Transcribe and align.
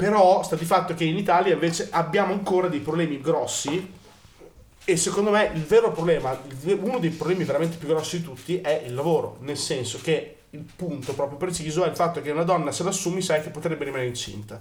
Però 0.00 0.42
sta 0.42 0.56
di 0.56 0.64
fatto 0.64 0.94
che 0.94 1.04
in 1.04 1.18
Italia 1.18 1.52
invece 1.52 1.88
abbiamo 1.90 2.32
ancora 2.32 2.68
dei 2.68 2.80
problemi 2.80 3.20
grossi 3.20 3.98
e 4.82 4.96
secondo 4.96 5.30
me 5.30 5.50
il 5.54 5.62
vero 5.62 5.92
problema, 5.92 6.40
uno 6.80 6.98
dei 6.98 7.10
problemi 7.10 7.44
veramente 7.44 7.76
più 7.76 7.86
grossi 7.86 8.18
di 8.18 8.24
tutti 8.24 8.60
è 8.60 8.82
il 8.86 8.94
lavoro, 8.94 9.36
nel 9.40 9.58
senso 9.58 9.98
che 10.02 10.36
il 10.50 10.64
punto 10.74 11.12
proprio 11.12 11.36
preciso 11.36 11.84
è 11.84 11.88
il 11.88 11.94
fatto 11.94 12.22
che 12.22 12.30
una 12.30 12.44
donna 12.44 12.72
se 12.72 12.82
l'assumi 12.82 13.20
sai 13.20 13.42
che 13.42 13.50
potrebbe 13.50 13.84
rimanere 13.84 14.08
incinta. 14.08 14.60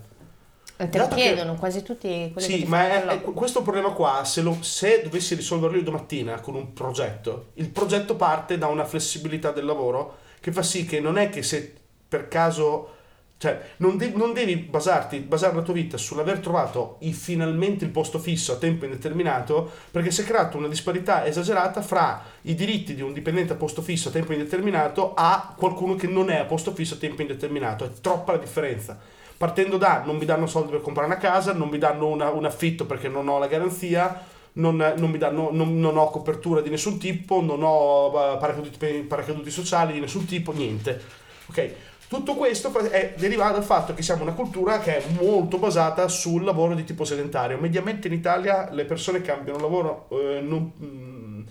E 0.76 0.88
te 0.90 0.98
lo 0.98 1.08
chiedono 1.08 1.54
che, 1.54 1.60
quasi 1.60 1.84
tutti 1.84 2.30
quelli 2.32 2.48
Sì, 2.48 2.64
ma 2.66 2.90
è, 2.90 3.06
è, 3.06 3.22
questo 3.22 3.62
problema 3.62 3.92
qua, 3.92 4.24
se, 4.24 4.42
lo, 4.42 4.58
se 4.62 5.02
dovessi 5.04 5.36
risolverlo 5.36 5.78
io 5.78 5.84
domattina 5.84 6.40
con 6.42 6.56
un 6.56 6.74
progetto, 6.74 7.48
il 7.56 7.70
progetto 7.70 8.16
parte 8.16 8.58
da 8.58 8.68
una 8.68 8.86
flessibilità 8.86 9.52
del 9.52 9.66
lavoro 9.66 10.18
che 10.40 10.52
fa 10.52 10.64
sì 10.64 10.86
che 10.86 11.00
non 11.00 11.18
è 11.18 11.30
che 11.30 11.44
se 11.44 11.76
per 12.08 12.28
caso 12.28 12.98
cioè, 13.40 13.58
non, 13.78 13.96
de- 13.96 14.12
non, 14.14 14.34
devi 14.34 14.58
basarti, 14.58 15.20
basare 15.20 15.56
la 15.56 15.62
tua 15.62 15.74
vita 15.74 15.96
sull'aver 15.96 16.40
trovato 16.40 16.98
i, 17.00 17.14
finalmente 17.14 17.86
il 17.86 17.90
posto 17.90 18.20
fisso 18.20 18.52
a 18.52 18.58
tempo 18.58 18.84
indeterminato, 18.84 19.72
perché 19.92 20.12
si 20.12 20.24
è 20.24 20.26
creata 20.26 20.58
una 20.58 20.68
disparità 20.68 21.26
esagerata 21.26 21.82
fra 21.82 22.22
i 22.42 22.54
diritti 22.54 22.96
di 22.96 23.02
un 23.02 23.14
dipendente 23.14 23.54
a 23.54 23.56
posto 23.56 23.82
fisso 23.82 24.10
a 24.10 24.12
tempo 24.12 24.34
indeterminato 24.34 25.14
a 25.16 25.54
qualcuno 25.56 25.96
che 25.96 26.06
non 26.06 26.30
è 26.30 26.36
a 26.36 26.44
posto 26.44 26.74
fisso 26.74 26.96
a 26.96 26.98
tempo 26.98 27.22
indeterminato. 27.22 27.86
È 27.86 27.90
troppa 28.02 28.34
la 28.34 28.40
differenza. 28.40 29.00
Partendo 29.38 29.78
da 29.78 30.04
non 30.06 30.18
mi 30.18 30.26
danno 30.26 30.46
soldi 30.46 30.72
per 30.72 30.82
comprare 30.82 31.08
una 31.08 31.18
casa, 31.18 31.54
non 31.54 31.70
mi 31.70 31.78
danno 31.78 32.08
una, 32.08 32.32
un 32.32 32.44
affitto 32.44 32.86
perché 32.86 33.08
non 33.08 33.30
ho 33.30 33.40
la 33.40 33.48
garanzia, 33.48 34.22
non, 34.54 34.76
non, 34.98 35.18
danno, 35.18 35.48
non, 35.54 35.80
non, 35.80 35.98
ho 35.98 36.10
copertura 36.10 36.60
di 36.60 36.70
nessun 36.70 37.00
tipo, 37.00 37.40
non 37.40 37.62
ho 37.64 38.08
eh, 38.10 38.38
paracaduti, 38.38 39.06
paracaduti 39.08 39.50
sociali 39.50 39.94
di 39.94 40.02
nessun 40.02 40.26
tipo, 40.26 40.52
niente. 40.52 41.02
Ok? 41.48 41.74
Tutto 42.10 42.34
questo 42.34 42.76
è, 42.90 43.14
deriva 43.16 43.52
dal 43.52 43.64
fatto 43.64 43.94
che 43.94 44.02
siamo 44.02 44.24
una 44.24 44.34
cultura 44.34 44.80
che 44.80 44.98
è 44.98 45.04
molto 45.22 45.60
basata 45.60 46.08
sul 46.08 46.44
lavoro 46.44 46.74
di 46.74 46.84
tipo 46.84 47.06
sedentario. 47.06 47.60
Mediamente 47.60 48.08
in 48.08 48.14
Italia 48.14 48.68
le 48.72 48.86
persone 48.86 49.22
cambiano 49.22 49.60
lavoro 49.60 50.08
eh, 50.14 50.42
non, 50.42 50.74
mm, 50.84 51.42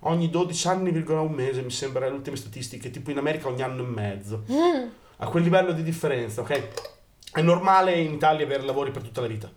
ogni 0.00 0.28
12 0.28 0.66
anni, 0.66 0.90
un 0.90 1.30
mese, 1.30 1.62
mi 1.62 1.70
sembra, 1.70 2.08
le 2.08 2.14
ultime 2.14 2.34
statistiche, 2.34 2.90
tipo 2.90 3.12
in 3.12 3.18
America 3.18 3.46
ogni 3.46 3.62
anno 3.62 3.84
e 3.84 3.86
mezzo. 3.86 4.42
Mm. 4.50 4.88
A 5.18 5.28
quel 5.28 5.44
livello 5.44 5.70
di 5.70 5.84
differenza, 5.84 6.40
ok? 6.40 6.68
È 7.34 7.40
normale 7.40 7.92
in 7.92 8.14
Italia 8.14 8.44
avere 8.44 8.64
lavori 8.64 8.90
per 8.90 9.02
tutta 9.02 9.20
la 9.20 9.28
vita. 9.28 9.48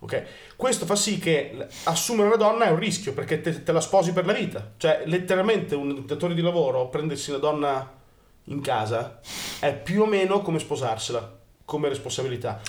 Okay. 0.00 0.24
Questo 0.56 0.86
fa 0.86 0.96
sì 0.96 1.18
che 1.18 1.68
assumere 1.84 2.26
una 2.26 2.36
donna 2.36 2.64
è 2.64 2.70
un 2.70 2.78
rischio 2.80 3.12
perché 3.12 3.40
te, 3.42 3.62
te, 3.62 3.70
la 3.70 3.80
sposi 3.80 4.12
per 4.12 4.26
la 4.26 4.32
vita. 4.32 4.72
Cioè, 4.76 5.02
letteralmente 5.04 5.76
un 5.76 6.04
datore 6.04 6.34
di 6.34 6.40
lavoro 6.40 6.88
prendersi 6.88 7.30
una 7.30 7.38
donna 7.38 7.98
in 8.50 8.60
casa 8.60 9.20
è 9.58 9.74
più 9.74 10.02
o 10.02 10.06
meno 10.06 10.42
come 10.42 10.58
sposarsela, 10.58 11.38
come 11.64 11.88
responsabilità. 11.88 12.60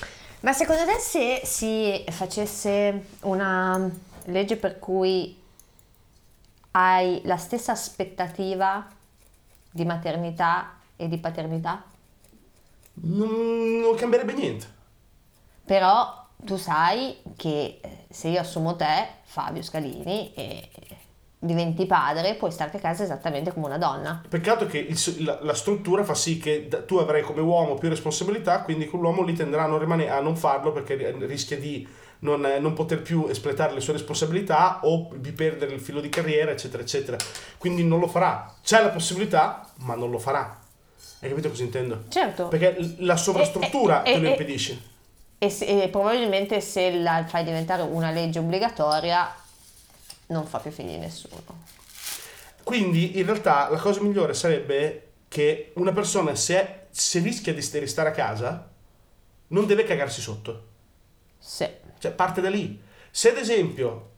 Ma 0.42 0.54
secondo 0.54 0.86
te 0.86 0.98
se 0.98 1.42
si 1.44 2.04
facesse 2.10 3.06
una 3.22 3.90
legge 4.26 4.56
per 4.56 4.80
cui 4.80 5.40
hai 6.72 7.22
la 7.26 7.38
stessa 7.38 7.74
aspettativa 7.74 8.88
di 9.70 9.86
maternità 9.86 10.78
e 10.96 11.08
di 11.08 11.18
paternità? 11.18 11.84
Non, 12.94 13.80
non 13.80 13.96
cambierebbe 13.96 14.34
niente. 14.34 14.80
Però 15.66 16.28
tu 16.44 16.58
sai 16.58 17.18
che 17.36 17.80
eh, 17.82 18.06
se 18.10 18.30
io 18.30 18.40
assumo 18.40 18.76
te, 18.76 19.08
Fabio 19.24 19.62
Scalini, 19.62 20.34
e 20.34 20.70
diventi 21.44 21.88
padre, 21.88 22.36
puoi 22.36 22.52
stare 22.52 22.70
a 22.78 22.80
casa 22.80 23.02
esattamente 23.02 23.52
come 23.52 23.66
una 23.66 23.80
donna. 23.80 24.22
Peccato 24.30 24.68
che 24.68 24.78
il, 24.78 25.26
la, 25.26 25.40
la, 25.42 25.56
struttura 25.56 26.04
fa 26.04 26.14
sì 26.14 26.38
che 26.38 26.68
tu 26.86 26.98
avrai 26.98 27.24
come 27.24 27.42
uomo 27.42 27.74
più 27.74 27.90
responsabilità, 27.90 28.62
quindi 28.62 28.88
quell'uomo 28.88 29.24
lì 29.24 29.34
tenderà 29.34 29.64
a 29.64 29.68
non, 29.68 29.80
rimanere, 29.80 30.12
a 30.12 30.20
non 30.20 30.36
farlo 30.36 30.72
perché 30.72 31.16
rischia 31.22 31.58
di 31.58 31.88
non, 32.20 32.42
non, 32.60 32.74
poter 32.74 33.02
più 33.02 33.26
espletare 33.28 33.74
le 33.74 33.80
sue 33.80 33.94
responsabilità 33.94 34.82
o 34.84 35.10
di 35.16 35.32
perdere 35.32 35.74
il 35.74 35.80
filo 35.80 36.00
di 36.00 36.10
carriera, 36.10 36.52
eccetera, 36.52 36.84
eccetera. 36.84 37.18
Quindi 37.58 37.84
non 37.84 38.00
lo 38.00 38.08
farà. 38.08 38.54
C'è 38.64 38.84
la 38.84 38.90
possibilità, 38.90 39.68
ma 39.78 39.96
non 39.96 40.12
lo 40.12 40.20
farà. 40.20 40.60
Hai 41.22 41.30
capito 41.30 41.50
cosa 41.50 41.64
intendo? 41.64 42.04
Certo. 42.10 42.50
Perché 42.50 42.78
la 43.00 43.18
sovrastruttura 43.18 44.04
e, 44.04 44.12
e, 44.12 44.14
te 44.14 44.20
lo 44.20 44.28
impedisce. 44.30 44.82
E, 45.40 45.50
se, 45.50 45.66
e 45.66 45.88
probabilmente 45.88 46.62
se 46.62 47.00
la 47.00 47.26
fai 47.28 47.44
diventare 47.44 47.82
una 47.82 48.12
legge 48.12 48.38
obbligatoria 48.38 49.41
non 50.32 50.46
fa 50.46 50.60
più 50.60 50.72
figli 50.72 50.96
nessuno. 50.98 51.42
Quindi 52.64 53.20
in 53.20 53.26
realtà 53.26 53.70
la 53.70 53.78
cosa 53.78 54.02
migliore 54.02 54.34
sarebbe 54.34 55.10
che 55.28 55.72
una 55.76 55.92
persona 55.92 56.36
se, 56.36 56.88
se 56.90 57.20
rischia 57.20 57.54
di 57.54 57.62
restare 57.80 58.10
a 58.10 58.14
casa 58.14 58.70
non 59.48 59.66
deve 59.66 59.84
cagarsi 59.84 60.22
sotto. 60.22 60.68
Sì. 61.38 61.68
Cioè 62.00 62.12
parte 62.12 62.42
da 62.42 62.50
lì. 62.50 62.80
Se 63.10 63.30
ad 63.30 63.38
esempio 63.38 64.10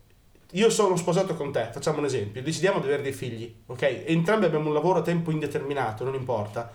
io 0.51 0.69
sono 0.69 0.95
sposato 0.95 1.35
con 1.35 1.51
te, 1.51 1.69
facciamo 1.71 1.97
un 1.97 2.05
esempio, 2.05 2.43
decidiamo 2.43 2.79
di 2.79 2.85
avere 2.85 3.01
dei 3.01 3.13
figli, 3.13 3.63
ok? 3.65 4.03
Entrambi 4.05 4.45
abbiamo 4.45 4.67
un 4.67 4.73
lavoro 4.73 4.99
a 4.99 5.01
tempo 5.01 5.31
indeterminato, 5.31 6.03
non 6.03 6.13
importa 6.13 6.71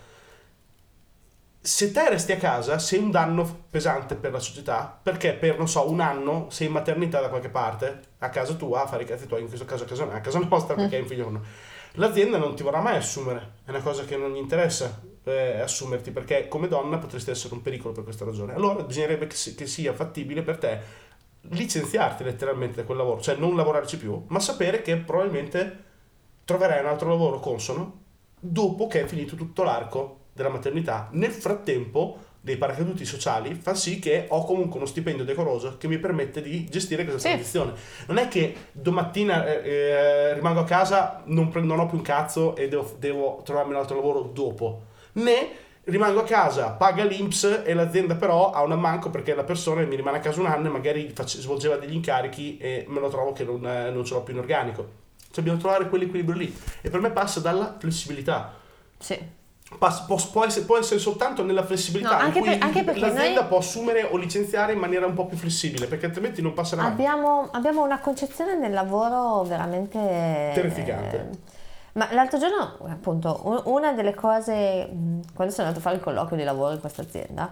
se 1.60 1.91
te 1.92 2.08
resti 2.08 2.32
a 2.32 2.36
casa 2.36 2.78
sei 2.78 3.00
un 3.00 3.10
danno 3.10 3.64
pesante 3.70 4.14
per 4.14 4.32
la 4.32 4.38
società 4.38 4.98
perché 5.02 5.34
per 5.34 5.58
non 5.58 5.69
so 5.69 5.91
un 5.91 6.00
anno 6.00 6.46
sei 6.50 6.69
in 6.69 6.72
maternità 6.72 7.20
da 7.20 7.28
qualche 7.28 7.48
parte 7.48 8.00
a 8.19 8.30
casa 8.30 8.54
tua 8.54 8.82
a 8.82 8.86
fare 8.86 9.02
i 9.02 9.06
cazzi 9.06 9.26
tuoi 9.26 9.42
in 9.42 9.48
questo 9.48 9.64
caso 9.66 9.84
a 9.84 9.86
casa, 9.86 10.10
a 10.10 10.20
casa 10.20 10.38
nostra 10.38 10.74
perché 10.74 10.96
hai 10.96 11.02
un 11.02 11.08
figlio 11.08 11.41
l'azienda 11.92 12.38
non 12.38 12.54
ti 12.54 12.62
vorrà 12.62 12.80
mai 12.80 12.96
assumere 12.96 13.54
è 13.64 13.70
una 13.70 13.80
cosa 13.80 14.04
che 14.04 14.16
non 14.16 14.32
gli 14.32 14.36
interessa 14.36 15.00
eh, 15.28 15.60
assumerti 15.60 16.10
perché 16.10 16.48
come 16.48 16.69
donna 16.69 16.98
potresti 16.98 17.30
essere 17.30 17.54
un 17.54 17.62
pericolo 17.62 17.92
per 17.92 18.04
questa 18.04 18.25
ragione. 18.25 18.54
Allora 18.54 18.82
bisognerebbe 18.82 19.26
che, 19.26 19.36
che 19.54 19.66
sia 19.66 19.92
fattibile 19.92 20.42
per 20.42 20.58
te 20.58 21.06
licenziarti 21.50 22.25
letteralmente 22.25 22.76
da 22.76 22.84
quel 22.84 22.98
lavoro 22.98 23.20
cioè 23.20 23.36
non 23.36 23.54
lavorarci 23.54 23.96
più 23.96 24.25
ma 24.28 24.40
sapere 24.40 24.82
che 24.82 24.96
probabilmente 24.96 25.84
troverai 26.44 26.80
un 26.80 26.86
altro 26.86 27.08
lavoro 27.08 27.38
consono 27.38 28.02
dopo 28.38 28.86
che 28.86 29.02
è 29.02 29.06
finito 29.06 29.36
tutto 29.36 29.62
l'arco 29.62 30.18
della 30.38 30.49
maternità. 30.49 31.09
Nel 31.12 31.32
frattempo, 31.32 32.19
dei 32.41 32.56
paracaduti 32.56 33.04
sociali 33.04 33.54
fa 33.54 33.75
sì 33.75 33.99
che 33.99 34.26
ho 34.28 34.44
comunque 34.44 34.78
uno 34.78 34.87
stipendio 34.87 35.25
decoroso 35.25 35.76
che 35.76 35.88
mi 35.88 35.99
permette 35.99 36.41
di 36.41 36.66
gestire 36.71 37.03
questa 37.03 37.21
sì. 37.21 37.28
transizione. 37.28 37.72
Non 38.06 38.16
è 38.16 38.28
che 38.28 38.54
domattina 38.72 39.44
eh, 39.44 39.69
eh, 39.69 40.34
rimango 40.34 40.60
a 40.60 40.65
casa, 40.65 41.22
non, 41.26 41.49
prendo, 41.49 41.75
non 41.75 41.84
ho 41.84 41.88
più 41.88 41.99
un 41.99 42.04
cazzo 42.04 42.54
e 42.56 42.69
devo, 42.69 42.94
devo 42.99 43.43
trovarmi 43.44 43.72
un 43.72 43.81
altro 43.81 43.97
lavoro 43.97 44.22
dopo. 44.22 44.82
Né 45.12 45.66
rimango 45.84 46.21
a 46.21 46.25
casa, 46.25 46.70
paga 46.70 47.03
l'Inps 47.03 47.62
e 47.65 47.75
l'azienda 47.75 48.15
però 48.15 48.50
ha 48.53 48.62
un 48.62 48.72
ammanco 48.72 49.10
perché 49.10 49.34
la 49.34 49.44
persona 49.44 49.82
mi 49.82 49.97
rimane 49.97 50.19
a 50.19 50.20
casa 50.20 50.38
un 50.38 50.47
anno 50.47 50.69
e 50.69 50.70
magari 50.70 51.10
face, 51.15 51.41
svolgeva 51.41 51.76
degli 51.76 51.94
incarichi 51.94 52.59
e 52.59 52.84
me 52.88 53.00
lo 53.00 53.09
trovo 53.09 53.32
che 53.32 53.43
non, 53.43 53.66
eh, 53.66 53.91
non 53.91 54.05
ce 54.05 54.15
l'ho 54.15 54.22
più 54.22 54.34
in 54.34 54.41
organico. 54.41 55.06
Cioè 55.19 55.44
dobbiamo 55.44 55.59
trovare 55.59 55.88
quell'equilibrio 55.88 56.37
lì. 56.37 56.56
E 56.81 56.88
per 56.88 57.00
me 57.00 57.10
passa 57.10 57.41
dalla 57.41 57.75
flessibilità. 57.78 58.55
Sì 58.99 59.37
può, 59.77 60.17
può, 60.33 60.45
essere, 60.45 60.65
può, 60.65 60.79
essere, 60.79 60.99
soltanto 60.99 61.45
nella 61.45 61.65
flessibilità 61.65 62.17
no, 62.17 62.23
anche 62.23 62.39
in 62.39 62.71
cui 62.73 62.84
per, 62.84 62.99
l'azienda 62.99 63.41
noi... 63.41 63.49
può 63.49 63.59
assumere 63.59 64.03
o 64.05 64.17
licenziare 64.17 64.73
in 64.73 64.79
maniera 64.79 65.05
un 65.06 65.12
po' 65.12 65.27
più 65.27 65.37
flessibile 65.37 65.87
perché 65.87 66.06
altrimenti 66.06 66.41
non 66.41 66.55
passerà. 66.55 66.84
Abbiamo, 66.84 67.49
abbiamo 67.53 67.83
una 67.84 67.99
concezione 67.99 68.59
del 68.59 68.73
lavoro 68.73 69.43
veramente 69.43 69.99
terrificante. 70.55 71.17
Eh, 71.17 71.56
ma 71.93 72.09
l'altro 72.12 72.39
giorno, 72.39 72.79
appunto, 72.89 73.62
una 73.67 73.93
delle 73.93 74.15
cose, 74.15 74.89
quando 75.34 75.53
sono 75.53 75.67
andato 75.67 75.79
a 75.79 75.81
fare 75.81 75.97
il 75.97 76.03
colloquio 76.03 76.37
di 76.37 76.45
lavoro 76.45 76.75
in 76.75 76.81
questa 76.81 77.03
azienda, 77.03 77.49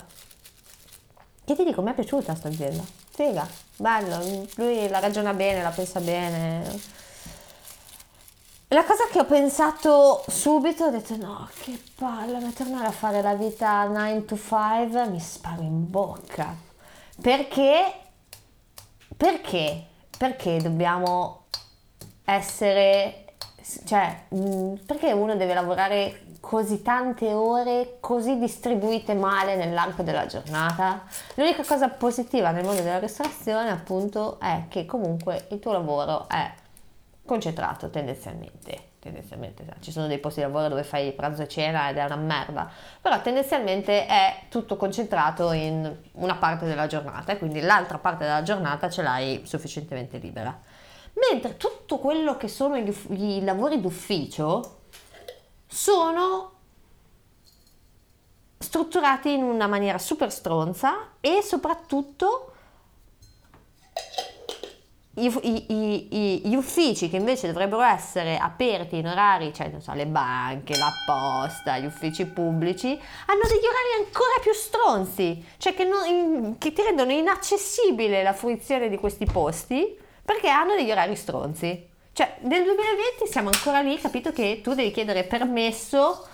che 1.43 1.55
ti 1.55 1.63
dico, 1.65 1.81
mi 1.81 1.91
è 1.91 1.93
piaciuta 1.93 2.31
questa 2.31 2.47
azienda. 2.47 2.83
Figa, 3.09 3.45
bello, 3.75 4.45
lui 4.55 4.87
la 4.87 4.99
ragiona 4.99 5.33
bene, 5.33 5.61
la 5.61 5.69
pensa 5.69 5.99
bene 5.99 7.05
la 8.69 8.83
cosa 8.83 9.05
che 9.09 9.19
ho 9.19 9.25
pensato 9.25 10.25
subito, 10.27 10.85
ho 10.85 10.89
detto 10.89 11.15
no, 11.15 11.47
che 11.63 11.81
palle, 11.95 12.39
ma 12.39 12.51
tornare 12.51 12.87
a 12.87 12.91
fare 12.91 13.21
la 13.21 13.33
vita 13.33 13.85
9 13.85 14.25
to 14.25 14.35
5 14.35 15.07
mi 15.07 15.19
sparo 15.21 15.61
in 15.61 15.89
bocca. 15.89 16.53
Perché? 17.21 17.93
Perché? 19.15 19.85
Perché 20.17 20.57
dobbiamo 20.57 21.45
essere, 22.25 23.35
cioè, 23.85 24.25
mm, 24.35 24.75
perché 24.85 25.13
uno 25.13 25.37
deve 25.37 25.53
lavorare 25.53 26.23
così 26.41 26.81
tante 26.81 27.31
ore, 27.31 27.97
così 28.01 28.37
distribuite 28.37 29.13
male 29.13 29.55
nell'arco 29.55 30.03
della 30.03 30.25
giornata? 30.25 31.05
L'unica 31.35 31.63
cosa 31.63 31.87
positiva 31.87 32.51
nel 32.51 32.65
mondo 32.65 32.81
della 32.81 32.99
ristorazione, 32.99 33.69
appunto, 33.69 34.39
è 34.41 34.63
che 34.67 34.85
comunque 34.85 35.47
il 35.51 35.59
tuo 35.59 35.71
lavoro 35.71 36.27
è 36.27 36.51
concentrato 37.27 37.91
tendenzialmente. 37.91 38.95
Tendenzialmente 38.99 39.63
ci 39.81 39.91
sono 39.91 40.07
dei 40.07 40.17
posti 40.17 40.39
di 40.39 40.47
lavoro 40.47 40.67
dove 40.69 40.83
fai 40.83 41.11
pranzo 41.13 41.43
e 41.43 41.47
cena 41.47 41.89
ed 41.89 41.97
è 41.97 42.03
una 42.03 42.15
merda, 42.15 42.69
però 42.99 43.21
tendenzialmente 43.21 44.07
è 44.07 44.45
tutto 44.49 44.75
concentrato 44.75 45.51
in 45.51 45.95
una 46.13 46.35
parte 46.35 46.65
della 46.65 46.87
giornata 46.87 47.31
e 47.31 47.37
quindi 47.37 47.61
l'altra 47.61 47.99
parte 47.99 48.25
della 48.25 48.41
giornata 48.41 48.89
ce 48.89 49.03
l'hai 49.03 49.43
sufficientemente 49.45 50.17
libera. 50.17 50.59
Mentre 51.29 51.57
tutto 51.57 51.99
quello 51.99 52.35
che 52.37 52.47
sono 52.47 52.77
gli, 52.77 52.91
gli 53.09 53.43
lavori 53.43 53.79
d'ufficio 53.79 54.79
sono 55.67 56.51
strutturati 58.57 59.33
in 59.33 59.43
una 59.43 59.67
maniera 59.67 59.97
super 59.97 60.31
stronza 60.31 61.11
e 61.21 61.41
soprattutto 61.41 62.53
i- 65.25 66.07
i- 66.09 66.41
gli 66.45 66.55
uffici 66.55 67.09
che 67.09 67.17
invece 67.17 67.47
dovrebbero 67.47 67.81
essere 67.81 68.37
aperti 68.37 68.97
in 68.97 69.07
orari, 69.07 69.53
cioè 69.53 69.71
so, 69.79 69.93
le 69.93 70.05
banche, 70.05 70.77
la 70.77 70.91
posta, 71.05 71.77
gli 71.77 71.85
uffici 71.85 72.25
pubblici, 72.25 72.87
hanno 72.87 73.41
degli 73.43 73.65
orari 73.65 74.05
ancora 74.05 74.35
più 74.41 74.53
stronzi, 74.53 75.43
cioè 75.57 75.73
che, 75.73 75.83
non- 75.85 76.05
in- 76.07 76.57
che 76.57 76.71
ti 76.73 76.81
rendono 76.81 77.11
inaccessibile 77.11 78.21
la 78.23 78.33
fruizione 78.33 78.89
di 78.89 78.97
questi 78.97 79.25
posti 79.25 79.97
perché 80.23 80.49
hanno 80.49 80.75
degli 80.75 80.91
orari 80.91 81.15
stronzi. 81.15 81.87
Cioè, 82.13 82.37
nel 82.41 82.63
2020 82.63 83.27
siamo 83.31 83.49
ancora 83.49 83.79
lì, 83.81 83.99
capito 83.99 84.31
che 84.31 84.61
tu 84.63 84.73
devi 84.73 84.91
chiedere 84.91 85.23
permesso 85.23 86.25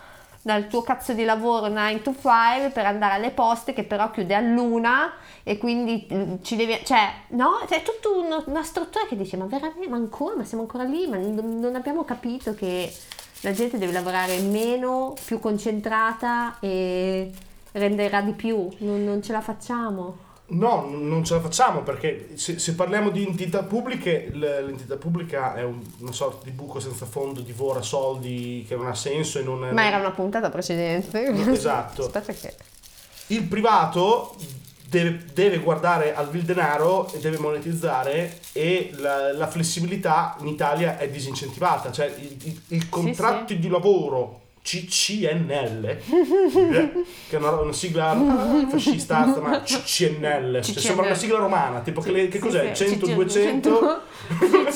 dal 0.44 0.68
tuo 0.68 0.82
cazzo 0.82 1.14
di 1.14 1.24
lavoro 1.24 1.70
9 1.70 2.02
to 2.02 2.14
5 2.14 2.70
per 2.74 2.86
andare 2.86 3.16
alle 3.16 3.32
poste 3.32 3.74
che 3.74 3.84
però 3.84 4.12
chiude 4.12 4.36
all'una 4.36 5.14
e 5.42 5.58
quindi 5.58 6.06
mm, 6.14 6.36
ci 6.42 6.56
devi 6.58 6.80
cioè 6.84 7.12
no? 7.30 7.66
Cioè, 7.68 7.80
è 7.80 7.84
tutta 7.84 8.10
uno- 8.10 8.44
una 8.48 8.64
struttura 8.64 9.06
che 9.08 9.16
dice 9.16 9.38
ma 9.38 9.46
veramente 9.46 9.88
ma 9.88 9.96
ancora 9.96 10.36
ma 10.36 10.44
siamo 10.44 10.64
ancora 10.64 10.84
lì 10.84 11.08
ma 11.08 11.18
non, 11.18 11.60
non 11.60 11.76
abbiamo 11.76 12.04
capito 12.04 12.54
che 12.54 12.94
la 13.42 13.52
gente 13.52 13.78
deve 13.78 13.94
lavorare 13.94 14.38
meno 14.40 15.16
più 15.26 15.40
concentrata 15.40 16.58
e 16.60 17.32
renderà 17.74 18.22
di 18.22 18.32
più. 18.32 18.70
Non, 18.80 19.04
non 19.04 19.22
ce 19.22 19.32
la 19.34 19.42
facciamo 19.42 20.32
No, 20.54 20.88
non 20.90 21.24
ce 21.26 21.34
la 21.36 21.40
facciamo 21.42 21.82
perché 21.82 22.30
se, 22.36 22.60
se 22.60 22.76
parliamo 22.76 23.10
di 23.10 23.26
entità 23.26 23.64
pubbliche, 23.64 24.30
l'entità 24.34 24.96
pubblica 24.98 25.56
è 25.56 25.64
un- 25.64 25.82
una 26.00 26.12
sorta 26.12 26.44
di 26.46 26.52
buco 26.52 26.80
senza 26.80 27.06
fondo, 27.06 27.42
divora 27.42 27.82
soldi 27.82 28.64
che 28.68 28.76
non 28.76 28.88
ha 28.88 28.96
senso 28.96 29.40
e 29.40 29.44
non 29.44 29.60
ma 29.72 29.86
era 29.86 29.98
una 29.98 30.12
puntata 30.12 30.50
precedente 30.50 31.26
Esatto. 31.52 32.04
aspetta 32.06 32.34
che 32.34 32.54
Il 33.28 33.44
privato 33.44 34.36
deve, 34.88 35.26
deve 35.34 35.58
guardare 35.58 36.14
al 36.14 36.30
vil 36.30 36.44
denaro 36.44 37.12
e 37.14 37.18
deve 37.20 37.40
monetizzare 37.40 38.38
e 38.52 38.92
la, 38.98 39.34
la 39.34 39.48
flessibilità 39.48 40.36
in 40.42 40.48
Italia 40.48 41.00
è 41.00 41.10
disincentivata, 41.10 41.92
cioè 41.92 42.14
il, 42.20 42.38
il- 42.44 42.62
il 42.68 42.90
contratto 42.90 43.54
di 43.56 43.68
lavoro 43.70 44.42
CCNL, 44.64 45.98
che 47.30 47.36
è 47.36 47.36
una, 47.36 47.52
una 47.52 47.74
sigla 47.74 48.16
fascista, 48.72 49.26
ma 49.42 49.62
CCNL, 49.62 50.62
cioè 50.64 50.80
sembra 50.80 51.06
una 51.06 51.16
sigla 51.16 51.38
romana, 51.40 51.82
tipo 51.82 52.00
che, 52.02 52.12
le- 52.12 52.28
che 52.30 52.40
cos'è? 52.40 52.72
100, 52.72 53.08
200, 53.08 54.02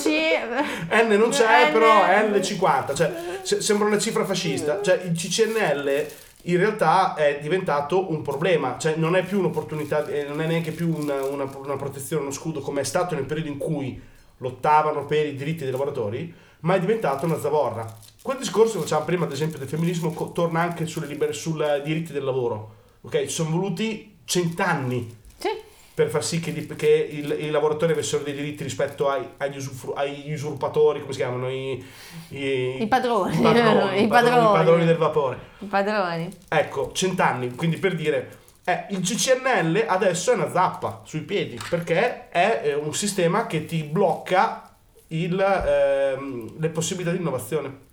N 0.90 1.08
non 1.16 1.30
c'è, 1.30 1.72
però 1.72 2.04
L50, 2.04 2.94
cioè 2.94 3.12
se- 3.42 3.60
sembra 3.62 3.86
una 3.88 3.98
cifra 3.98 4.24
fascista. 4.24 4.80
Cioè 4.82 5.00
il 5.04 5.12
CCNL 5.12 6.06
in 6.42 6.56
realtà 6.58 7.14
è 7.14 7.38
diventato 7.40 8.10
un 8.10 8.20
problema, 8.22 8.76
cioè 8.78 8.94
non 8.96 9.16
è 9.16 9.22
più 9.24 9.38
un'opportunità, 9.38 10.06
eh, 10.06 10.24
non 10.24 10.40
è 10.42 10.46
neanche 10.46 10.70
più 10.72 10.94
una, 10.94 11.24
una- 11.24 11.50
una 11.56 11.76
protezione, 11.76 12.22
uno 12.22 12.30
scudo 12.30 12.60
come 12.60 12.82
è 12.82 12.84
stato 12.84 13.14
nel 13.14 13.24
periodo 13.24 13.48
in 13.48 13.56
cui 13.58 14.00
lottavano 14.38 15.04
per 15.06 15.26
i 15.26 15.34
diritti 15.34 15.62
dei 15.62 15.72
lavoratori, 15.72 16.32
ma 16.60 16.74
è 16.74 16.80
diventato 16.80 17.24
una 17.26 17.38
zavorra. 17.38 17.86
Quel 18.22 18.38
discorso 18.38 18.74
che 18.74 18.80
facevamo 18.80 19.06
prima, 19.06 19.24
ad 19.24 19.32
esempio, 19.32 19.58
del 19.58 19.68
femminismo 19.68 20.12
co- 20.12 20.32
torna 20.32 20.60
anche 20.60 20.86
sui 20.86 21.06
diritti 21.06 22.12
del 22.12 22.24
lavoro. 22.24 22.74
Ok, 23.02 23.20
ci 23.22 23.28
sono 23.28 23.50
voluti 23.50 24.16
cent'anni 24.24 25.16
sì 25.38 25.48
per 25.94 26.10
far 26.10 26.22
sì 26.24 26.38
che, 26.38 26.52
di- 26.52 26.66
che 26.76 27.08
il- 27.10 27.36
i 27.40 27.50
lavoratori 27.50 27.90
avessero 27.92 28.22
dei 28.22 28.32
diritti 28.34 28.62
rispetto 28.62 29.08
ai- 29.08 29.26
agli, 29.38 29.56
usufru- 29.56 29.96
agli 29.98 30.32
usurpatori, 30.32 31.00
come 31.00 31.12
si 31.12 31.18
chiamano? 31.18 31.48
I, 31.50 31.84
i- 32.28 32.82
I 32.82 32.86
padroni. 32.86 33.36
i 33.36 33.42
padroni, 33.42 33.66
padroni, 34.06 34.08
padroni. 34.08 34.52
padroni 34.52 34.84
del 34.84 34.96
vapore. 34.96 35.38
i 35.58 35.64
padroni 35.66 36.28
Ecco, 36.48 36.92
cent'anni, 36.92 37.52
quindi 37.56 37.78
per 37.78 37.96
dire, 37.96 38.38
eh, 38.64 38.86
il 38.90 39.00
CCNL 39.00 39.84
adesso 39.88 40.30
è 40.30 40.34
una 40.34 40.50
zappa 40.52 41.02
sui 41.04 41.22
piedi, 41.22 41.58
perché 41.68 42.28
è 42.28 42.60
eh, 42.64 42.74
un 42.74 42.94
sistema 42.94 43.46
che 43.46 43.64
ti 43.64 43.82
blocca 43.82 44.67
il, 45.08 45.38
ehm, 45.40 46.58
le 46.58 46.68
possibilità 46.70 47.10
di 47.12 47.18
innovazione. 47.18 47.86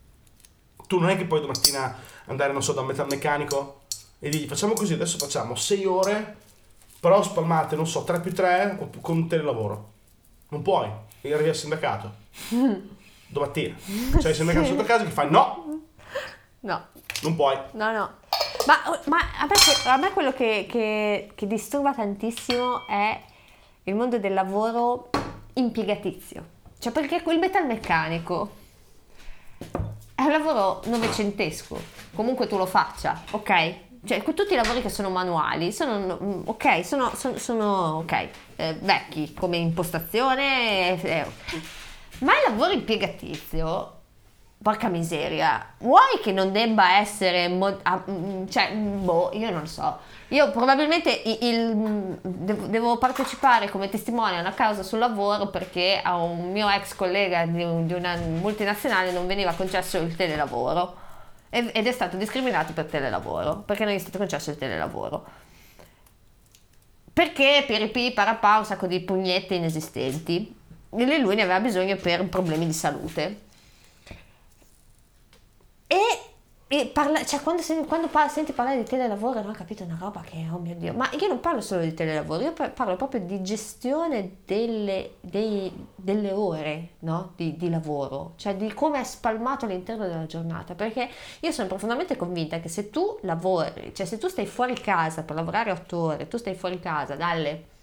Tu 0.87 0.99
non 0.99 1.09
è 1.09 1.17
che 1.17 1.25
puoi 1.25 1.41
domattina 1.41 1.97
andare, 2.25 2.51
non 2.53 2.63
so, 2.63 2.73
da 2.73 2.81
un 2.81 2.87
metalmeccanico 2.87 3.81
e 4.19 4.29
digli 4.29 4.47
facciamo 4.47 4.73
così, 4.73 4.93
adesso 4.93 5.17
facciamo 5.17 5.55
6 5.55 5.85
ore, 5.85 6.37
però 6.99 7.21
spalmate, 7.23 7.75
non 7.75 7.87
so, 7.87 8.03
3 8.03 8.21
più 8.21 8.33
3 8.33 8.89
con 9.01 9.17
un 9.17 9.27
telelavoro. 9.27 9.91
Non 10.49 10.61
puoi, 10.61 10.89
devi 11.21 11.33
arrivi 11.33 11.49
al 11.49 11.55
sindacato. 11.55 12.13
Domattina. 13.27 13.75
C'è 14.19 14.29
il 14.29 14.35
sindacato 14.35 14.67
sotto 14.67 14.83
casa 14.83 15.03
che 15.03 15.09
fa 15.11 15.23
no, 15.23 15.81
no 16.61 16.87
non 17.21 17.35
puoi. 17.35 17.57
No, 17.71 17.91
no. 17.91 18.11
Ma, 18.67 18.75
ma 19.05 19.17
a, 19.39 19.45
me, 19.45 19.91
a 19.91 19.97
me 19.97 20.11
quello 20.11 20.33
che, 20.33 20.65
che- 20.69 21.31
che 21.33 21.47
disturba 21.47 21.93
tantissimo 21.93 22.87
è 22.87 23.21
il 23.83 23.95
mondo 23.95 24.17
del 24.19 24.33
lavoro 24.33 25.09
impiegatizio. 25.53 26.53
Cioè, 26.85 26.93
perché 26.93 27.23
quel 27.23 27.39
metalmeccanico 27.39 28.51
è 30.13 30.21
un 30.21 30.29
lavoro 30.29 30.83
novecentesco. 30.85 31.81
Comunque 32.13 32.45
tu 32.45 32.57
lo 32.57 32.67
faccia, 32.67 33.23
ok? 33.31 33.73
Cioè, 34.05 34.21
tutti 34.21 34.53
i 34.53 34.55
lavori 34.55 34.83
che 34.83 34.89
sono 34.89 35.09
manuali 35.09 35.71
sono, 35.71 36.19
mm, 36.21 36.41
ok, 36.45 36.85
sono, 36.85 37.11
sono- 37.15 37.39
sono, 37.39 37.65
ok, 38.03 38.27
eh, 38.57 38.77
vecchi 38.81 39.33
come 39.33 39.57
impostazione, 39.57 41.01
eh, 41.01 41.09
eh, 41.09 41.25
ma 42.19 42.33
il 42.33 42.51
lavoro 42.51 42.73
impiegatizio 42.73 43.94
Porca 44.61 44.87
miseria, 44.87 45.63
vuoi 45.79 46.19
che 46.23 46.31
non 46.31 46.51
debba 46.51 46.97
essere, 46.97 47.47
mo- 47.49 47.77
ah, 47.83 48.03
mm, 48.09 48.47
cioè, 48.47 48.73
boh, 48.73 49.29
io 49.33 49.51
non 49.51 49.67
so. 49.67 49.99
Io 50.29 50.49
probabilmente 50.49 51.11
i- 51.11 51.37
il- 51.45 51.75
mm, 51.75 52.13
devo, 52.69 52.97
partecipare 52.97 53.69
come 53.69 53.89
testimone 53.89 54.37
a 54.37 54.39
una 54.39 54.53
causa 54.55 54.81
sul 54.81 54.97
lavoro 54.97 55.47
perché 55.49 55.99
a 56.03 56.15
un 56.15 56.51
mio 56.51 56.67
ex 56.69 56.95
collega 56.95 57.45
di, 57.45 57.61
un- 57.61 57.85
di 57.85 57.93
una 57.93 58.15
multinazionale 58.15 59.11
non 59.11 59.27
veniva 59.27 59.51
concesso 59.53 59.97
il 59.99 60.15
telelavoro 60.15 61.03
ed 61.51 61.69
è 61.87 61.91
stato 61.91 62.17
discriminato 62.17 62.73
per 62.73 62.85
telelavoro 62.85 63.57
perché 63.65 63.83
non 63.85 63.93
gli 63.93 63.97
è 63.97 63.99
stato 63.99 64.17
concesso 64.17 64.49
il 64.49 64.57
telelavoro. 64.57 65.25
Perché 67.13 67.63
piripì, 67.67 68.11
parapà, 68.11 68.57
un 68.57 68.65
sacco 68.65 68.87
di 68.87 68.99
pugnette 68.99 69.53
inesistenti. 69.55 70.53
E 70.97 71.19
lui 71.19 71.35
ne 71.35 71.43
aveva 71.43 71.59
bisogno 71.59 71.95
per 71.97 72.27
problemi 72.27 72.65
di 72.65 72.73
salute. 72.73 73.43
E, 75.95 76.77
e 76.77 76.87
parla, 76.87 77.23
cioè 77.23 77.41
quando, 77.41 77.61
quando 77.87 78.07
par- 78.07 78.29
senti 78.29 78.51
parlare 78.51 78.77
di 78.77 78.83
telelavoro, 78.83 79.41
no, 79.41 79.53
capito 79.53 79.83
una 79.85 79.95
roba 79.97 80.19
che, 80.21 80.45
oh 80.51 80.57
mio 80.57 80.75
Dio, 80.75 80.91
ma 80.93 81.09
io 81.17 81.27
non 81.27 81.39
parlo 81.39 81.61
solo 81.61 81.83
di 81.83 81.93
telelavoro, 81.93 82.43
io 82.43 82.51
par- 82.51 82.73
parlo 82.73 82.97
proprio 82.97 83.21
di 83.21 83.41
gestione 83.41 84.39
delle, 84.45 85.15
dei- 85.21 85.71
delle 85.95 86.31
ore 86.33 86.95
no, 86.99 87.31
di, 87.37 87.55
di 87.55 87.69
lavoro, 87.69 88.33
cioè 88.35 88.57
di 88.57 88.73
come 88.73 88.99
è 88.99 89.03
spalmato 89.05 89.63
all'interno 89.65 90.05
della 90.05 90.25
giornata, 90.25 90.75
perché 90.75 91.07
io 91.39 91.51
sono 91.53 91.67
profondamente 91.69 92.17
convinta 92.17 92.59
che 92.59 92.67
se 92.67 92.89
tu 92.89 93.19
lavori, 93.21 93.93
cioè 93.95 94.05
se 94.05 94.17
tu 94.17 94.27
stai 94.27 94.45
fuori 94.45 94.73
casa 94.73 95.23
per 95.23 95.35
lavorare 95.35 95.71
8 95.71 95.97
ore, 95.97 96.27
tu 96.27 96.35
stai 96.37 96.55
fuori 96.55 96.79
casa 96.79 97.15
dalle 97.15 97.73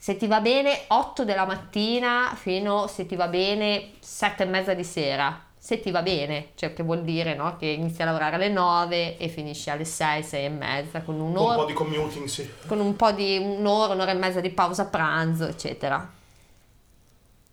se 0.00 0.16
ti 0.16 0.26
va 0.28 0.40
bene 0.40 0.84
8 0.88 1.24
della 1.24 1.44
mattina 1.44 2.32
fino 2.36 2.86
se 2.86 3.04
ti 3.04 3.16
va 3.16 3.26
bene 3.26 3.94
7 3.98 4.44
e 4.44 4.46
mezza 4.46 4.72
di 4.72 4.84
sera 4.84 5.47
se 5.58 5.80
ti 5.80 5.90
va 5.90 6.02
bene 6.02 6.48
cioè 6.54 6.72
che 6.72 6.82
vuol 6.82 7.02
dire 7.02 7.34
no? 7.34 7.56
che 7.56 7.66
inizi 7.66 8.00
a 8.02 8.04
lavorare 8.04 8.36
alle 8.36 8.48
9 8.48 9.16
e 9.18 9.28
finisci 9.28 9.70
alle 9.70 9.84
6 9.84 10.22
6 10.22 10.44
e 10.44 10.48
mezza 10.48 11.02
con 11.02 11.16
Un 11.16 11.30
un'ora 11.30 11.56
po' 11.56 11.64
di 11.64 11.72
commuting, 11.72 12.26
sì. 12.26 12.48
con 12.66 12.78
un 12.80 12.94
po' 12.96 13.10
di 13.12 13.36
un'ora 13.38 13.92
un'ora 13.94 14.12
e 14.12 14.14
mezza 14.14 14.40
di 14.40 14.50
pausa 14.50 14.86
pranzo 14.86 15.46
eccetera 15.46 16.10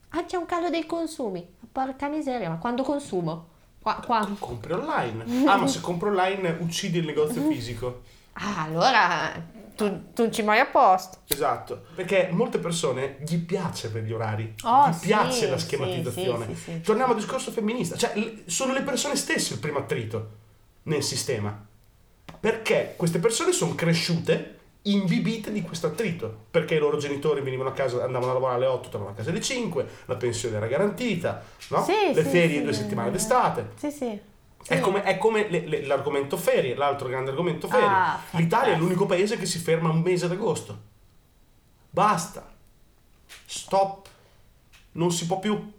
ah 0.10 0.24
c'è 0.26 0.38
un 0.38 0.46
calo 0.46 0.70
dei 0.70 0.86
consumi 0.86 1.46
porca 1.72 2.08
miseria 2.08 2.50
ma 2.50 2.58
quando 2.58 2.84
consumo 2.84 3.48
qua, 3.82 4.02
qua. 4.04 4.28
Compri 4.40 4.74
online. 4.74 5.46
Ah, 5.48 5.58
ma 5.58 5.68
se 5.68 5.80
compri 5.82 6.10
online 6.10 6.58
uccidi 6.62 7.00
il 7.00 7.06
negozio 7.06 7.42
fisico. 7.50 8.02
ah 8.34 8.64
allora 8.64 9.32
tu, 9.76 10.12
tu 10.14 10.30
ci 10.30 10.42
vai 10.42 10.60
a 10.60 10.66
posto 10.66 11.20
Esatto, 11.28 11.84
perché 11.96 12.30
molte 12.32 12.58
persone 12.60 13.18
gli 13.28 13.38
piace 13.38 13.90
per 13.92 14.04
gli 14.04 14.12
orari, 14.14 14.54
Oh, 14.64 14.90
gli 14.90 14.94
sì, 14.94 15.06
piace 15.08 15.50
la 15.50 15.58
schematizzazione. 15.58 16.48
sì, 16.48 16.56
sì. 16.56 16.82
Torniamo 16.82 17.12
al 17.12 17.18
discorso 17.20 17.52
femminista, 17.52 17.96
cioè 17.96 18.14
sono 18.46 18.74
le 18.74 18.82
persone 18.82 19.16
stesse 19.16 19.54
il 19.54 19.60
primo 19.60 19.80
attrito 19.80 20.30
nel 20.84 21.04
sistema. 21.04 21.66
Perché 22.40 22.94
queste 22.96 23.20
persone 23.20 23.52
sono 23.52 23.76
cresciute 23.76 24.52
imbibite 24.84 25.52
di 25.52 25.62
questo 25.64 25.88
attrito, 25.88 26.46
perché 26.52 26.76
i 26.76 26.80
loro 26.80 26.98
genitori 26.98 27.42
venivano 27.42 27.70
a 27.70 27.74
casa, 27.74 28.04
andavano 28.04 28.32
a 28.32 28.34
lavorare 28.36 28.58
alle 28.58 28.68
8, 28.68 28.90
tornavano 28.90 29.16
a 29.16 29.18
casa 29.18 29.32
alle 29.32 29.42
5, 29.42 29.88
la 30.06 30.16
pensione 30.16 30.58
era 30.58 30.68
garantita, 30.68 31.44
no? 31.70 31.84
Sì, 31.84 32.14
le 32.14 32.24
ferie 32.24 32.62
due 32.62 32.74
settimane 32.74 33.10
d'estate. 33.10 33.72
sì 33.78 33.90
sì 33.92 34.20
È 34.68 34.80
come, 34.80 35.04
è 35.04 35.18
come 35.18 35.48
le- 35.50 35.68
le- 35.68 35.86
l'argomento 35.86 36.38
ferie, 36.38 36.76
l'altro 36.76 37.08
grande 37.08 37.30
argomento 37.30 37.68
ferie. 37.68 37.86
Ah, 37.88 38.20
L'Italia 38.32 38.74
è 38.74 38.78
l'unico 38.78 39.06
paese 39.06 39.38
che 39.38 39.46
si 39.46 39.60
ferma 39.60 39.90
un 39.90 40.00
mese 40.02 40.26
ad 40.26 40.32
agosto. 40.32 40.80
Basta. 41.90 42.52
Stop. 43.46 44.08
Non 44.94 45.12
si 45.12 45.26
può 45.28 45.40
più. 45.40 45.74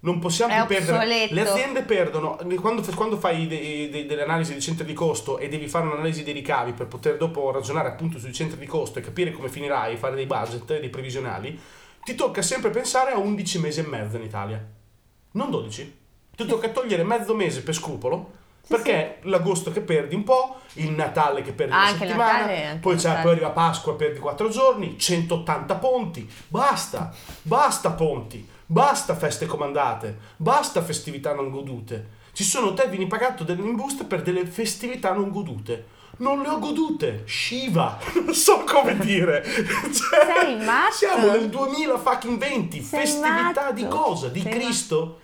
Non 0.00 0.20
possiamo 0.20 0.52
più 0.66 0.76
perdere. 0.76 0.98
Le 1.34 1.40
aziende 1.50 1.82
perdono. 1.82 2.38
Quando, 2.60 2.82
quando 2.94 3.16
fai 3.18 3.48
dei- 3.48 3.90
dei- 3.90 4.06
delle 4.06 4.22
analisi 4.22 4.54
di 4.54 4.60
centri 4.60 4.84
di 4.86 4.92
costo 4.92 5.38
e 5.38 5.48
devi 5.48 5.66
fare 5.66 5.86
un'analisi 5.86 6.22
dei 6.22 6.32
ricavi 6.32 6.72
per 6.72 6.86
poter 6.86 7.16
dopo 7.16 7.50
ragionare 7.50 7.88
appunto 7.88 8.18
sui 8.20 8.32
centri 8.32 8.58
di 8.58 8.66
costo 8.66 9.00
e 9.00 9.02
capire 9.02 9.32
come 9.32 9.48
finirai, 9.48 9.96
fare 9.96 10.14
dei 10.14 10.26
budget, 10.26 10.78
dei 10.78 10.88
previsionali, 10.90 11.58
ti 12.04 12.14
tocca 12.14 12.42
sempre 12.42 12.70
pensare 12.70 13.10
a 13.10 13.18
11 13.18 13.58
mesi 13.58 13.80
e 13.80 13.86
mezzo 13.86 14.16
in 14.16 14.22
Italia. 14.22 14.64
Non 15.32 15.50
12. 15.50 15.96
Ti 16.38 16.46
tocca 16.46 16.68
togliere 16.68 17.02
mezzo 17.02 17.34
mese 17.34 17.62
per 17.62 17.74
scrupolo. 17.74 18.30
Perché 18.68 19.18
l'agosto 19.22 19.72
che 19.72 19.80
perdi 19.80 20.14
un 20.14 20.22
po', 20.22 20.58
il 20.74 20.92
Natale 20.92 21.42
che 21.42 21.50
perdi 21.50 21.72
una 21.72 21.82
Anche 21.82 22.04
il 22.04 22.10
settimana, 22.10 22.38
Natale, 22.40 22.78
poi, 22.80 22.94
Natale. 22.94 23.22
poi 23.22 23.30
arriva 23.32 23.48
Pasqua, 23.50 23.94
perdi 23.96 24.20
4 24.20 24.48
giorni, 24.50 24.96
180 24.96 25.74
ponti, 25.76 26.30
basta, 26.46 27.12
basta 27.42 27.90
ponti, 27.90 28.46
basta 28.66 29.16
feste 29.16 29.46
comandate, 29.46 30.16
basta 30.36 30.80
festività 30.80 31.34
non 31.34 31.50
godute. 31.50 32.08
Ci 32.32 32.44
sono 32.44 32.72
te 32.72 32.86
vieni 32.86 33.08
pagato 33.08 33.44
in 33.50 33.74
busta 33.74 34.04
per 34.04 34.22
delle 34.22 34.46
festività 34.46 35.12
non 35.12 35.30
godute. 35.30 35.86
Non 36.18 36.42
le 36.42 36.48
ho 36.48 36.60
godute, 36.60 37.24
Shiva, 37.26 37.98
non 38.24 38.32
so 38.32 38.62
come 38.64 38.96
dire. 38.98 39.42
Cioè, 39.42 40.44
Sei 40.44 40.56
matto? 40.64 40.94
Siamo 40.94 41.30
nel 41.32 41.48
2020, 41.48 42.82
Sei 42.82 43.00
festività 43.00 43.62
matto. 43.62 43.72
di 43.72 43.88
cosa? 43.88 44.28
Di 44.28 44.40
Sei 44.42 44.52
Cristo? 44.52 45.20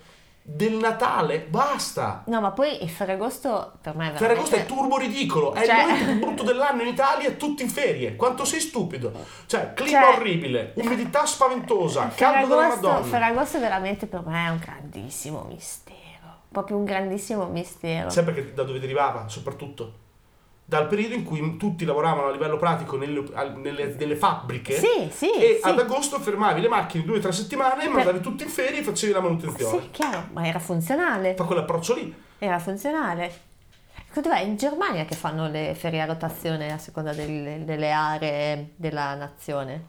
Del 0.46 0.74
Natale? 0.74 1.40
Basta. 1.40 2.22
No, 2.26 2.38
ma 2.42 2.50
poi 2.50 2.82
il 2.82 2.90
Ferragosto 2.90 3.78
per 3.80 3.94
me 3.96 4.10
è 4.10 4.12
veramente... 4.12 4.18
Ferragosto 4.18 4.56
è 4.56 4.66
turbo 4.66 4.98
ridicolo, 4.98 5.54
è 5.54 5.64
Cioè- 5.64 5.74
il 5.74 5.86
momento 5.86 6.04
più 6.04 6.18
brutto 6.20 6.42
dell'anno 6.42 6.82
in 6.82 6.88
Italia, 6.88 7.30
tutti 7.30 7.62
in 7.62 7.70
ferie. 7.70 8.14
Quanto 8.14 8.44
sei 8.44 8.60
stupido? 8.60 9.10
Cioè, 9.46 9.72
clima 9.72 10.02
Cioè- 10.02 10.16
orribile, 10.16 10.72
umidità 10.76 11.24
spaventosa, 11.24 12.08
caldo 12.14 12.46
della 12.54 12.68
Madonna. 12.68 13.02
Ferragosto 13.02 13.58
veramente 13.58 14.06
per 14.06 14.22
me 14.26 14.46
è 14.46 14.50
un 14.50 14.58
grandissimo 14.58 15.44
mistero. 15.48 15.92
Proprio 16.52 16.76
un 16.76 16.84
grandissimo 16.84 17.46
mistero. 17.46 18.10
Sai 18.10 18.22
perché 18.24 18.52
da 18.52 18.64
dove 18.64 18.78
derivava, 18.78 19.26
soprattutto? 19.28 20.02
Dal 20.66 20.86
periodo 20.86 21.14
in 21.14 21.24
cui 21.24 21.56
tutti 21.58 21.84
lavoravano 21.84 22.28
a 22.28 22.30
livello 22.30 22.56
pratico 22.56 22.96
nelle, 22.96 23.22
nelle- 23.56 23.94
nelle 23.98 24.16
fabbriche 24.16 24.72
Sì, 24.78 25.10
sì, 25.10 25.30
e 25.34 25.60
sì. 25.62 25.68
ad 25.68 25.78
agosto 25.78 26.18
fermavi 26.18 26.62
le 26.62 26.68
macchine 26.68 27.04
due 27.04 27.18
o 27.18 27.20
tre 27.20 27.32
settimane, 27.32 27.86
mandavi 27.88 28.20
tutti 28.20 28.44
in 28.44 28.48
ferie 28.48 28.80
e 28.80 28.82
facevi 28.82 29.12
la 29.12 29.20
manutenzione. 29.20 29.82
Sì, 29.82 29.90
chiaro, 29.90 30.28
ma 30.32 30.46
era 30.46 30.58
funzionale. 30.58 31.34
Fa 31.34 31.44
quell'approccio 31.44 31.94
lì. 31.94 32.14
Era 32.38 32.58
funzionale. 32.58 33.32
Dov'è? 34.14 34.40
In 34.40 34.56
Germania 34.56 35.04
che 35.04 35.16
fanno 35.16 35.48
le 35.48 35.74
ferie 35.74 36.00
a 36.00 36.04
rotazione 36.06 36.72
a 36.72 36.78
seconda 36.78 37.12
del- 37.12 37.64
delle 37.64 37.90
aree 37.90 38.70
della 38.76 39.14
nazione. 39.16 39.86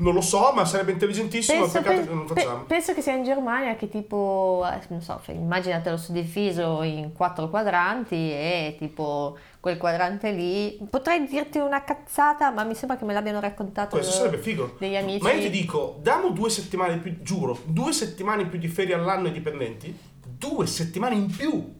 Non 0.00 0.14
lo 0.14 0.20
so, 0.20 0.52
ma 0.54 0.64
sarebbe 0.64 0.92
intelligentissimo, 0.92 1.62
Penso, 1.62 1.78
peccato 1.82 2.00
pe- 2.00 2.06
che 2.06 2.12
non 2.14 2.24
pe- 2.26 2.34
facciamo. 2.40 2.62
penso 2.64 2.94
che 2.94 3.02
sia 3.02 3.14
in 3.14 3.24
Germania 3.24 3.74
che 3.74 3.88
tipo, 3.88 4.64
eh, 4.72 4.78
non 4.88 5.02
so, 5.02 5.18
f- 5.20 5.28
immaginatelo 5.28 5.96
suddiviso 5.96 6.82
in 6.84 7.12
quattro 7.12 7.48
quadranti 7.50 8.14
e 8.14 8.76
tipo 8.78 9.36
quel 9.58 9.76
quadrante 9.76 10.30
lì, 10.30 10.78
potrei 10.88 11.26
dirti 11.26 11.58
una 11.58 11.82
cazzata, 11.82 12.50
ma 12.52 12.62
mi 12.62 12.76
sembra 12.76 12.96
che 12.96 13.04
me 13.04 13.12
l'abbiano 13.12 13.40
raccontato 13.40 13.96
Questo 13.96 14.12
sarebbe 14.14 14.38
figo. 14.38 14.76
degli 14.78 14.94
amici. 14.94 15.22
Ma 15.24 15.32
io 15.32 15.40
ti 15.42 15.50
dico, 15.50 15.98
diamo 16.00 16.30
due 16.30 16.48
settimane 16.48 16.98
più, 16.98 17.20
giuro, 17.22 17.58
due 17.64 17.92
settimane 17.92 18.46
più 18.46 18.58
di 18.60 18.68
ferie 18.68 18.94
all'anno 18.94 19.26
ai 19.26 19.32
dipendenti, 19.32 19.98
due 20.24 20.66
settimane 20.68 21.16
in 21.16 21.26
più, 21.26 21.74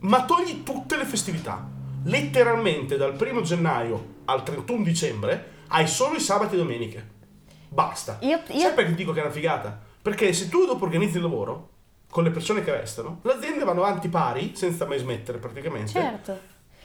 ma 0.00 0.24
togli 0.24 0.64
tutte 0.64 0.96
le 0.96 1.04
festività. 1.04 1.64
Letteralmente 2.02 2.96
dal 2.96 3.14
primo 3.14 3.42
gennaio 3.42 4.16
al 4.24 4.42
31 4.42 4.82
dicembre 4.82 5.50
hai 5.68 5.86
solo 5.86 6.16
i 6.16 6.20
sabati 6.20 6.56
e 6.56 6.58
domeniche. 6.58 7.16
Basta. 7.68 8.18
Io- 8.20 8.40
io- 8.48 8.58
Sai 8.60 8.72
perché 8.74 8.90
ti 8.90 8.96
dico 8.96 9.12
che 9.12 9.20
è 9.20 9.22
una 9.24 9.32
figata? 9.32 9.78
Perché 10.00 10.32
se 10.32 10.48
tu 10.48 10.64
dopo 10.66 10.84
organizzi 10.84 11.16
il 11.16 11.22
lavoro 11.22 11.68
con 12.10 12.24
le 12.24 12.30
persone 12.30 12.62
che 12.64 12.72
restano, 12.72 13.18
le 13.22 13.32
aziende 13.34 13.64
vanno 13.64 13.84
avanti 13.84 14.08
pari, 14.08 14.54
senza 14.56 14.86
mai 14.86 14.98
smettere 14.98 15.38
praticamente, 15.38 15.90
Certo. 15.92 16.38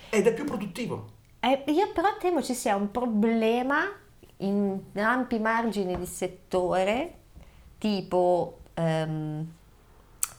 ed 0.10 0.28
è 0.28 0.34
più 0.34 0.44
produttivo. 0.44 1.12
Eh, 1.40 1.64
io 1.68 1.92
però 1.94 2.10
temo 2.20 2.42
ci 2.42 2.54
sia 2.54 2.76
un 2.76 2.92
problema 2.92 3.86
in 4.38 4.80
ampi 4.96 5.40
margini 5.40 5.98
di 5.98 6.06
settore, 6.06 7.14
tipo 7.78 8.60
ehm, 8.74 9.46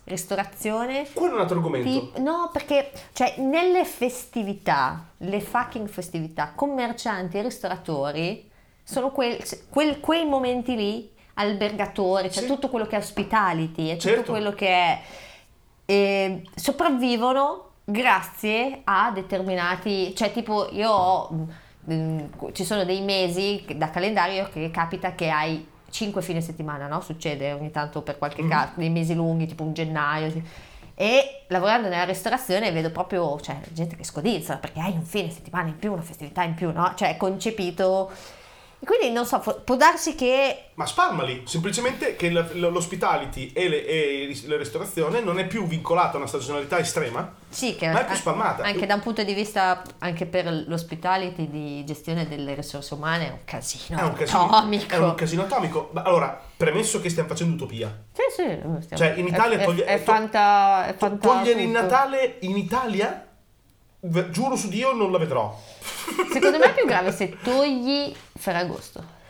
ristorazione. 0.04 1.06
Quello 1.12 1.32
è 1.32 1.34
un 1.36 1.40
altro 1.40 1.56
argomento. 1.56 1.88
Tip- 1.88 2.18
no, 2.18 2.50
perché 2.52 2.92
cioè, 3.12 3.36
nelle 3.38 3.84
festività, 3.84 5.06
le 5.18 5.40
fucking 5.40 5.88
festività, 5.88 6.52
commercianti 6.54 7.38
e 7.38 7.42
ristoratori 7.42 8.50
sono 8.84 9.10
quel- 9.10 9.42
quel- 9.70 9.98
quei 10.00 10.24
momenti 10.26 10.76
lì, 10.76 11.10
albergatori, 11.34 12.30
cioè 12.30 12.42
Sì. 12.44 12.48
tutto 12.48 12.68
quello 12.68 12.86
che 12.86 12.94
è 12.96 12.98
hospitality 12.98 13.90
e 13.90 13.96
tutto 13.96 14.08
Certo. 14.14 14.30
quello 14.32 14.52
che 14.52 14.68
è... 14.68 15.00
eh, 15.86 16.42
sopravvivono 16.54 17.70
grazie 17.84 18.80
a 18.84 19.10
determinati... 19.12 20.14
Cioè 20.14 20.32
tipo 20.32 20.68
io 20.72 20.90
ho... 20.90 21.46
mm, 21.90 22.18
ci 22.52 22.64
sono 22.64 22.84
dei 22.84 23.00
mesi 23.02 23.64
da 23.76 23.90
calendario 23.90 24.48
che 24.52 24.70
capita 24.70 25.14
che 25.14 25.28
hai 25.28 25.66
5 25.90 26.22
fine 26.22 26.40
settimana, 26.40 26.86
no? 26.86 27.00
Succede 27.00 27.52
ogni 27.52 27.70
tanto 27.70 28.02
per 28.02 28.16
qualche 28.18 28.42
Mhm. 28.42 28.48
caso, 28.48 28.72
dei 28.76 28.90
mesi 28.90 29.14
lunghi, 29.14 29.46
tipo 29.46 29.62
un 29.64 29.72
gennaio. 29.72 30.32
E 30.96 31.44
lavorando 31.48 31.88
nella 31.88 32.04
ristorazione 32.04 32.70
vedo 32.70 32.90
proprio 32.90 33.38
cioè, 33.40 33.58
gente 33.72 33.96
che 33.96 34.04
scodizza 34.04 34.56
perché 34.58 34.78
hai 34.80 34.92
un 34.92 35.02
fine 35.04 35.28
settimana 35.30 35.68
in 35.68 35.76
più, 35.76 35.92
una 35.92 36.02
festività 36.02 36.42
in 36.44 36.54
più, 36.54 36.70
no? 36.72 36.92
Cioè 36.94 37.10
è 37.10 37.16
concepito. 37.16 38.10
Quindi 38.85 39.11
non 39.12 39.25
so, 39.25 39.38
può 39.64 39.76
darsi 39.76 40.14
che 40.14 40.71
Ma 40.75 40.85
spalmali, 40.87 41.43
semplicemente 41.47 42.16
che 42.16 42.28
l'hospitality 42.31 43.50
e, 43.54 43.69
le, 43.69 43.87
e 43.87 44.40
la 44.47 44.57
ristorazione 44.57 45.21
non 45.21 45.38
è 45.38 45.47
più 45.47 45.66
vincolata 45.66 46.14
a 46.14 46.16
una 46.19 46.26
stagionalità 46.26 46.78
estrema, 46.78 47.35
sì, 47.49 47.76
che 47.76 47.88
ma 47.88 48.00
è 48.02 48.04
più 48.07 48.14
spalmata. 48.14 48.62
anche 48.62 48.85
da 48.87 48.95
un 48.95 49.00
punto 49.00 49.23
di 49.23 49.33
vista, 49.33 49.83
anche 50.00 50.26
per 50.26 50.64
l'hospitality 50.66 51.49
di 51.49 51.85
gestione 51.85 52.28
delle 52.28 52.54
risorse 52.54 52.93
umane, 52.95 53.28
è 53.28 53.31
un 53.31 53.38
casino, 53.45 53.99
È 53.99 54.02
un 54.02 54.12
casino, 54.12 54.45
atomico. 54.50 54.95
è 54.95 54.99
un 54.99 55.14
casino 55.14 55.43
atomico. 55.43 55.90
Ma 55.93 56.02
allora, 56.02 56.38
premesso 56.57 57.00
che 57.00 57.09
stiamo 57.09 57.28
facendo 57.28 57.54
utopia, 57.54 58.04
Sì, 58.12 58.23
sì, 58.35 58.43
stiamo- 58.43 58.97
Cioè, 58.97 59.14
in 59.16 59.26
Italia 59.26 59.59
è, 59.61 59.64
toglie- 59.64 59.85
è, 59.85 59.95
è 59.95 59.99
fanta, 60.02 60.87
è 60.87 60.95
fanta 60.95 61.26
togliere 61.28 61.62
il. 61.62 61.69
Natale 61.71 62.37
in 62.40 62.57
Italia, 62.59 63.28
giuro 64.30 64.56
su 64.56 64.68
Dio, 64.68 64.92
non 64.92 65.11
la 65.11 65.18
vedrò. 65.18 65.56
Secondo 66.32 66.58
me 66.58 66.66
è 66.66 66.75
più 66.75 66.87
grave 66.87 67.12
se 67.12 67.37
togli 67.42 68.14
Ferragosto. 68.34 69.23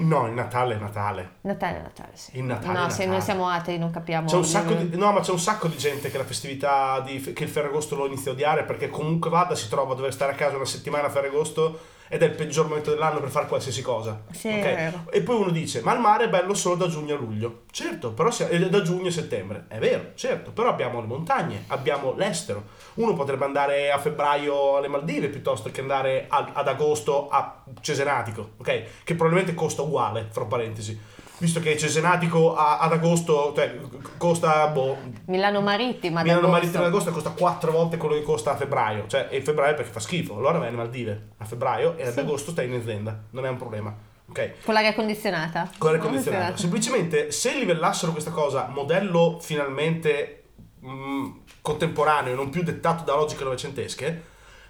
No, 0.00 0.26
il 0.26 0.32
Natale 0.32 0.76
è 0.76 0.78
Natale. 0.78 1.36
Natale 1.40 1.78
è 1.78 1.82
Natale, 1.82 2.10
sì. 2.12 2.38
Il 2.38 2.44
Natale 2.44 2.78
no, 2.78 2.86
è 2.86 2.90
se 2.90 2.98
Natale. 2.98 3.10
noi 3.10 3.20
siamo 3.20 3.48
atei 3.48 3.78
non 3.78 3.90
capiamo. 3.90 4.28
C'è 4.28 4.36
un 4.36 4.44
sacco 4.44 4.74
di, 4.74 4.96
no, 4.96 5.12
ma 5.12 5.20
c'è 5.20 5.32
un 5.32 5.40
sacco 5.40 5.66
di 5.66 5.76
gente 5.76 6.10
che 6.10 6.18
la 6.18 6.24
festività 6.24 7.00
di, 7.00 7.20
che 7.32 7.44
il 7.44 7.50
Ferragosto 7.50 7.96
lo 7.96 8.06
inizia 8.06 8.30
a 8.30 8.34
odiare 8.34 8.64
perché 8.64 8.90
comunque 8.90 9.30
vada 9.30 9.54
si 9.54 9.68
trova 9.68 9.92
a 9.92 9.96
dover 9.96 10.12
stare 10.12 10.32
a 10.32 10.34
casa 10.34 10.56
una 10.56 10.64
settimana 10.64 11.06
a 11.06 11.10
Ferragosto 11.10 11.96
ed 12.08 12.22
è 12.22 12.26
il 12.26 12.32
peggior 12.32 12.66
momento 12.68 12.90
dell'anno 12.90 13.20
per 13.20 13.28
fare 13.28 13.46
qualsiasi 13.46 13.82
cosa. 13.82 14.22
Sì, 14.32 14.48
ok? 14.48 14.54
è 14.54 14.74
vero. 14.74 15.04
E 15.10 15.20
poi 15.22 15.36
uno 15.36 15.50
dice: 15.50 15.80
Ma 15.82 15.94
il 15.94 16.00
mare 16.00 16.24
è 16.24 16.28
bello 16.28 16.54
solo 16.54 16.76
da 16.76 16.88
giugno 16.88 17.14
a 17.14 17.18
luglio. 17.18 17.62
Certo, 17.70 18.12
però 18.12 18.30
sia- 18.30 18.48
e 18.48 18.58
da 18.68 18.82
giugno 18.82 19.08
a 19.08 19.12
settembre. 19.12 19.64
È 19.68 19.78
vero, 19.78 20.12
certo, 20.14 20.50
però 20.50 20.68
abbiamo 20.70 21.00
le 21.00 21.06
montagne, 21.06 21.64
abbiamo 21.68 22.14
l'estero. 22.14 22.76
Uno 22.94 23.14
potrebbe 23.14 23.44
andare 23.44 23.90
a 23.90 23.98
febbraio 23.98 24.76
alle 24.76 24.88
Maldive 24.88 25.28
piuttosto 25.28 25.70
che 25.70 25.80
andare 25.80 26.26
ad 26.28 26.66
agosto 26.66 27.28
a 27.28 27.62
Cesenatico, 27.80 28.50
ok? 28.58 29.04
Che 29.04 29.14
probabilmente 29.14 29.54
costa 29.54 29.82
uguale, 29.82 30.28
fra 30.30 30.44
parentesi. 30.44 30.98
Visto 31.40 31.60
che 31.60 31.78
Cesenatico 31.78 32.56
a- 32.56 32.78
ad 32.78 32.92
agosto 32.92 33.52
cioè, 33.54 33.78
costa 34.16 34.66
boh, 34.68 34.96
Milano 35.26 35.60
Marittima. 35.60 36.18
ad 36.20 36.24
Milano 36.26 36.46
agosto. 36.46 36.56
Marittima 36.58 36.82
ad 36.82 36.88
agosto 36.88 37.10
costa 37.12 37.30
quattro 37.30 37.70
volte 37.70 37.96
quello 37.96 38.14
che 38.14 38.22
costa 38.22 38.52
a 38.52 38.56
febbraio. 38.56 39.06
Cioè, 39.06 39.28
e 39.30 39.40
febbraio 39.40 39.74
perché 39.74 39.90
fa 39.92 40.00
schifo. 40.00 40.36
Allora 40.36 40.58
vai 40.58 40.68
alle 40.68 40.76
Maldive 40.76 41.28
a 41.38 41.44
febbraio 41.44 41.96
e 41.96 42.06
ad 42.06 42.12
Sì. 42.14 42.18
agosto 42.20 42.50
stai 42.50 42.66
in 42.66 42.74
azienda. 42.74 43.16
Non 43.30 43.46
è 43.46 43.48
un 43.48 43.56
problema. 43.56 43.94
Ok? 44.28 44.64
Con 44.64 44.74
l'aria 44.74 44.94
condizionata. 44.94 45.70
Con 45.78 45.90
l'aria 45.92 46.04
condizionata. 46.04 46.56
Semplicemente 46.56 47.30
se 47.30 47.54
livellassero 47.56 48.10
questa 48.12 48.30
cosa, 48.32 48.66
modello 48.72 49.38
finalmente 49.40 50.42
mh, 50.80 51.28
contemporaneo 51.62 52.32
e 52.32 52.36
non 52.36 52.50
più 52.50 52.62
dettato 52.62 53.04
da 53.04 53.14
logiche 53.14 53.42
novecentesche, 53.44 54.22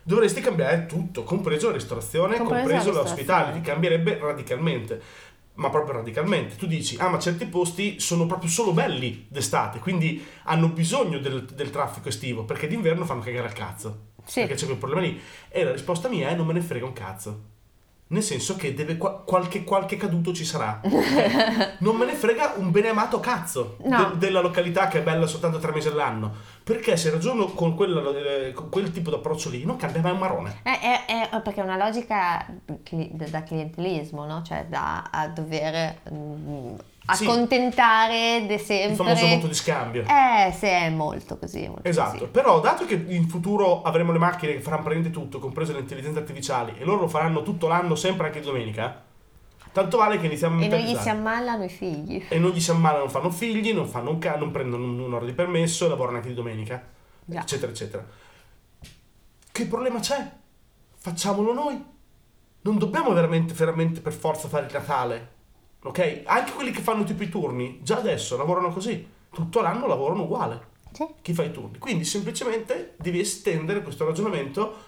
dovresti 0.03 0.41
cambiare 0.41 0.87
tutto, 0.87 1.23
compreso 1.23 1.67
la 1.69 1.75
ristorazione, 1.75 2.37
compreso 2.39 2.93
l'hospitality. 2.93 3.17
ristorazione. 3.17 3.61
Cambierebbe 3.63 4.19
radicalmente. 4.19 5.03
Ma 5.59 5.71
proprio 5.71 5.97
radicalmente. 5.97 6.57
Tu 6.57 6.67
dici, 6.67 6.97
ah, 6.99 7.09
ma 7.09 7.19
certi 7.19 7.47
posti 7.47 7.99
sono 7.99 8.27
proprio 8.27 8.49
solo 8.49 8.73
belli 8.73 9.27
d'estate, 9.29 9.81
quindi 9.81 10.25
hanno 10.45 10.69
bisogno 10.69 11.19
del, 11.19 11.45
del 11.45 11.71
traffico 11.71 12.09
estivo, 12.09 12.45
perché 12.45 12.69
d'inverno 12.69 13.05
fanno 13.05 13.23
cagare 13.23 13.49
al 13.49 13.53
cazzo. 13.53 14.13
Sì. 14.25 14.41
Perché 14.41 14.55
c'è 14.55 14.67
quel 14.67 14.79
problema 14.79 15.03
lì. 15.03 15.21
E 15.49 15.65
la 15.65 15.73
risposta 15.73 16.09
mia 16.09 16.29
è 16.29 16.35
non 16.35 16.47
me 16.47 16.53
ne 16.53 16.61
frega 16.61 16.85
un 16.85 16.93
cazzo. 16.93 17.57
Nel 18.11 18.23
senso 18.23 18.57
che 18.57 18.73
deve 18.73 18.97
qua- 18.97 19.19
qualche, 19.25 19.65
qualche 19.65 19.97
caduto 19.99 20.33
ci 20.33 20.45
sarà. 20.45 20.81
non 21.81 21.97
me 21.97 22.07
ne 22.07 22.15
frega 22.15 22.55
un 22.57 22.71
beneamato 22.71 23.21
cazzo 23.21 23.77
No. 23.85 24.13
de- 24.13 24.19
della 24.19 24.41
località 24.41 24.89
che 24.89 25.01
è 25.01 25.03
bella 25.03 25.27
soltanto 25.27 25.59
tre 25.59 25.73
mesi 25.73 25.89
all'anno. 25.89 26.33
Perché 26.65 26.97
se 26.97 27.11
ragiono 27.11 27.47
con, 27.49 27.75
quella- 27.75 28.01
eh, 28.47 28.53
con 28.53 28.71
quel 28.71 28.91
tipo 28.93 29.11
di 29.11 29.17
approccio 29.17 29.51
lì, 29.51 29.65
non 29.65 29.77
cambia 29.77 30.01
mai 30.01 30.13
un 30.13 30.19
marrone. 30.19 30.61
Eh, 30.63 30.81
è, 30.81 31.05
è- 31.31 31.41
perché 31.43 31.61
è 31.61 31.65
una 31.65 31.77
logica 31.77 32.47
da 33.31 33.43
clientelismo, 33.43 34.25
no? 34.25 34.43
Cioè 34.43 34.65
da 34.69 35.31
dover 35.35 36.01
mm, 37.11 37.15
Sì. 37.15 37.25
accontentare 37.25 38.45
de 38.47 38.55
Il 38.55 38.61
sempre. 38.61 38.95
famoso 38.97 39.27
voto 39.27 39.47
di 39.47 39.55
scambio. 39.55 40.03
Eh, 40.03 40.53
sì, 40.53 40.67
è 40.67 40.91
molto 40.91 41.39
così. 41.39 41.67
Molto 41.67 41.89
Esatto, 41.89 42.19
così. 42.19 42.31
però 42.31 42.61
dato 42.61 42.85
che 42.85 42.95
in 43.09 43.29
futuro 43.29 43.83
avremo 43.83 44.13
le 44.13 44.19
macchine 44.19 44.53
che 44.55 44.61
faranno 44.61 44.83
praticamente 44.83 45.19
tutto, 45.19 45.39
comprese 45.39 45.73
le 45.73 45.81
intelligenze 45.81 46.19
artificiali, 46.19 46.75
e 46.79 46.85
loro 46.85 47.01
lo 47.03 47.09
faranno 47.09 47.43
tutto 47.43 47.67
l'anno, 47.69 47.95
sempre 47.95 48.27
anche 48.27 48.41
domenica, 48.41 49.03
tanto 49.73 49.97
vale 49.99 50.19
che 50.19 50.27
iniziamo 50.27 50.55
a 50.55 50.59
E 50.59 50.61
non 50.61 50.69
gli 50.69 50.73
mentalizzare. 50.83 51.03
si 51.05 51.17
ammallano 51.17 51.65
i 51.65 51.69
figli. 51.69 52.25
E 52.29 52.39
non 52.39 52.51
gli 52.51 52.61
si 52.61 52.71
ammalano, 52.71 53.01
non 53.05 53.11
fanno 53.11 53.31
figli, 53.31 53.73
non, 53.73 53.87
fanno 53.87 54.11
un 54.11 54.19
ca- 54.19 54.37
non 54.37 54.51
prendono 54.51 54.85
un- 54.85 54.99
un'ora 55.01 55.25
di 55.25 55.33
permesso, 55.33 55.87
e 55.87 55.89
lavorano 55.89 56.17
anche 56.19 56.29
di 56.29 56.35
domenica, 56.35 56.83
Già. 57.25 57.41
eccetera, 57.41 57.71
eccetera. 57.73 58.05
Che 59.53 59.67
problema 59.67 59.99
c'è? 60.01 60.31
Facciamolo 60.97 61.53
noi. 61.53 61.85
Non 62.61 62.77
dobbiamo 62.79 63.13
veramente, 63.13 63.55
veramente 63.55 64.01
per 64.01 64.13
forza 64.13 64.49
fare 64.49 64.67
il 64.67 64.73
Natale, 64.73 65.33
ok? 65.83 66.23
Anche 66.25 66.53
quelli 66.53 66.71
che 66.71 66.81
fanno 66.81 67.05
tipo 67.05 67.23
i 67.23 67.29
turni, 67.29 67.81
già 67.83 67.97
adesso 67.99 68.37
lavorano 68.37 68.73
così, 68.73 69.07
tutto 69.33 69.61
l'anno 69.61 69.87
lavorano 69.87 70.23
uguale 70.25 70.61
Sì. 70.93 71.07
chi 71.23 71.33
fa 71.35 71.43
i 71.45 71.53
turni. 71.53 71.79
Quindi 71.79 72.05
semplicemente 72.05 72.95
devi 72.97 73.21
estendere 73.21 73.83
questo 73.83 74.05
ragionamento 74.05 74.87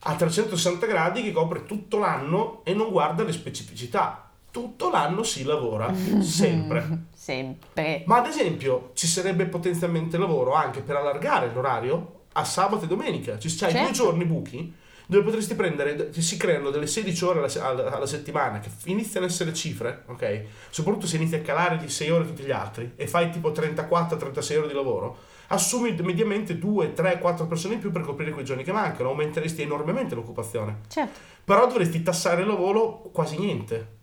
a 0.00 0.14
360 0.14 0.84
gradi 0.86 1.22
che 1.22 1.30
copre 1.32 1.64
tutto 1.64 1.98
l'anno 1.98 2.60
e 2.64 2.74
non 2.74 2.90
guarda 2.90 3.22
le 3.22 3.32
specificità. 3.32 4.28
Tutto 4.50 4.90
l'anno 4.90 5.22
si 5.22 5.44
lavora, 5.44 5.94
sempre. 6.20 7.04
Sempre. 7.14 8.02
Ma 8.06 8.18
ad 8.18 8.26
esempio 8.26 8.90
ci 8.94 9.06
sarebbe 9.06 9.46
potenzialmente 9.46 10.18
lavoro 10.18 10.52
anche 10.54 10.80
per 10.80 10.96
allargare 10.96 11.50
l'orario 11.54 12.20
a 12.32 12.44
sabato 12.44 12.84
e 12.84 12.88
domenica. 12.88 13.38
Ci 13.38 13.48
c'hai 13.48 13.70
Certo. 13.70 13.78
due 13.86 13.92
giorni 13.92 14.24
buchi 14.24 14.74
dove 15.12 15.24
potresti 15.24 15.54
prendere, 15.54 16.12
si 16.12 16.36
creano 16.36 16.70
delle 16.70 16.86
16 16.86 17.24
ore 17.24 17.38
alla, 17.40 17.66
alla- 17.68 17.90
alla 17.92 18.06
settimana 18.06 18.58
che 18.60 18.70
iniziano 18.84 19.26
a 19.26 19.28
essere 19.28 19.52
cifre, 19.52 20.02
ok? 20.06 20.42
Soprattutto 20.70 21.06
se 21.06 21.16
inizi 21.16 21.34
a 21.36 21.40
calare 21.40 21.76
di 21.76 21.88
6 21.88 22.10
ore 22.10 22.24
tutti 22.26 22.42
gli 22.42 22.50
altri 22.50 22.92
e 22.96 23.06
fai 23.06 23.30
tipo 23.30 23.50
34-36 23.50 24.56
ore 24.58 24.68
di 24.68 24.74
lavoro, 24.74 25.16
assumi 25.48 25.94
mediamente 26.02 26.58
2, 26.58 26.94
3, 26.94 27.18
4 27.18 27.46
persone 27.46 27.74
in 27.74 27.80
più 27.80 27.90
per 27.90 28.02
coprire 28.02 28.30
quei 28.32 28.44
giorni 28.44 28.64
che 28.64 28.72
mancano, 28.72 29.10
aumenteresti 29.10 29.62
enormemente 29.62 30.14
l'occupazione. 30.14 30.80
Certo. 30.88 31.18
Però 31.44 31.66
dovresti 31.66 32.02
tassare 32.02 32.40
il 32.42 32.48
lavoro 32.48 33.10
quasi 33.12 33.38
niente. 33.38 34.00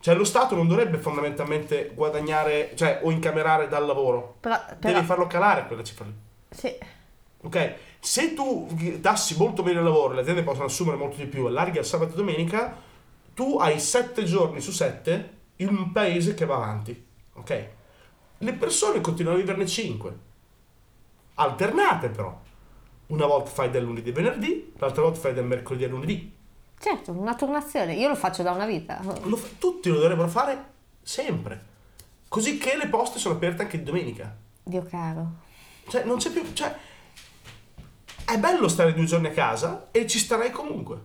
Cioè 0.00 0.14
lo 0.14 0.24
Stato 0.24 0.54
non 0.54 0.68
dovrebbe 0.68 0.98
fondamentalmente 0.98 1.90
guadagnare, 1.94 2.70
cioè 2.76 3.00
o 3.02 3.10
incamerare 3.10 3.66
dal 3.66 3.84
lavoro. 3.84 4.36
Però, 4.40 4.56
però 4.78 4.92
Devi 4.94 5.04
farlo 5.04 5.26
calare 5.26 5.66
quella 5.66 5.82
cifra 5.82 6.04
lì. 6.04 6.14
sì. 6.50 6.72
Ok? 7.40 7.74
Se 8.00 8.34
tu 8.34 8.68
tassi 9.00 9.36
molto 9.36 9.62
bene 9.62 9.78
il 9.78 9.84
lavoro, 9.84 10.14
le 10.14 10.20
aziende 10.20 10.42
possono 10.42 10.66
assumere 10.66 10.96
molto 10.96 11.16
di 11.16 11.26
più, 11.26 11.46
allarghi 11.46 11.78
al 11.78 11.84
sabato 11.84 12.12
e 12.12 12.16
domenica, 12.16 12.76
tu 13.34 13.56
hai 13.58 13.78
7 13.80 14.24
giorni 14.24 14.60
su 14.60 14.70
7 14.70 15.36
in 15.56 15.68
un 15.68 15.92
paese 15.92 16.34
che 16.34 16.44
va 16.44 16.56
avanti. 16.56 17.06
Ok? 17.34 17.68
Le 18.38 18.52
persone 18.54 19.00
continuano 19.00 19.36
a 19.36 19.40
viverne 19.40 19.66
5. 19.66 20.18
Alternate 21.34 22.08
però. 22.08 22.40
Una 23.08 23.26
volta 23.26 23.50
fai 23.50 23.70
dal 23.70 23.82
lunedì 23.82 24.10
e 24.10 24.12
venerdì, 24.12 24.72
l'altra 24.76 25.02
volta 25.02 25.18
fai 25.18 25.34
dal 25.34 25.46
mercoledì 25.46 25.84
a 25.84 25.88
lunedì. 25.88 26.36
Certo, 26.78 27.12
una 27.12 27.34
turnazione. 27.34 27.94
Io 27.94 28.08
lo 28.08 28.14
faccio 28.14 28.42
da 28.42 28.52
una 28.52 28.66
vita. 28.66 29.00
Lo 29.22 29.36
fa- 29.36 29.48
tutti 29.58 29.88
lo 29.88 29.98
dovrebbero 29.98 30.28
fare 30.28 30.64
sempre. 31.02 31.66
Così 32.28 32.58
che 32.58 32.76
le 32.76 32.88
poste 32.88 33.18
sono 33.18 33.34
aperte 33.34 33.62
anche 33.62 33.78
di 33.78 33.84
domenica. 33.84 34.36
Dio 34.62 34.84
caro. 34.84 35.46
Cioè, 35.88 36.04
non 36.04 36.18
c'è 36.18 36.30
più. 36.30 36.52
Cioè, 36.52 36.76
è 38.28 38.38
bello 38.38 38.68
stare 38.68 38.92
due 38.92 39.06
giorni 39.06 39.28
a 39.28 39.32
casa 39.32 39.88
e 39.90 40.06
ci 40.06 40.18
starai 40.18 40.50
comunque. 40.50 41.00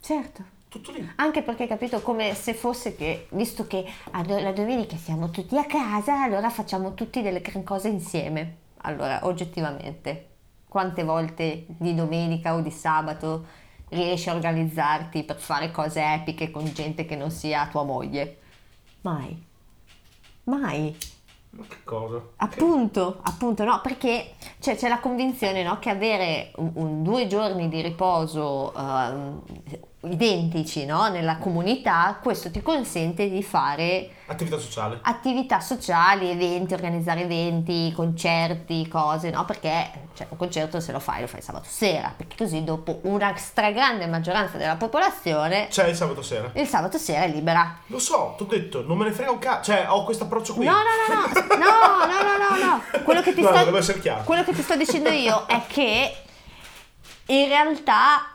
Certo. 0.00 0.44
Tutto 0.68 0.92
lì. 0.92 1.06
Anche 1.16 1.42
perché 1.42 1.66
capito 1.66 2.00
come 2.00 2.34
se 2.34 2.54
fosse 2.54 2.96
che, 2.96 3.26
visto 3.32 3.66
che 3.66 3.84
la 4.12 4.52
domenica 4.52 4.96
siamo 4.96 5.30
tutti 5.30 5.58
a 5.58 5.66
casa, 5.66 6.22
allora 6.22 6.48
facciamo 6.48 6.94
tutti 6.94 7.20
delle 7.20 7.42
cose 7.62 7.88
insieme. 7.88 8.56
Allora, 8.84 9.26
oggettivamente, 9.26 10.28
quante 10.68 11.04
volte 11.04 11.66
di 11.66 11.94
domenica 11.94 12.54
o 12.54 12.60
di 12.60 12.70
sabato 12.70 13.44
riesci 13.88 14.30
a 14.30 14.34
organizzarti 14.34 15.24
per 15.24 15.38
fare 15.38 15.70
cose 15.70 16.00
epiche 16.00 16.50
con 16.50 16.64
gente 16.72 17.04
che 17.04 17.16
non 17.16 17.30
sia 17.30 17.68
tua 17.70 17.82
moglie? 17.82 18.38
Mai. 19.02 19.44
Mai. 20.44 20.96
Che 21.54 21.82
cosa? 21.84 22.22
Appunto, 22.36 23.20
appunto, 23.22 23.64
no, 23.64 23.80
perché 23.82 24.36
cioè, 24.58 24.74
c'è 24.74 24.88
la 24.88 25.00
convinzione 25.00 25.62
no, 25.62 25.78
che 25.78 25.90
avere 25.90 26.52
un, 26.56 26.70
un 26.74 27.02
due 27.02 27.26
giorni 27.26 27.68
di 27.68 27.82
riposo 27.82 28.72
ehm, 28.74 29.42
identici 30.04 30.84
no? 30.84 31.08
nella 31.08 31.36
comunità, 31.36 32.18
questo 32.20 32.50
ti 32.50 32.60
consente 32.60 33.28
di 33.28 33.42
fare 33.42 34.10
attività 34.26 34.58
sociali, 34.58 34.98
attività 35.02 35.60
sociali 35.60 36.28
eventi, 36.28 36.74
organizzare 36.74 37.22
eventi, 37.22 37.92
concerti, 37.94 38.88
cose, 38.88 39.30
no? 39.30 39.44
perché 39.44 40.08
cioè, 40.14 40.26
un 40.30 40.36
concerto 40.36 40.80
se 40.80 40.90
lo 40.90 40.98
fai 40.98 41.20
lo 41.20 41.26
fai 41.28 41.40
sabato 41.40 41.66
sera, 41.68 42.12
perché 42.16 42.36
così 42.36 42.64
dopo 42.64 42.98
una 43.02 43.34
stragrande 43.36 44.06
maggioranza 44.06 44.56
della 44.56 44.76
popolazione 44.76 45.68
c'è 45.68 45.86
il 45.88 45.94
sabato 45.94 46.22
sera. 46.22 46.50
Il 46.54 46.66
sabato 46.66 46.98
sera 46.98 47.22
è 47.22 47.28
libera. 47.28 47.78
Lo 47.86 47.98
so, 47.98 48.34
ti 48.36 48.42
ho 48.42 48.46
detto, 48.46 48.82
non 48.84 48.98
me 48.98 49.04
ne 49.04 49.12
frega 49.12 49.30
un 49.30 49.38
cazzo, 49.38 49.72
cioè 49.72 49.86
ho 49.88 50.04
questo 50.04 50.24
approccio 50.24 50.54
qui. 50.54 50.64
No, 50.64 50.72
no, 50.72 51.14
no, 51.14 51.56
no, 51.56 52.06
no, 52.06 52.22
no, 52.22 52.56
no, 52.56 52.64
no. 52.64 53.02
Quello 53.04 53.20
che 53.20 53.34
ti 53.34 53.42
no, 53.42 53.48
sto... 53.48 54.22
Quello 54.24 54.42
che 54.42 54.52
ti 54.52 54.62
sto 54.62 54.76
dicendo 54.76 55.10
io 55.10 55.46
è 55.46 55.62
che 55.68 56.14
in 57.26 57.46
realtà 57.46 58.31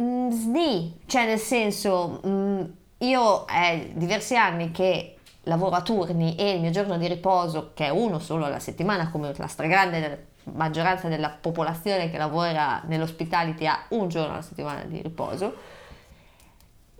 mm, 0.00 0.30
sni, 0.30 1.00
cioè 1.06 1.26
nel 1.26 1.38
senso 1.38 2.20
mm, 2.26 2.60
io 2.98 3.44
è 3.44 3.90
diversi 3.94 4.36
anni 4.36 4.70
che 4.70 5.16
lavoro 5.44 5.76
a 5.76 5.82
turni 5.82 6.36
e 6.36 6.52
il 6.52 6.60
mio 6.60 6.70
giorno 6.70 6.96
di 6.98 7.06
riposo, 7.06 7.72
che 7.74 7.86
è 7.86 7.88
uno 7.90 8.18
solo 8.18 8.46
alla 8.46 8.58
settimana, 8.58 9.10
come 9.10 9.32
la 9.36 9.46
stragrande 9.46 10.28
maggioranza 10.44 11.08
della 11.08 11.30
popolazione 11.30 12.10
che 12.10 12.18
lavora 12.18 12.82
nell'hospitality 12.86 13.66
ha 13.66 13.84
un 13.90 14.08
giorno 14.08 14.32
alla 14.32 14.42
settimana 14.42 14.82
di 14.84 15.02
riposo, 15.02 15.54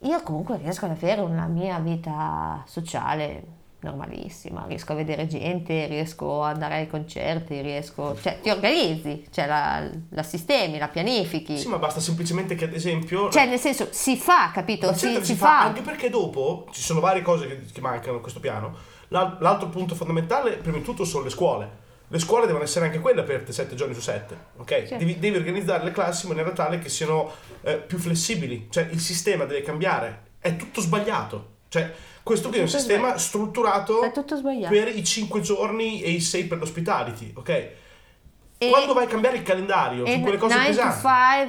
io 0.03 0.23
comunque 0.23 0.59
riesco 0.59 0.85
ad 0.85 0.93
avere 0.93 1.21
una 1.21 1.47
mia 1.47 1.79
vita 1.79 2.63
sociale 2.67 3.65
normalissima, 3.81 4.65
riesco 4.67 4.93
a 4.93 4.95
vedere 4.97 5.27
gente, 5.27 5.87
riesco 5.87 6.43
ad 6.43 6.55
andare 6.55 6.75
ai 6.77 6.87
concerti, 6.89 7.61
riesco, 7.61 8.17
cioè 8.21 8.41
ti 8.41 8.51
organizzi, 8.51 9.27
cioè 9.31 9.47
la, 9.47 9.89
la 10.11 10.23
sistemi, 10.23 10.79
la 10.79 10.89
pianifichi, 10.89 11.57
Sì, 11.59 11.69
ma 11.69 11.79
basta 11.79 12.01
semplicemente 12.01 12.55
che, 12.55 12.65
ad 12.65 12.73
esempio. 12.75 13.31
cioè 13.31 13.47
nel 13.47 13.59
senso 13.61 13.89
si 13.91 14.17
fa, 14.17 14.51
capito? 14.53 14.87
Ma 14.89 14.95
Si, 14.95 15.07
certo 15.07 15.21
si 15.25 15.33
si 15.33 15.39
fa, 15.39 15.47
fa. 15.47 15.61
anche 15.63 15.83
perché 15.83 16.11
dopo 16.11 16.67
ci 16.73 16.81
sono 16.81 17.01
varie 17.01 17.23
cose 17.23 17.47
che, 17.47 17.61
che 17.73 17.81
mancano 17.81 18.17
in 18.17 18.23
questo 18.23 18.41
piano. 18.41 18.75
L'al- 19.09 19.37
L'altro 19.41 19.69
punto 19.69 19.95
fondamentale, 19.95 20.53
prima 20.57 20.79
di 20.79 20.83
tutto, 20.83 21.05
sono 21.05 21.25
le 21.25 21.31
scuole. 21.31 21.85
Le 22.09 22.19
scuole 22.21 22.47
devono 22.47 22.63
essere 22.65 22.87
anche 22.87 23.01
quelle 23.01 23.21
aperte 23.21 23.53
7 23.53 23.75
giorni 23.75 23.93
su 23.95 24.01
7, 24.01 24.37
ok? 24.59 24.69
Certo. 24.69 24.97
Devi, 24.97 25.19
devi 25.19 25.37
organizzare 25.37 25.83
le 25.85 25.91
classi 25.91 26.27
in 26.27 26.33
maniera 26.33 26.53
tale 26.53 26.79
che 26.79 26.89
siano 26.89 27.31
eh, 27.63 27.77
più 27.79 27.99
flessibili, 27.99 28.69
cioè 28.71 28.89
il 28.91 29.01
sistema 29.01 29.45
deve 29.45 29.63
cambiare. 29.63 30.23
È 30.39 30.55
tutto 30.57 30.81
sbagliato. 30.81 31.55
Cioè, 31.69 31.93
questo 32.27 32.49
qui 32.49 32.59
è 32.59 32.63
un 32.63 32.69
sistema 32.69 33.09
sbagli- 33.11 33.21
strutturato 33.21 34.03
È 34.03 34.11
tutto 34.11 34.35
sbagliato. 34.35 34.75
per 34.75 34.89
i 34.89 35.05
5 35.05 35.41
giorni 35.43 36.03
e 36.03 36.11
i 36.11 36.21
6 36.21 36.45
per 36.47 36.59
l'hospitality, 36.59 37.31
ok? 37.37 37.49
E- 38.59 38.69
Quando 38.69 38.95
vai 38.95 39.05
a 39.05 39.07
cambiare 39.07 39.37
il 39.37 39.45
calendario 39.45 40.05
su 40.05 40.21
quelle 40.21 40.37
cose 40.37 40.55
9 40.57 40.65
to 40.67 40.75
pesanti, 40.75 41.01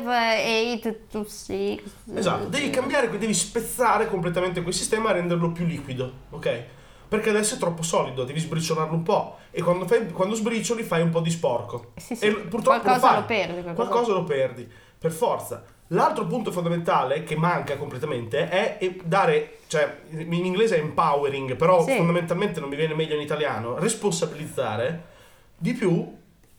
5, 0.03 0.89
8 0.91 0.95
to 1.09 1.23
6. 1.27 1.83
Esatto, 2.13 2.45
devi 2.45 2.69
cambiare, 2.69 3.09
devi 3.17 3.33
spezzare 3.33 4.07
completamente 4.07 4.61
quel 4.61 4.73
sistema 4.75 5.09
e 5.09 5.13
renderlo 5.13 5.51
più 5.51 5.65
liquido, 5.65 6.11
ok? 6.29 6.63
Perché 7.07 7.29
adesso 7.29 7.55
è 7.55 7.57
troppo 7.57 7.81
solido, 7.81 8.23
devi 8.23 8.39
sbriciolarlo 8.39 8.93
un 8.93 9.01
po'. 9.03 9.37
E 9.49 9.63
quando, 9.63 9.87
fai, 9.87 10.11
quando 10.11 10.35
sbricioli 10.35 10.83
fai 10.83 11.01
un 11.01 11.09
po' 11.09 11.21
di 11.21 11.31
sporco. 11.31 11.93
Sì, 11.95 12.13
sì. 12.15 12.25
E 12.25 12.31
purtroppo 12.35 12.81
Qualcosa 12.81 13.13
lo, 13.13 13.19
lo 13.21 13.25
perdi, 13.25 13.61
qualcosa- 13.63 13.73
Qualcosa 13.89 14.11
lo 14.13 14.23
perdi, 14.25 14.71
per 14.99 15.11
forza. 15.11 15.63
L'altro 15.91 16.25
punto 16.27 16.51
fondamentale 16.51 17.23
che 17.23 17.35
manca 17.37 17.77
completamente 17.77 18.49
è 18.49 18.95
dare, 19.03 19.59
cioè 19.67 19.99
in 20.09 20.33
inglese 20.33 20.75
è 20.77 20.79
empowering, 20.79 21.55
però 21.55 21.83
Sì. 21.85 21.95
fondamentalmente 21.95 22.59
non 22.59 22.67
mi 22.69 22.75
viene 22.75 22.93
meglio 22.93 23.15
in 23.15 23.21
italiano, 23.21 23.77
responsabilizzare 23.79 25.03
di 25.57 25.73
più 25.73 26.15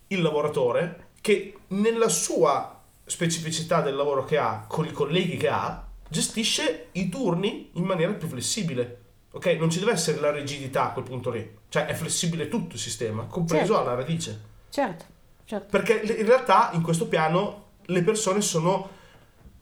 il 0.09 0.23
lavoratore 0.23 1.09
che 1.21 1.55
nella 1.69 2.09
sua 2.09 2.81
specificità 3.05 3.81
del 3.83 3.95
lavoro 3.97 4.25
che 4.25 4.39
ha, 4.39 4.65
con 4.67 4.87
i 4.87 4.93
colleghi 4.93 5.37
che 5.37 5.49
ha, 5.49 5.87
gestisce 6.09 6.89
i 6.93 7.09
turni 7.11 7.71
in 7.75 7.85
maniera 7.85 8.13
più 8.13 8.29
flessibile. 8.29 9.03
Ok? 9.33 9.47
Non 9.59 9.69
ci 9.69 9.79
deve 9.79 9.93
essere 9.93 10.21
la 10.21 10.31
rigidità 10.31 10.85
a 10.87 10.93
quel 10.93 11.05
punto 11.05 11.31
lì. 11.31 11.57
Cioè 11.69 11.85
è 11.85 11.93
flessibile 11.93 12.49
tutto 12.49 12.75
il 12.77 12.81
sistema, 12.81 13.25
compreso 13.25 13.75
Certo. 13.75 13.79
alla 13.81 13.95
radice. 13.95 14.41
Certo, 14.71 15.05
certo. 15.45 15.67
Perché 15.71 16.01
in 16.01 16.25
realtà 16.27 16.71
in 16.73 16.81
questo 16.83 17.07
piano 17.09 17.65
le 17.85 18.03
persone 18.03 18.41
sono 18.41 18.97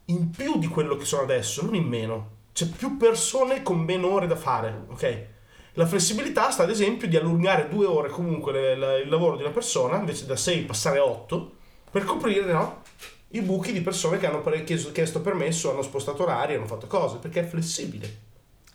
in 0.07 0.31
più 0.31 0.59
di 0.59 0.67
quello 0.69 0.97
che 0.97 1.05
sono 1.05 1.23
adesso, 1.23 1.63
non 1.65 1.75
in 1.75 1.85
meno. 1.85 2.31
C'è 2.53 2.67
più 2.67 2.97
persone 2.97 3.63
con 3.63 3.79
meno 3.81 4.11
ore 4.13 4.27
da 4.27 4.37
fare, 4.37 4.85
ok? 4.89 5.27
La 5.75 5.87
flessibilità 5.87 6.51
sta 6.51 6.63
ad 6.63 6.71
esempio 6.71 7.07
di 7.07 7.17
allungare 7.17 7.69
due 7.69 7.85
ore 7.87 8.09
comunque 8.09 8.53
le- 8.53 8.77
la- 8.77 8.97
il 8.97 9.09
lavoro 9.11 9.37
di 9.37 9.43
una 9.43 9.53
persona, 9.53 9.99
invece 9.99 10.25
da 10.25 10.37
6 10.37 10.63
passare 10.63 10.99
a 10.99 11.05
8, 11.05 11.53
per 11.91 12.05
coprire 12.05 12.51
no, 12.53 12.83
i 13.31 13.43
buchi 13.43 13.73
di 13.73 13.83
persone 13.83 14.19
che 14.19 14.27
hanno 14.27 14.43
chiesto, 14.65 14.91
chiesto 14.93 15.21
permesso, 15.21 15.71
hanno 15.71 15.83
spostato 15.83 16.23
orari, 16.23 16.55
hanno 16.55 16.67
fatto 16.67 16.87
cose, 16.87 17.19
perché 17.19 17.41
è 17.41 17.45
flessibile. 17.47 18.25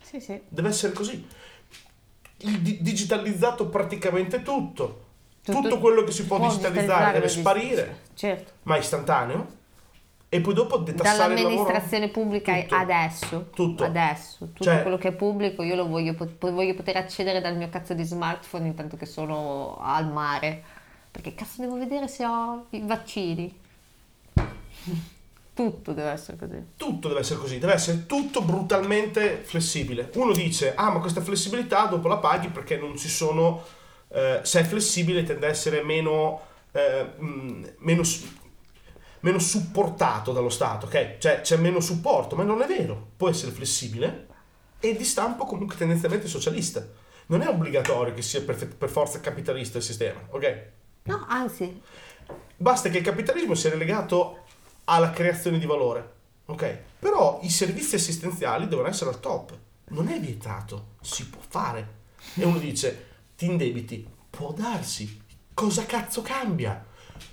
Sì, 0.03 0.19
sì. 0.19 0.39
Deve 0.47 0.67
essere 0.69 0.93
così. 0.93 1.25
Il 2.43 2.59
di- 2.59 2.81
digitalizzato 2.81 3.67
praticamente 3.67 4.41
tutto. 4.43 5.05
Tutto, 5.43 5.59
Tutto- 5.61 5.79
quello 5.79 6.03
che 6.03 6.11
si 6.11 6.25
può, 6.25 6.37
digitalizzare 6.39 7.13
deve 7.13 7.29
sparire, 7.29 8.01
Certo. 8.13 8.51
ma 8.63 8.77
istantaneo. 8.77 9.59
E 10.33 10.39
poi 10.39 10.53
dopo 10.53 10.77
detassare. 10.77 11.35
Dall'amministrazione 11.35 12.07
pubblica 12.07 12.57
Tutto. 12.61 12.75
adesso. 12.75 13.49
Tutto. 13.53 13.83
Adesso. 13.83 14.45
Tutto 14.45 14.63
Cioè- 14.63 14.81
quello 14.81 14.97
che 14.97 15.09
è 15.09 15.11
pubblico 15.11 15.61
io 15.61 15.75
lo 15.75 15.87
voglio, 15.87 16.15
voglio 16.39 16.73
poter 16.73 16.95
accedere 16.95 17.41
dal 17.41 17.57
mio 17.57 17.67
cazzo 17.67 17.93
di 17.93 18.03
smartphone 18.03 18.67
intanto 18.67 18.95
che 18.95 19.05
sono 19.05 19.77
al 19.81 20.09
mare. 20.09 20.63
Perché 21.11 21.35
cazzo 21.35 21.59
devo 21.61 21.77
vedere 21.77 22.07
se 22.07 22.25
ho 22.25 22.67
i 22.69 22.81
vaccini? 22.85 23.59
Tutto 25.53 25.91
deve 25.91 26.09
essere 26.11 26.37
così. 26.37 26.65
Tutto 26.77 27.09
deve 27.09 27.19
essere 27.19 27.39
così, 27.39 27.59
deve 27.59 27.73
essere 27.73 28.05
tutto 28.05 28.41
brutalmente 28.41 29.41
flessibile. 29.43 30.09
Uno 30.15 30.31
dice, 30.31 30.73
ah 30.75 30.91
ma 30.91 30.99
questa 31.01 31.19
flessibilità 31.21 31.87
dopo 31.87 32.07
la 32.07 32.17
paghi 32.19 32.47
perché 32.47 32.77
non 32.77 32.97
ci 32.97 33.09
sono, 33.09 33.61
eh, 34.07 34.39
se 34.43 34.61
è 34.61 34.63
flessibile 34.63 35.23
tende 35.23 35.47
a 35.47 35.49
essere 35.49 35.83
meno, 35.83 36.39
eh, 36.71 37.03
mh, 37.17 37.73
meno, 37.79 38.01
meno 39.21 39.39
supportato 39.39 40.31
dallo 40.31 40.49
Stato, 40.49 40.85
ok? 40.85 41.17
Cioè 41.17 41.41
c'è 41.41 41.57
meno 41.57 41.79
supporto, 41.79 42.35
ma 42.35 42.43
non 42.43 42.61
è 42.61 42.67
vero, 42.67 43.11
può 43.17 43.29
essere 43.29 43.51
flessibile 43.51 44.27
e 44.79 44.95
di 44.95 45.05
stampo 45.05 45.45
comunque 45.45 45.75
tendenzialmente 45.75 46.27
socialista. 46.27 46.85
Non 47.27 47.41
è 47.41 47.47
obbligatorio 47.47 48.13
che 48.13 48.21
sia 48.21 48.41
per, 48.41 48.67
per 48.67 48.89
forza 48.89 49.19
capitalista 49.19 49.77
il 49.77 49.83
sistema, 49.83 50.19
ok? 50.29 50.65
No, 51.03 51.25
anzi, 51.27 51.81
Basta 52.61 52.89
che 52.89 52.99
il 52.99 53.03
capitalismo 53.03 53.55
sia 53.55 53.71
relegato 53.71 54.43
alla 54.85 55.09
creazione 55.09 55.57
di 55.57 55.65
valore, 55.65 56.13
ok? 56.45 56.77
Però 56.99 57.39
i 57.41 57.49
servizi 57.49 57.95
assistenziali 57.95 58.67
devono 58.67 58.87
essere 58.87 59.09
al 59.09 59.19
top. 59.19 59.57
Non 59.89 60.09
è 60.09 60.19
vietato, 60.19 60.89
si 61.01 61.27
può 61.27 61.41
fare. 61.47 61.99
E 62.35 62.45
uno 62.45 62.59
dice, 62.59 63.07
ti 63.35 63.45
indebiti, 63.45 64.07
può 64.29 64.51
darsi. 64.51 65.21
Cosa 65.55 65.85
cazzo 65.85 66.21
cambia? 66.21 66.85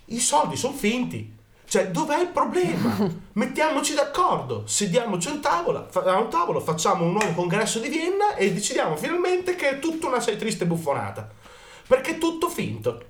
I 0.06 0.18
soldi 0.18 0.56
sono 0.56 0.74
finti. 0.74 1.36
Cioè, 1.68 1.90
dov'è 1.90 2.18
il 2.20 2.28
problema? 2.28 2.96
Mettiamoci 3.34 3.92
d'accordo, 3.92 4.62
sediamoci 4.66 5.28
a 5.28 5.32
un 5.32 5.40
tavolo, 5.40 5.86
a 5.92 6.18
un 6.18 6.30
tavolo, 6.30 6.60
facciamo 6.60 7.04
un 7.04 7.12
nuovo 7.12 7.32
congresso 7.32 7.78
di 7.78 7.88
Vienna 7.88 8.36
e 8.36 8.54
decidiamo 8.54 8.96
finalmente 8.96 9.54
che 9.54 9.68
è 9.68 9.78
tutta 9.78 10.06
una 10.06 10.18
sei 10.18 10.38
triste 10.38 10.64
buffonata. 10.64 11.28
Perché 11.86 12.12
è 12.12 12.18
tutto 12.18 12.48
finto. 12.48 13.04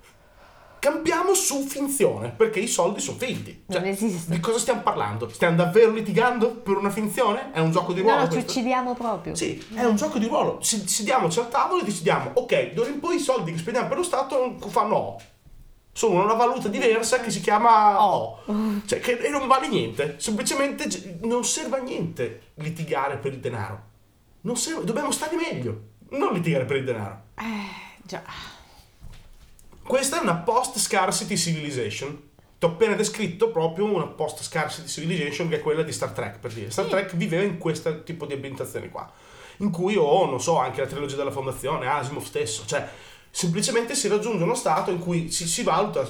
Cambiamo 0.80 1.34
su 1.34 1.66
finzione, 1.66 2.30
perché 2.30 2.58
i 2.58 2.66
soldi 2.66 3.00
sono 3.00 3.16
finti. 3.18 3.64
Cioè, 3.68 3.80
Non 3.80 3.88
esiste. 3.88 4.32
Di 4.32 4.40
cosa 4.40 4.58
stiamo 4.58 4.82
parlando? 4.82 5.28
Stiamo 5.28 5.56
davvero 5.56 5.92
litigando 5.92 6.50
per 6.50 6.76
una 6.76 6.90
finzione? 6.90 7.52
È 7.52 7.60
un 7.60 7.70
gioco 7.70 7.92
di 7.92 8.00
ruolo? 8.00 8.16
no, 8.18 8.22
ci 8.24 8.32
questo? 8.32 8.50
uccidiamo 8.50 8.94
proprio. 8.94 9.34
Sì, 9.36 9.64
è 9.74 9.84
un 9.84 9.94
gioco 9.94 10.18
di 10.18 10.26
ruolo. 10.26 10.58
Sediamoci 10.62 11.38
al 11.38 11.48
tavolo 11.48 11.82
e 11.82 11.84
decidiamo, 11.84 12.30
ok, 12.34 12.72
d'ora 12.72 12.90
in 12.90 12.98
poi 12.98 13.16
i 13.16 13.20
soldi 13.20 13.52
che 13.52 13.58
spendiamo 13.58 13.86
per 13.88 13.98
lo 13.98 14.02
Stato 14.02 14.56
fanno 14.68 14.94
O. 14.94 15.20
Sono 15.98 16.22
una 16.22 16.34
valuta 16.34 16.68
diversa 16.68 17.18
che 17.18 17.28
si 17.28 17.40
chiama 17.40 18.00
O. 18.00 18.44
Cioè, 18.86 19.00
che 19.00 19.18
e 19.18 19.28
non 19.30 19.48
vale 19.48 19.66
niente. 19.66 20.14
Semplicemente 20.18 21.18
non 21.22 21.44
serve 21.44 21.78
a 21.78 21.82
niente 21.82 22.52
litigare 22.54 23.16
per 23.16 23.32
il 23.32 23.40
denaro. 23.40 23.82
Non 24.42 24.56
serve, 24.56 24.84
dobbiamo 24.84 25.10
stare 25.10 25.34
meglio, 25.34 25.80
non 26.10 26.34
litigare 26.34 26.66
per 26.66 26.76
il 26.76 26.84
denaro. 26.84 27.22
Eh, 27.34 27.96
già. 28.04 28.22
Questa 29.82 30.20
è 30.20 30.22
una 30.22 30.36
post-scarcity 30.36 31.36
civilization. 31.36 32.30
Ti 32.60 32.64
ho 32.64 32.68
appena 32.68 32.94
descritto 32.94 33.50
proprio 33.50 33.92
una 33.92 34.06
post-scarcity 34.06 34.86
civilization 34.86 35.48
che 35.48 35.56
è 35.56 35.60
quella 35.60 35.82
di 35.82 35.90
Star 35.90 36.12
Trek, 36.12 36.38
per 36.38 36.52
dire. 36.52 36.70
Star 36.70 36.86
Trek 36.86 37.16
viveva 37.16 37.42
in 37.42 37.58
questo 37.58 38.04
tipo 38.04 38.24
di 38.24 38.34
ambientazioni 38.34 38.88
qua. 38.88 39.10
In 39.56 39.72
cui, 39.72 39.96
o 39.96 40.26
non 40.26 40.40
so, 40.40 40.58
anche 40.58 40.80
la 40.80 40.86
trilogia 40.86 41.16
della 41.16 41.32
fondazione, 41.32 41.88
Asimov 41.88 42.22
stesso, 42.22 42.62
cioè 42.66 42.88
semplicemente 43.30 43.94
si 43.94 44.08
raggiunge 44.08 44.42
uno 44.42 44.54
stato 44.54 44.90
in 44.90 44.98
cui 44.98 45.30
si, 45.30 45.46
si 45.46 45.62
valuta 45.62 46.06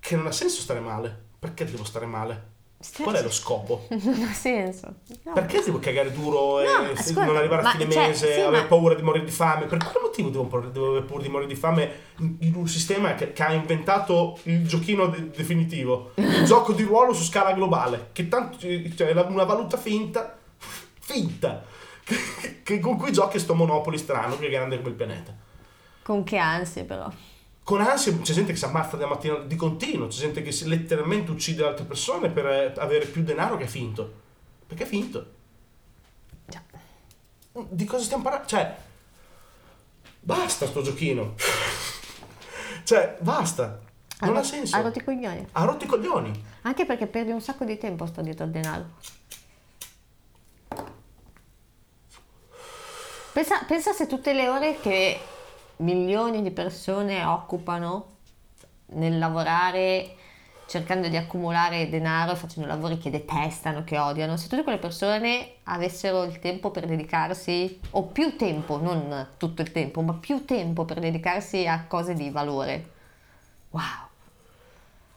che 0.00 0.16
non 0.16 0.26
ha 0.26 0.32
senso 0.32 0.60
stare 0.60 0.80
male. 0.80 1.24
Perché 1.38 1.64
devo 1.64 1.84
stare 1.84 2.06
male? 2.06 2.54
Qual 3.02 3.14
è 3.14 3.22
lo 3.22 3.30
scopo? 3.30 3.86
Non 3.90 4.22
ha 4.22 4.32
senso. 4.32 4.96
No. 5.22 5.32
Perché 5.32 5.62
devo 5.64 5.78
cagare 5.78 6.12
duro 6.12 6.60
e 6.60 6.64
No, 6.66 6.90
ascolta, 6.94 7.24
non 7.24 7.36
arrivare 7.36 7.62
a 7.62 7.70
fine 7.70 7.90
cioè, 7.90 8.08
mese, 8.08 8.34
sì, 8.34 8.40
avere 8.40 8.62
ma- 8.62 8.68
paura 8.68 8.94
di 8.94 9.02
morire 9.02 9.24
di 9.24 9.30
fame? 9.30 9.66
Per 9.66 9.78
quale 9.78 10.00
motivo 10.02 10.28
devo, 10.28 10.60
devo 10.70 10.88
avere 10.90 11.04
paura 11.04 11.22
di 11.22 11.28
morire 11.28 11.48
di 11.48 11.56
fame 11.58 11.90
in 12.40 12.54
un 12.54 12.68
sistema 12.68 13.14
che, 13.14 13.32
che 13.32 13.42
ha 13.42 13.52
inventato 13.52 14.38
il 14.44 14.66
giochino 14.68 15.06
de- 15.08 15.30
definitivo, 15.30 16.12
il 16.16 16.44
gioco 16.46 16.72
di 16.72 16.82
ruolo 16.82 17.12
su 17.14 17.22
scala 17.24 17.52
globale, 17.54 18.10
che 18.12 18.28
tanto 18.28 18.58
cioè, 18.58 19.10
una 19.26 19.44
valuta 19.44 19.76
finta, 19.78 20.36
finta, 21.00 21.64
che, 22.04 22.62
che- 22.62 22.78
con 22.78 22.96
cui 22.98 23.10
giochi 23.10 23.38
sto 23.38 23.54
monopoli 23.54 23.98
strano 23.98 24.38
che 24.38 24.46
è 24.46 24.50
grande 24.50 24.76
come 24.76 24.90
il 24.90 24.94
pianeta. 24.94 25.34
Con 26.06 26.22
che 26.22 26.36
ansie 26.36 26.84
però. 26.84 27.10
Con 27.64 27.80
ansia 27.80 28.16
c'è 28.18 28.32
gente 28.32 28.52
che 28.52 28.58
si 28.58 28.64
ammazza 28.64 28.96
dalla 28.96 29.14
mattina 29.14 29.38
di 29.38 29.56
continuo, 29.56 30.06
c'è 30.06 30.20
gente 30.20 30.40
che 30.40 30.52
si 30.52 30.68
letteralmente 30.68 31.32
uccide 31.32 31.64
altre 31.64 31.84
persone 31.84 32.30
per 32.30 32.46
eh, 32.46 32.72
avere 32.76 33.06
più 33.06 33.24
denaro 33.24 33.56
che 33.56 33.64
è 33.64 33.66
finto. 33.66 34.12
Perché 34.68 34.84
è 34.84 34.86
finto. 34.86 35.26
Già. 36.46 36.62
Di 37.50 37.84
cosa 37.84 38.04
stiamo 38.04 38.22
parlando? 38.22 38.46
Cioè, 38.46 38.76
basta 40.20 40.66
sto 40.68 40.80
giochino. 40.82 41.34
cioè, 42.84 43.16
basta. 43.18 43.80
Non 44.20 44.36
ha 44.36 44.44
senso. 44.44 44.76
Ha 44.76 44.82
rotto 44.82 45.00
i 45.00 45.02
coglioni. 45.02 45.48
Ha 45.50 45.64
rotto 45.64 45.86
i 45.86 45.88
coglioni. 45.88 46.44
Anche 46.62 46.86
perché 46.86 47.08
perdi 47.08 47.32
un 47.32 47.40
sacco 47.40 47.64
di 47.64 47.78
tempo 47.78 48.06
sto 48.06 48.22
dietro 48.22 48.44
al 48.44 48.50
denaro. 48.52 48.84
Pensa, 53.32 53.64
pensa 53.64 53.92
se 53.92 54.06
tutte 54.06 54.32
le 54.32 54.48
ore 54.48 54.78
che 54.78 55.34
milioni 55.78 56.42
di 56.42 56.50
persone 56.50 57.24
occupano 57.24 58.14
nel 58.86 59.18
lavorare 59.18 60.14
cercando 60.66 61.08
di 61.08 61.16
accumulare 61.16 61.88
denaro 61.88 62.32
e 62.32 62.36
facendo 62.36 62.68
lavori 62.68 62.98
che 62.98 63.10
detestano, 63.10 63.84
che 63.84 63.98
odiano, 63.98 64.36
se 64.36 64.48
tutte 64.48 64.64
quelle 64.64 64.78
persone 64.78 65.54
avessero 65.64 66.24
il 66.24 66.40
tempo 66.40 66.70
per 66.70 66.86
dedicarsi, 66.86 67.80
o 67.90 68.04
più 68.04 68.36
tempo, 68.36 68.76
non 68.78 69.28
tutto 69.36 69.62
il 69.62 69.70
tempo, 69.70 70.02
ma 70.02 70.14
più 70.14 70.44
tempo 70.44 70.84
per 70.84 70.98
dedicarsi 70.98 71.66
a 71.66 71.84
cose 71.86 72.14
di 72.14 72.30
valore. 72.30 72.90
Wow. 73.70 73.82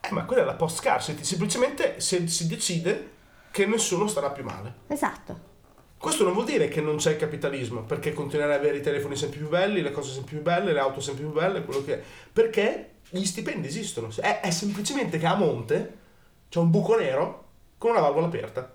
Eh, 0.00 0.12
ma 0.12 0.24
quella 0.24 0.42
è 0.42 0.44
la 0.44 0.54
post 0.54 0.78
scarcity. 0.78 1.24
Semplicemente 1.24 2.00
se 2.00 2.26
si 2.28 2.46
decide 2.46 3.12
che 3.50 3.66
nessuno 3.66 4.06
starà 4.06 4.30
più 4.30 4.44
male. 4.44 4.74
Esatto. 4.86 5.48
Questo 6.00 6.24
non 6.24 6.32
vuol 6.32 6.46
dire 6.46 6.68
che 6.68 6.80
non 6.80 6.96
c'è 6.96 7.16
capitalismo, 7.16 7.82
perché 7.82 8.14
continuare 8.14 8.54
ad 8.54 8.60
avere 8.60 8.78
i 8.78 8.80
telefoni 8.80 9.16
sempre 9.16 9.36
più 9.38 9.50
belli, 9.50 9.82
le 9.82 9.90
cose 9.90 10.12
sempre 10.14 10.32
più 10.32 10.40
belle, 10.42 10.72
le 10.72 10.78
auto 10.78 10.98
sempre 10.98 11.24
più 11.24 11.32
belle, 11.34 11.62
quello 11.62 11.84
che 11.84 11.92
è. 11.98 12.02
Perché 12.32 12.92
gli 13.10 13.22
stipendi 13.26 13.66
esistono. 13.68 14.08
È, 14.18 14.40
è 14.40 14.50
semplicemente 14.50 15.18
che 15.18 15.26
a 15.26 15.34
monte 15.34 15.98
c'è 16.48 16.58
un 16.58 16.70
buco 16.70 16.96
nero 16.96 17.44
con 17.76 17.90
una 17.90 18.00
valvola 18.00 18.28
aperta. 18.28 18.72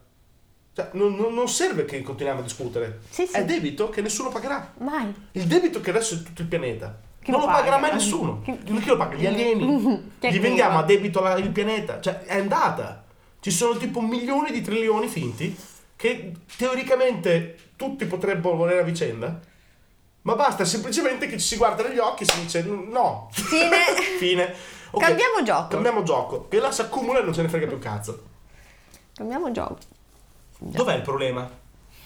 Cioè, 0.75 0.89
non, 0.91 1.15
non- 1.15 1.47
serve 1.49 1.85
che 1.85 1.99
continuiamo 2.03 2.41
a 2.41 2.43
discutere. 2.43 2.99
Sì, 3.09 3.25
sì. 3.25 3.33
È 3.35 3.43
debito 3.43 3.89
che 3.89 4.01
nessuno 4.01 4.29
pagherà. 4.29 4.73
Mai. 4.77 5.11
Il 5.31 5.45
debito 5.47 5.81
che 5.81 5.89
adesso 5.89 6.13
è 6.13 6.21
tutto 6.21 6.43
il 6.43 6.47
pianeta. 6.47 6.95
Chi 7.23 7.31
non 7.31 7.39
lo 7.39 7.47
lo 7.47 7.51
pagherà 7.53 7.77
paga? 7.77 7.87
mai 7.87 7.93
nessuno. 7.95 8.41
Chi- 8.43 8.59
Chi, 8.63 8.85
lo 8.85 8.97
paga? 8.97 9.15
Gli 9.15 9.25
alieni. 9.25 9.65
Gli 10.21 10.39
vendiamo 10.39 10.77
a 10.77 10.83
debito 10.83 11.21
la- 11.21 11.37
il 11.37 11.49
pianeta. 11.49 11.99
Cioè, 11.99 12.19
è 12.25 12.37
andata. 12.37 13.03
Ci 13.39 13.49
sono 13.49 13.75
tipo 13.77 13.99
milioni 13.99 14.51
di 14.51 14.61
trilioni 14.61 15.07
finti 15.07 15.57
che 15.95 16.33
teoricamente 16.57 17.57
tutti 17.75 18.05
potrebbero 18.05 18.55
volere 18.55 18.81
a 18.81 18.83
vicenda. 18.83 19.39
Ma 20.21 20.35
basta 20.35 20.65
semplicemente 20.65 21.27
che 21.27 21.37
ci 21.37 21.45
si 21.45 21.57
guarda 21.57 21.83
negli 21.87 21.99
occhi 21.99 22.23
e 22.23 22.25
si 22.25 22.41
dice 22.41 22.63
no. 22.63 23.29
Fine. 23.31 23.77
Fine. 24.17 24.55
Ok, 24.91 25.01
Cambiamo 25.01 25.43
gioco. 25.43 25.67
Cambiamo 25.67 26.03
gioco. 26.03 26.47
Che 26.47 26.59
là 26.59 26.71
si 26.71 26.81
accumula 26.81 27.19
e 27.19 27.23
non 27.23 27.33
ce 27.33 27.41
ne 27.43 27.49
frega 27.49 27.67
più 27.67 27.79
cazzo. 27.79 28.23
Cambiamo 29.13 29.51
gioco. 29.51 29.77
Dov'è 30.57 30.95
il 30.95 31.01
problema? 31.01 31.49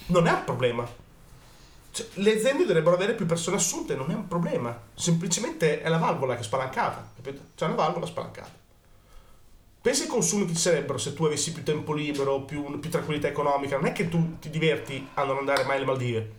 Non 0.08 0.28
è 0.28 0.32
un 0.32 0.44
problema. 0.44 0.88
Cioè, 1.92 2.06
le 2.14 2.36
aziende 2.36 2.66
dovrebbero 2.66 2.96
avere 2.96 3.14
più 3.14 3.26
persone 3.26 3.58
assunte, 3.58 3.96
non 3.96 4.12
è 4.12 4.14
un 4.14 4.28
problema. 4.28 4.78
Semplicemente 4.94 5.82
è 5.82 5.90
la 5.90 5.98
valvola 5.98 6.36
che 6.36 6.42
è 6.42 6.44
spalancata, 6.44 7.12
capito? 7.16 7.42
C'è 7.56 7.66
una 7.66 7.76
valvola 7.76 8.06
spalancata. 8.06 8.52
Pensa 9.90 10.04
ai 10.04 10.10
consumi 10.10 10.46
che 10.46 10.54
ci 10.54 10.60
sarebbero 10.60 11.00
se 11.00 11.16
tu 11.16 11.24
avessi 11.24 11.52
più 11.52 11.64
tempo 11.64 11.94
libero, 11.94 12.42
più, 12.42 12.80
più 12.80 12.92
tranquillità 12.92 13.28
economica. 13.28 13.76
Non 13.76 13.88
è 13.88 13.92
che 13.92 14.08
tu 14.08 14.38
ti 14.38 14.52
diverti 14.52 15.08
a 15.16 15.24
non 15.24 15.38
andare 15.38 15.64
mai 15.64 15.78
alle 15.78 15.86
Maldive. 15.86 16.32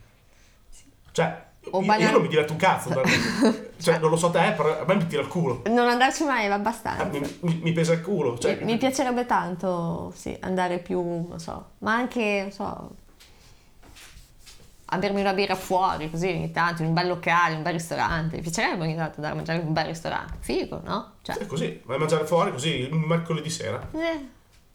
Cioè, 1.11 1.47
O 1.71 1.83
io, 1.83 1.93
io 1.95 2.11
non 2.13 2.23
mi 2.23 2.29
diverto 2.29 2.53
un 2.53 2.59
cazzo. 2.61 2.91
cioè, 3.83 3.99
non 3.99 4.11
lo 4.11 4.17
so 4.17 4.31
te, 4.31 4.55
però 4.57 4.83
a 4.83 4.85
me 4.87 4.95
mi 4.95 5.07
tira 5.09 5.23
il 5.23 5.27
culo. 5.27 5.63
Non 5.67 5.89
andarci 5.89 6.23
mai 6.23 6.47
va 6.47 6.55
abbastanza. 6.55 7.07
Mi, 7.07 7.21
mi- 7.41 7.59
mi 7.61 7.73
pesa 7.73 7.93
il 7.93 8.03
culo. 8.03 8.39
Cioè, 8.39 8.59
mi, 8.59 8.67
mi 8.67 8.79
piacerebbe 8.79 9.27
tanto, 9.27 10.13
sì, 10.15 10.37
andare 10.43 10.79
più, 10.79 11.03
non 11.03 11.41
so, 11.41 11.71
ma 11.79 11.95
anche, 11.95 12.43
non 12.43 12.53
so, 12.53 12.91
a 14.93 14.99
bermi 14.99 15.21
una 15.21 15.33
birra 15.33 15.55
fuori, 15.55 16.11
così 16.11 16.27
ogni 16.29 16.51
tanto, 16.51 16.83
in 16.83 16.89
un 16.89 16.95
bel 16.95 17.07
locale, 17.09 17.53
in 17.53 17.57
un 17.59 17.63
bel 17.63 17.73
ristorante. 17.75 18.37
Mi 18.37 18.43
piacerebbe 18.43 18.83
ogni 18.83 18.97
tanto 18.97 19.15
andare 19.17 19.33
a 19.33 19.37
mangiare 19.37 19.61
in 19.61 19.67
un 19.67 19.73
bel 19.73 19.85
ristorante. 19.87 20.35
Figo, 20.41 20.81
no? 20.85 21.13
Cioè, 21.23 21.37
È 21.37 21.47
così, 21.47 21.81
vai 21.85 21.97
a 21.97 21.99
mangiare 21.99 22.27
fuori 22.27 22.51
così 22.51 22.69
il 22.81 22.95
mercoledì 22.95 23.49
sera. 23.51 23.89
eh, 23.93 24.29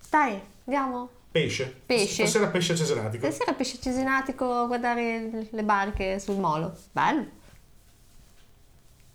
dai, 0.09 0.41
andiamo. 0.65 1.09
Pesce. 1.31 1.81
Pesce. 1.85 2.25
Stasera 2.27 2.47
pesce 2.49 2.75
cesenatico. 2.77 3.25
Stasera 3.29 3.53
pesce 3.53 3.77
cesenatico 3.81 4.67
guardare 4.67 5.47
le 5.51 5.63
barche 5.63 6.17
sul 6.19 6.37
molo. 6.37 6.73
Bello. 6.93 7.25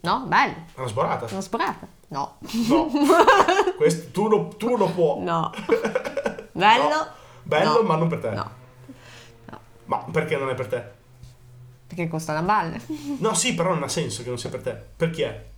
No? 0.02 0.24
Bello. 0.26 0.54
Una 0.76 0.86
sborata. 0.86 1.26
Una 1.30 1.40
sporata? 1.40 1.86
No. 2.08 2.36
No. 2.68 2.90
Questo, 3.78 4.10
tu, 4.10 4.28
lo, 4.28 4.48
tu 4.48 4.76
lo 4.76 4.86
può. 4.90 5.18
No. 5.20 5.50
Bello? 6.52 6.88
No. 6.88 7.06
Bello, 7.42 7.80
No. 7.80 7.82
ma 7.88 7.96
non 7.96 8.08
per 8.08 8.20
te. 8.20 8.30
No. 8.30 8.50
Ma 9.90 9.98
perché 10.10 10.36
non 10.36 10.48
è 10.48 10.54
per 10.54 10.68
te? 10.68 10.84
Perché 11.88 12.06
costa 12.06 12.30
una 12.32 12.42
balle. 12.42 12.80
No, 13.18 13.34
sì, 13.34 13.54
però 13.54 13.74
non 13.74 13.82
ha 13.82 13.88
senso 13.88 14.22
che 14.22 14.28
non 14.28 14.38
sia 14.38 14.48
per 14.48 14.62
te. 14.62 14.72
Perché? 14.96 15.48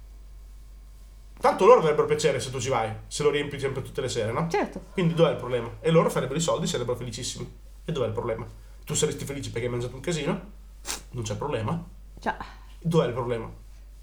Tanto 1.38 1.66
loro 1.66 1.80
avrebbero 1.80 2.06
piacere 2.06 2.40
se 2.40 2.50
tu 2.50 2.58
ci 2.58 2.70
vai, 2.70 2.90
se 3.08 3.22
lo 3.24 3.30
riempi 3.30 3.58
sempre 3.60 3.82
tutte 3.82 4.00
le 4.00 4.08
sere, 4.08 4.32
no? 4.32 4.48
Certo. 4.48 4.80
Quindi 4.92 5.12
dov'è 5.12 5.32
il 5.32 5.36
problema? 5.36 5.68
E 5.80 5.90
loro 5.90 6.08
farebbero 6.08 6.38
i 6.38 6.42
soldi, 6.42 6.66
sarebbero 6.66 6.96
felicissimi. 6.96 7.46
E 7.84 7.92
dov'è 7.92 8.06
il 8.06 8.12
problema? 8.12 8.46
Tu 8.86 8.94
saresti 8.94 9.24
felice 9.26 9.50
perché 9.50 9.66
hai 9.66 9.72
mangiato 9.72 9.94
un 9.96 10.00
casino? 10.00 10.40
Non 11.10 11.24
c'è 11.24 11.36
problema. 11.36 11.84
Cioè, 12.20 12.36
Dov'è 12.80 13.06
il 13.06 13.12
problema? 13.12 13.50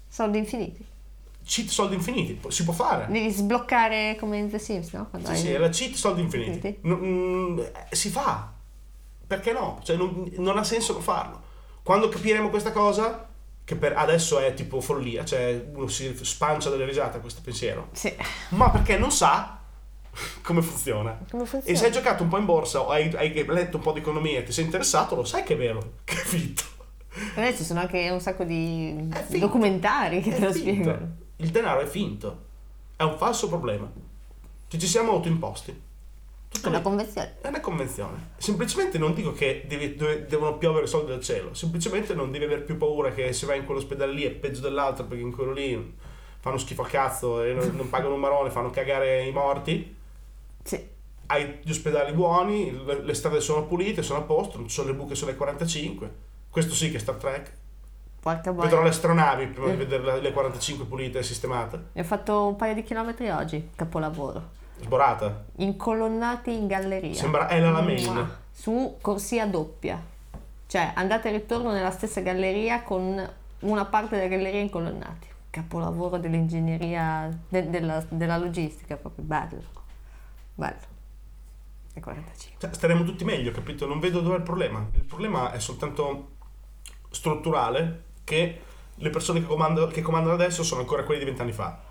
soldi 0.06 0.38
infiniti. 0.38 0.84
Cheat 1.42 1.68
soldi 1.68 1.94
infiniti, 1.96 2.38
si 2.48 2.62
può 2.62 2.72
fare. 2.72 3.06
Devi 3.10 3.30
sbloccare 3.30 4.16
come 4.20 4.36
in 4.38 4.50
The 4.50 4.58
Sims, 4.58 4.92
no? 4.92 5.08
Quando 5.08 5.28
Sì, 5.28 5.32
hai- 5.34 5.40
sì, 5.40 5.50
è 5.52 5.58
la 5.58 5.68
cheat 5.70 5.94
soldi 5.94 6.20
infiniti. 6.20 6.50
Infiniti. 6.50 6.78
Non- 6.82 6.98
mm, 7.00 7.58
eh, 7.58 7.72
si 7.90 8.10
fa. 8.10 8.52
Perché 9.30 9.52
no? 9.52 9.78
Cioè, 9.84 9.94
non, 9.94 10.28
non 10.38 10.58
ha 10.58 10.64
senso 10.64 10.92
non 10.92 11.02
farlo. 11.02 11.40
Quando 11.84 12.08
capiremo 12.08 12.50
questa 12.50 12.72
cosa, 12.72 13.28
che 13.62 13.76
per 13.76 13.96
adesso 13.96 14.40
è 14.40 14.54
tipo 14.54 14.80
follia, 14.80 15.24
cioè 15.24 15.66
uno 15.72 15.86
si 15.86 16.12
spancia 16.22 16.68
dalle 16.68 16.84
risate 16.84 17.18
a 17.18 17.20
questo 17.20 17.40
pensiero, 17.40 17.90
Sì. 17.92 18.12
ma 18.50 18.70
perché 18.70 18.98
non 18.98 19.12
sa 19.12 19.60
come 20.42 20.62
funziona. 20.62 21.16
Come 21.30 21.44
E 21.44 21.46
funziona? 21.46 21.78
se 21.78 21.84
hai 21.86 21.92
giocato 21.92 22.24
un 22.24 22.28
po' 22.28 22.38
in 22.38 22.44
borsa 22.44 22.80
o 22.80 22.88
hai, 22.88 23.08
hai 23.14 23.32
letto 23.46 23.76
un 23.76 23.84
po' 23.84 23.92
di 23.92 24.00
economia 24.00 24.40
e 24.40 24.42
ti 24.42 24.50
sei 24.50 24.64
interessato, 24.64 25.14
lo 25.14 25.22
sai 25.24 25.44
che 25.44 25.54
è 25.54 25.56
vero, 25.56 25.92
che 26.02 26.14
è 26.14 26.24
finto. 26.24 26.64
Adesso 27.36 27.58
ci 27.58 27.64
sono 27.64 27.78
anche 27.78 28.10
un 28.10 28.20
sacco 28.20 28.42
di 28.42 29.08
documentari 29.38 30.22
che 30.22 30.32
È 30.32 30.38
te 30.40 30.44
lo 30.44 30.52
spiegano. 30.52 31.08
Il 31.36 31.50
denaro 31.50 31.78
è 31.78 31.86
finto. 31.86 32.46
È 32.96 33.04
un 33.04 33.16
falso 33.16 33.48
problema. 33.48 33.88
Ci 34.66 34.80
siamo 34.88 35.12
autoimposti. 35.12 35.82
È 36.50 36.54
Tutto 36.54 36.68
una 36.68 36.78
lì. 36.78 36.82
convenzione. 36.82 37.36
È 37.40 37.46
una 37.48 37.60
convenzione. 37.60 38.30
Semplicemente 38.36 38.98
non 38.98 39.14
dico 39.14 39.32
che 39.32 39.64
devi- 39.68 39.94
dove- 39.94 40.26
devono 40.26 40.58
piovere 40.58 40.86
soldi 40.88 41.10
dal 41.10 41.22
cielo, 41.22 41.54
semplicemente 41.54 42.12
non 42.12 42.32
devi 42.32 42.44
avere 42.44 42.62
più 42.62 42.76
paura 42.76 43.12
che 43.12 43.32
se 43.32 43.46
vai 43.46 43.58
in 43.58 43.64
quell'ospedale 43.64 44.12
lì 44.12 44.24
è 44.24 44.30
peggio 44.30 44.60
dell'altro 44.60 45.04
perché 45.04 45.22
in 45.22 45.32
quello 45.32 45.52
lì 45.52 45.96
fanno 46.40 46.58
schifo 46.58 46.82
a 46.82 46.86
cazzo 46.86 47.42
e 47.42 47.52
non, 47.52 47.70
non 47.76 47.88
pagano 47.88 48.14
un 48.14 48.20
marone, 48.20 48.50
fanno 48.50 48.70
cagare 48.70 49.24
i 49.26 49.30
morti. 49.32 49.94
Sì. 50.64 50.88
Hai 51.26 51.60
gli 51.62 51.70
ospedali 51.70 52.12
buoni, 52.12 52.84
le, 52.84 53.00
le 53.04 53.14
strade 53.14 53.40
sono 53.40 53.64
pulite, 53.66 54.02
sono 54.02 54.18
a 54.18 54.22
posto, 54.22 54.58
non 54.58 54.66
ci 54.66 54.74
sono 54.74 54.88
le 54.88 54.94
buche 54.94 55.14
sulle 55.14 55.36
45. 55.36 56.10
Questo 56.50 56.74
sì 56.74 56.90
che 56.90 56.96
è 56.96 57.00
Star 57.00 57.14
Trek. 57.14 57.52
Porca 58.20 58.50
Vedrò 58.50 58.68
boia. 58.68 58.82
le 58.82 58.88
astronavi 58.88 59.46
prima 59.46 59.66
di 59.68 59.72
Eh. 59.74 59.76
vedere 59.76 60.02
le- 60.02 60.20
le 60.20 60.32
45 60.32 60.84
pulite 60.86 61.20
e 61.20 61.22
sistemate. 61.22 61.80
Ne 61.92 62.00
ho 62.00 62.04
fatto 62.04 62.48
un 62.48 62.56
paio 62.56 62.74
di 62.74 62.82
chilometri 62.82 63.30
oggi, 63.30 63.70
capolavoro. 63.76 64.58
Sborata. 64.84 65.44
Incolonnati 65.56 66.52
in 66.52 66.66
galleria. 66.66 67.14
Sembra 67.14 67.48
Ella 67.48 67.70
la 67.70 67.80
main. 67.82 68.30
Su 68.50 68.96
corsia 69.00 69.46
doppia. 69.46 70.02
Cioè, 70.66 70.92
andate 70.94 71.28
e 71.28 71.32
ritorno 71.32 71.72
nella 71.72 71.90
stessa 71.90 72.20
galleria 72.20 72.82
con 72.82 73.28
una 73.60 73.84
parte 73.86 74.16
della 74.16 74.28
galleria 74.28 74.60
incolonnati. 74.60 75.28
Capolavoro 75.50 76.16
dell'ingegneria, 76.18 77.28
de- 77.48 77.68
della, 77.70 78.04
della 78.08 78.38
logistica, 78.38 78.96
proprio 78.96 79.24
bello. 79.24 79.62
Bello. 80.54 80.88
E 81.92 82.00
45. 82.00 82.60
Cioè, 82.60 82.72
staremo 82.72 83.02
tutti 83.02 83.24
meglio, 83.24 83.50
capito? 83.50 83.86
Non 83.86 83.98
vedo 83.98 84.20
dove 84.20 84.36
è 84.36 84.38
il 84.38 84.44
problema. 84.44 84.86
Il 84.92 85.02
problema 85.02 85.50
è 85.52 85.58
soltanto 85.58 86.36
strutturale 87.10 88.04
che 88.22 88.60
le 88.94 89.10
persone 89.10 89.40
che 89.40 89.46
comandano, 89.46 89.88
che 89.88 90.02
comandano 90.02 90.34
adesso 90.34 90.62
sono 90.62 90.82
ancora 90.82 91.02
quelle 91.04 91.18
di 91.18 91.26
vent'anni 91.26 91.52
fa. 91.52 91.88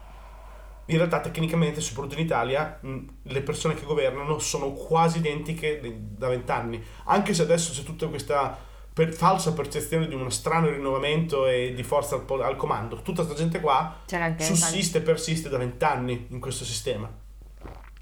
In 0.90 0.98
realtà, 0.98 1.20
tecnicamente, 1.20 1.82
soprattutto 1.82 2.16
in 2.16 2.26
Italia, 2.26 2.80
mh, 2.82 2.98
le 3.24 3.42
persone 3.42 3.74
che 3.76 3.86
governano 3.86 4.40
sono 4.40 4.72
quasi 4.74 5.20
identiche 5.20 5.80
de- 5.82 5.96
da 6.18 6.28
vent'anni. 6.30 6.84
Anche 7.06 7.34
se 7.34 7.42
adesso 7.44 7.72
c'è 7.74 7.84
tutta 7.84 8.08
questa 8.08 8.58
per- 8.92 9.14
falsa 9.14 9.54
percezione 9.54 10.08
di 10.08 10.16
uno 10.16 10.30
strano 10.30 10.68
rinnovamento 10.70 11.46
e 11.48 11.74
di 11.76 11.84
forza 11.84 12.16
al, 12.16 12.42
al 12.42 12.56
comando. 12.56 12.98
Tutta 12.98 13.24
questa 13.24 13.40
gente 13.42 13.60
qua 13.60 13.98
sussiste 14.44 14.98
e 14.98 15.02
persiste 15.02 15.48
da 15.50 15.58
vent'anni 15.58 16.28
in 16.30 16.40
questo 16.40 16.66
sistema. 16.66 17.10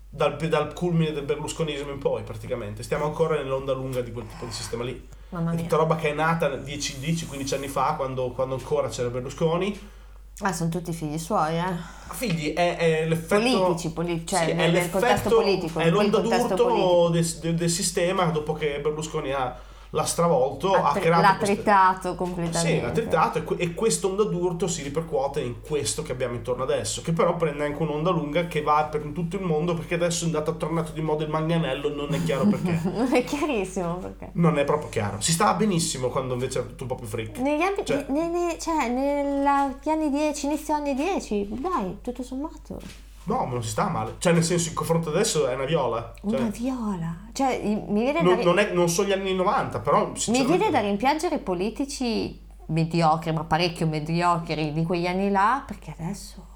Dal, 0.10 0.38
dal 0.38 0.74
culmine 0.74 1.12
del 1.12 1.26
berlusconismo 1.26 1.92
in 1.92 2.00
poi, 2.00 2.24
praticamente. 2.24 2.82
Stiamo 2.84 3.04
ancora 3.06 3.36
nell'onda 3.36 3.74
lunga 3.74 4.02
di 4.02 4.12
quel 4.12 4.26
tipo 4.28 4.46
di 4.46 4.52
sistema 4.52 4.84
lì. 4.84 5.08
Mamma 5.30 5.52
È 5.52 5.54
mia. 5.56 5.64
tutta 5.64 5.76
roba 5.76 5.98
che 5.98 6.10
è 6.10 6.14
nata 6.14 6.48
10-15 6.48 7.54
anni 7.54 7.68
fa, 7.68 7.94
quando, 7.96 8.32
quando 8.32 8.56
ancora 8.56 8.88
c'era 8.88 9.10
Berlusconi. 9.10 9.96
Ah, 10.42 10.54
sono 10.54 10.70
tutti 10.70 10.94
figli 10.94 11.18
suoi, 11.18 11.58
eh. 11.58 11.64
Figli, 12.12 12.54
è, 12.54 12.78
è 12.78 13.08
l'effetto... 13.08 13.42
Politici, 13.60 13.92
poli- 13.92 14.26
cioè 14.26 14.46
Sì, 14.46 14.54
nel, 14.54 14.70
è 14.70 14.80
nel 14.80 14.90
contesto 14.92 15.08
l'effetto- 15.30 15.36
politico. 15.36 15.80
È 15.80 15.90
l'onda 15.90 16.20
d'urto 16.20 17.10
del, 17.10 17.26
del- 17.42 17.56
del 17.56 17.70
sistema 17.70 18.26
dopo 18.26 18.54
che 18.54 18.80
Berlusconi 18.80 19.32
ha, 19.34 19.58
l'ha 19.92 20.04
stravolto, 20.06 20.74
ha, 20.74 20.90
Ha 20.90 20.92
tri- 20.92 21.02
creato... 21.02 21.22
l'ha 21.22 21.36
queste- 21.38 21.56
tritato 21.56 22.16
completamente. 22.16 22.58
Sì, 22.76 22.82
l'ha 22.82 22.92
tritato 22.92 23.38
e, 23.38 23.44
que- 23.44 23.56
e 23.58 23.74
quest'onda 23.74 24.24
d'urto 24.24 24.68
si 24.68 24.84
ripercuote 24.84 25.42
in 25.42 25.62
questo 25.62 26.04
che 26.04 26.12
abbiamo 26.12 26.36
intorno 26.36 26.64
adesso, 26.64 27.02
che 27.02 27.14
però 27.14 27.36
prende 27.36 27.66
anche 27.66 27.82
un'onda 27.82 28.10
lunga 28.10 28.48
che 28.48 28.62
va 28.62 28.88
per 28.92 29.02
tutto 29.14 29.36
il 29.38 29.44
mondo 29.44 29.74
perché 29.74 29.96
adesso 29.96 30.24
è 30.24 30.28
andato 30.28 30.56
tornato 30.58 30.92
di 30.92 31.02
moda 31.02 31.24
il 31.24 31.30
manganello, 31.30 31.94
non 31.94 32.14
è 32.14 32.24
chiaro 32.24 32.46
perché. 32.48 32.80
Non 32.98 33.14
è 33.14 33.24
chiarissimo 33.24 33.96
perché. 33.98 34.30
non 34.34 34.58
è 34.58 34.64
proprio 34.64 34.90
chiaro. 34.90 35.22
Si 35.22 35.32
stava 35.32 35.54
benissimo 35.54 36.10
quando 36.10 36.34
invece 36.34 36.60
era 36.60 36.68
tutto 36.68 36.84
un 36.84 36.90
po' 36.90 36.96
più 36.96 37.08
freak. 37.08 37.38
Negli 37.40 37.62
anni, 37.62 37.86
Cioè- 37.86 38.06
ne- 38.10 38.28
ne- 38.30 38.58
cioè, 38.60 38.90
negli 38.90 39.46
anni 39.90 40.10
10, 40.10 40.46
inizio 40.48 40.74
anni 40.74 40.94
10, 40.96 41.48
dai, 41.52 41.98
tutto 42.02 42.24
sommato. 42.24 42.80
No, 43.28 43.46
ma 43.46 43.54
non 43.54 43.64
si 43.64 43.70
sta 43.70 43.88
male. 43.90 44.16
Cioè, 44.20 44.34
nel 44.34 44.44
senso, 44.44 44.70
in 44.70 44.76
confronto 44.76 45.10
adesso 45.10 45.48
è 45.48 45.54
una 45.56 45.66
viola. 45.66 46.14
Cioè, 46.28 46.40
Una 46.40 46.50
viola. 46.50 47.16
Cioè, 47.34 47.62
mi 47.62 48.02
viene, 48.02 48.22
da, 48.22 48.22
non, 48.22 48.38
ri- 48.38 48.44
non 48.44 48.60
è- 48.60 48.72
non 48.74 48.90
sono 48.90 49.08
gli 49.08 49.12
anni 49.12 49.34
90, 49.36 49.80
però... 49.80 50.12
mi 50.28 50.46
viene 50.46 50.70
da 50.70 50.80
rimpiangere 50.80 51.38
politici 51.40 52.42
mediocri, 52.68 53.32
ma 53.34 53.44
parecchio 53.44 53.86
mediocri 53.88 54.72
di 54.74 54.84
quegli 54.84 55.08
anni 55.08 55.30
là, 55.30 55.64
perché 55.66 55.94
adesso... 55.98 56.56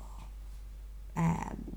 Eh, 1.14 1.20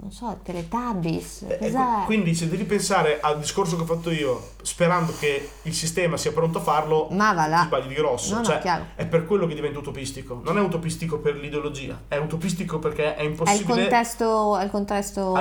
non 0.00 0.12
so, 0.12 0.38
Teletubbies, 0.44 1.42
Eh, 1.48 1.58
cos'è? 1.58 1.72
qu- 1.72 2.04
Quindi 2.04 2.34
se 2.36 2.48
devi 2.48 2.62
pensare 2.62 3.18
al 3.20 3.40
discorso 3.40 3.74
che 3.74 3.82
ho 3.82 3.84
fatto 3.84 4.10
io, 4.10 4.50
sperando 4.62 5.12
che 5.18 5.50
il 5.62 5.74
sistema 5.74 6.16
sia 6.16 6.30
pronto 6.30 6.58
a 6.58 6.60
farlo, 6.60 7.08
Ma 7.10 7.32
va 7.32 7.48
là. 7.48 7.60
ti 7.62 7.66
sbagli 7.66 7.88
di 7.88 7.94
grosso. 7.94 8.32
No, 8.34 8.38
no, 8.40 8.44
Cioè, 8.46 8.58
chiaro. 8.60 8.84
è 8.94 9.06
per 9.06 9.26
quello 9.26 9.48
che 9.48 9.54
diventa 9.54 9.80
utopistico. 9.80 10.40
Non 10.44 10.56
è 10.56 10.60
utopistico 10.60 11.18
per 11.18 11.34
l'ideologia, 11.34 12.02
è 12.06 12.16
utopistico 12.18 12.78
perché 12.78 13.16
è 13.16 13.18
È 13.18 13.22
il 13.22 13.30
impossibile. 13.30 13.64
contesto, 13.80 14.56
è 14.56 14.64
il 14.64 14.70
contesto 14.70 15.32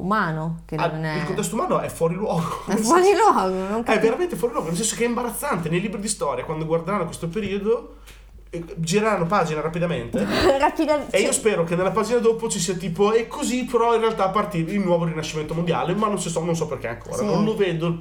umano 0.00 0.60
che 0.64 0.74
Ah, 0.74 0.86
non 0.88 1.04
è... 1.04 1.16
Il 1.18 1.24
contesto 1.26 1.54
umano 1.54 1.78
è 1.80 1.88
fuori 1.88 2.14
luogo. 2.14 2.64
è 2.66 2.74
fuori 2.76 3.12
luogo, 3.14 3.68
non 3.68 3.82
È 3.86 3.98
veramente 4.00 4.34
fuori 4.34 4.54
luogo, 4.54 4.68
nel 4.70 4.76
senso 4.76 4.96
che 4.96 5.04
è 5.04 5.06
imbarazzante. 5.06 5.68
Nei 5.68 5.80
libri 5.80 6.00
di 6.00 6.08
storia, 6.08 6.44
quando 6.44 6.66
guarderanno 6.66 7.04
questo 7.04 7.28
periodo, 7.28 7.98
eh, 8.54 8.64
gireranno 8.76 9.26
pagina 9.26 9.60
rapidamente. 9.60 10.24
Rapidamente. 10.58 11.16
E 11.16 11.20
io 11.20 11.32
spero 11.32 11.64
che 11.64 11.74
nella 11.76 11.90
pagina 11.90 12.18
dopo 12.18 12.48
ci 12.48 12.58
sia 12.58 12.74
tipo, 12.74 13.12
e 13.12 13.26
così 13.26 13.64
però 13.64 13.94
in 13.94 14.00
realtà 14.00 14.24
a 14.24 14.28
partire 14.30 14.72
il 14.72 14.80
nuovo 14.80 15.04
rinascimento 15.04 15.54
mondiale, 15.54 15.94
ma 15.94 16.06
non, 16.08 16.18
so, 16.18 16.42
non 16.44 16.54
so 16.56 16.66
perché 16.66 16.88
ancora, 16.88 17.16
Sì. 17.16 17.24
non 17.24 17.44
lo 17.44 17.54
vedo. 17.56 17.96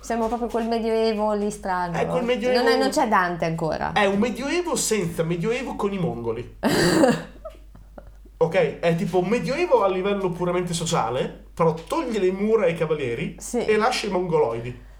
Siamo 0.00 0.28
proprio 0.28 0.48
quel 0.48 0.66
medioevo 0.68 1.32
lì 1.34 1.50
strano. 1.50 1.96
È 1.96 2.06
quel 2.06 2.24
medioevo- 2.24 2.62
Non, 2.62 2.72
è- 2.72 2.76
non 2.78 2.90
c'è 2.90 3.08
Dante 3.08 3.44
ancora. 3.44 3.92
È 3.92 4.04
un 4.06 4.18
medioevo 4.18 4.76
senza 4.76 5.22
medioevo 5.22 5.74
con 5.76 5.92
i 5.92 5.98
mongoli. 5.98 6.56
ok? 8.36 8.78
È 8.80 8.96
tipo 8.96 9.18
un 9.18 9.28
medioevo 9.28 9.82
a 9.84 9.88
livello 9.88 10.30
puramente 10.30 10.74
sociale, 10.74 11.44
però 11.54 11.74
toglie 11.74 12.18
le 12.18 12.32
mura 12.32 12.64
ai 12.66 12.74
cavalieri 12.74 13.36
Sì. 13.38 13.64
e 13.64 13.76
lascia 13.76 14.06
i 14.06 14.10
mongoloidi. 14.10 14.90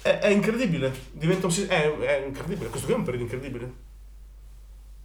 È, 0.00 0.18
è 0.18 0.28
incredibile, 0.28 0.92
diventa 1.12 1.46
un, 1.46 1.54
è, 1.68 1.96
è 1.98 2.24
incredibile, 2.26 2.68
questo 2.68 2.86
qui 2.86 2.94
è 2.94 2.98
un 2.98 3.04
periodo 3.04 3.24
incredibile. 3.24 3.72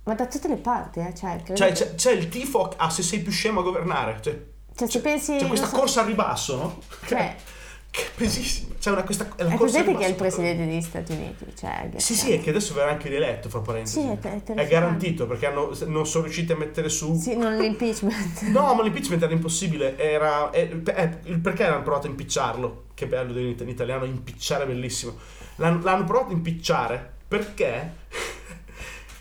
Ma 0.03 0.15
da 0.15 0.27
tutte 0.27 0.47
le 0.47 0.57
parti, 0.57 0.99
eh. 0.99 1.13
Cioè, 1.15 1.41
Cioè 1.53 1.71
c'è, 1.71 1.95
c'è 1.95 2.11
il 2.11 2.27
tifo 2.27 2.73
a 2.75 2.89
se 2.89 3.03
sei 3.03 3.19
più 3.19 3.31
scemo 3.31 3.61
a 3.61 3.63
governare, 3.63 4.19
cioè, 4.21 4.37
cioè, 4.75 4.89
se 4.89 4.99
pensi. 4.99 5.37
c'è 5.37 5.47
questa 5.47 5.67
so- 5.67 5.77
corsa 5.77 6.01
al 6.01 6.07
ribasso, 6.07 6.55
no? 6.57 6.79
Cioè, 7.05 7.35
Che 7.95 8.01
è 8.01 8.09
pesissima. 8.15 8.73
C'è 8.79 8.89
una, 8.89 9.03
questa, 9.03 9.29
è 9.35 9.43
la 9.43 9.51
è 9.51 9.55
presente 9.55 9.95
che 9.95 10.03
è 10.03 10.07
il 10.07 10.15
presidente 10.15 10.65
degli 10.65 10.81
Stati 10.81 11.11
Uniti. 11.13 11.45
Cioè, 11.55 11.91
Sì, 11.97 12.15
sì, 12.15 12.31
è 12.31 12.41
che 12.41 12.49
adesso 12.49 12.73
verrà 12.73 12.89
anche 12.89 13.07
rieletto, 13.07 13.49
fra 13.49 13.59
parentesi. 13.59 13.99
Sì, 14.01 14.07
è- 14.07 14.13
è 14.13 14.17
terrificante. 14.19 14.65
garantito 14.67 15.27
perché 15.27 15.45
hanno- 15.45 15.71
non 15.85 16.07
sono 16.07 16.23
riusciti 16.23 16.51
a 16.53 16.55
mettere 16.57 16.89
su. 16.89 17.15
Sì, 17.19 17.35
non 17.37 17.55
l'impeachment. 17.55 18.41
No, 18.49 18.73
ma 18.73 18.81
l'impeachment 18.81 19.21
era 19.21 19.31
impossibile. 19.31 19.95
Era, 19.99 20.49
è- 20.49 20.67
è- 20.81 21.19
il 21.25 21.39
perché 21.39 21.65
hanno 21.65 21.83
provato 21.83 22.07
a 22.07 22.09
impicciarlo? 22.09 22.85
Che 22.95 23.05
bello 23.05 23.37
in 23.39 23.55
italiano, 23.69 24.05
impicciare 24.05 24.63
è 24.63 24.67
bellissimo. 24.67 25.15
l'hanno, 25.57 25.79
l'hanno 25.83 26.03
provato 26.03 26.29
a 26.31 26.33
impicciare 26.33 27.11
perché 27.27 27.91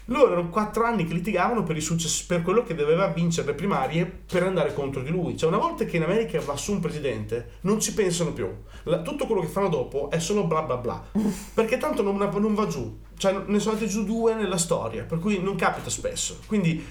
loro 0.07 0.33
erano 0.33 0.49
quattro 0.49 0.85
anni 0.85 1.07
che 1.07 1.15
litigavano 1.15 1.63
per, 1.63 1.77
il 1.77 1.83
successo, 1.83 2.25
per 2.27 2.43
quello 2.43 2.63
che 2.65 2.75
doveva 2.75 3.07
vincere 3.09 3.49
le 3.49 3.55
primarie 3.55 4.05
per 4.07 4.43
andare 4.43 4.75
contro 4.75 5.03
di 5.03 5.11
lui. 5.11 5.37
Cioè, 5.37 5.49
una 5.49 5.59
volta 5.59 5.85
che 5.85 5.97
in 5.97 6.03
America 6.03 6.41
va 6.41 6.57
su 6.57 6.73
un 6.73 6.81
presidente, 6.81 7.59
non 7.63 7.81
ci 7.81 7.95
pensano 7.95 8.33
più. 8.33 8.49
La- 8.85 9.03
tutto 9.03 9.27
quello 9.27 9.41
che 9.41 9.47
fanno 9.47 9.69
dopo 9.69 10.11
è 10.11 10.19
solo 10.19 10.45
bla 10.45 10.63
bla 10.63 10.77
bla. 10.77 11.05
Perché 11.55 11.79
tanto 11.79 12.03
non, 12.03 12.17
non 12.17 12.55
va 12.55 12.67
giù. 12.67 12.99
Cioè, 13.17 13.45
ne 13.47 13.61
sono 13.61 13.75
andati 13.75 13.91
giù 13.91 14.05
due 14.05 14.35
nella 14.35 14.59
storia, 14.59 15.05
per 15.05 15.19
cui 15.19 15.41
non 15.41 15.55
capita 15.55 15.91
spesso. 15.91 16.39
Quindi 16.47 16.85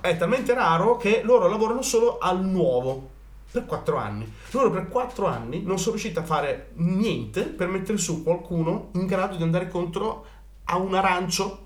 è 0.00 0.16
talmente 0.16 0.52
raro 0.52 0.96
che 0.96 1.22
loro 1.22 1.48
lavorano 1.48 1.82
solo 1.82 2.18
al 2.18 2.44
nuovo 2.44 3.10
per 3.52 3.66
quattro 3.66 3.98
anni. 3.98 4.30
Loro 4.50 4.70
per 4.70 4.88
quattro 4.88 5.26
anni 5.26 5.62
non 5.62 5.78
sono 5.78 5.92
riusciti 5.92 6.18
a 6.18 6.24
fare 6.24 6.70
niente 6.74 7.42
per 7.42 7.68
mettere 7.68 7.98
su 7.98 8.22
qualcuno 8.22 8.88
in 8.94 9.06
grado 9.06 9.36
di 9.36 9.42
andare 9.42 9.68
contro 9.68 10.26
a 10.64 10.76
un 10.78 10.94
arancio 10.94 11.61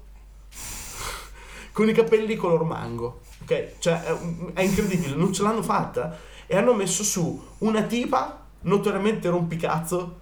con 1.77 1.91
i 1.91 1.93
capelli 1.93 2.37
color 2.37 2.65
mango. 2.65 3.21
Ok? 3.43 3.73
Cioè 3.79 4.03
è, 4.03 4.17
è 4.55 4.63
incredibile, 4.63 5.15
non 5.15 5.35
ce 5.35 5.43
l'hanno 5.43 5.63
fatta 5.63 6.17
e 6.47 6.57
hanno 6.57 6.73
messo 6.73 7.05
su 7.05 7.39
una 7.59 7.83
tipa 7.83 8.47
notoriamente 8.61 9.29
rompicazzo, 9.29 10.21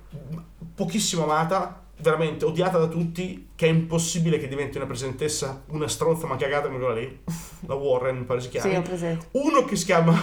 pochissimo 0.74 1.22
amata, 1.22 1.84
veramente 1.98 2.44
odiata 2.44 2.78
da 2.78 2.88
tutti, 2.88 3.50
che 3.54 3.66
è 3.66 3.68
impossibile 3.68 4.40
che 4.40 4.48
diventi 4.48 4.78
una 4.78 4.86
presentessa, 4.86 5.62
una 5.68 5.86
stronza 5.86 6.26
ma 6.26 6.34
cagata 6.34 6.66
come 6.66 6.80
quella 6.80 6.94
lì, 6.94 7.20
la 7.66 7.74
Warren 7.74 8.26
pare 8.26 8.40
si 8.40 8.48
chiami. 8.48 8.70
Sì, 8.72 8.76
ho 8.76 8.82
presente. 8.82 9.28
Uno 9.30 9.64
che 9.64 9.76
si 9.76 9.84
chiama 9.84 10.20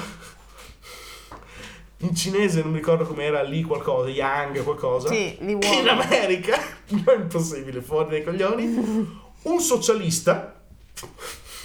in 1.99 2.13
cinese 2.13 2.61
non 2.61 2.71
mi 2.71 2.79
ricordo 2.79 3.05
com'era 3.05 3.41
lì 3.41 3.63
qualcosa, 3.63 4.09
Yang 4.09 4.63
qualcosa. 4.63 5.07
Sì, 5.07 5.37
in. 5.39 5.87
America 5.87 6.59
non 6.91 7.03
è 7.07 7.15
impossibile, 7.15 7.81
fuori 7.81 8.09
dai 8.09 8.23
coglioni. 8.25 9.19
Un 9.43 9.59
socialista 9.61 10.61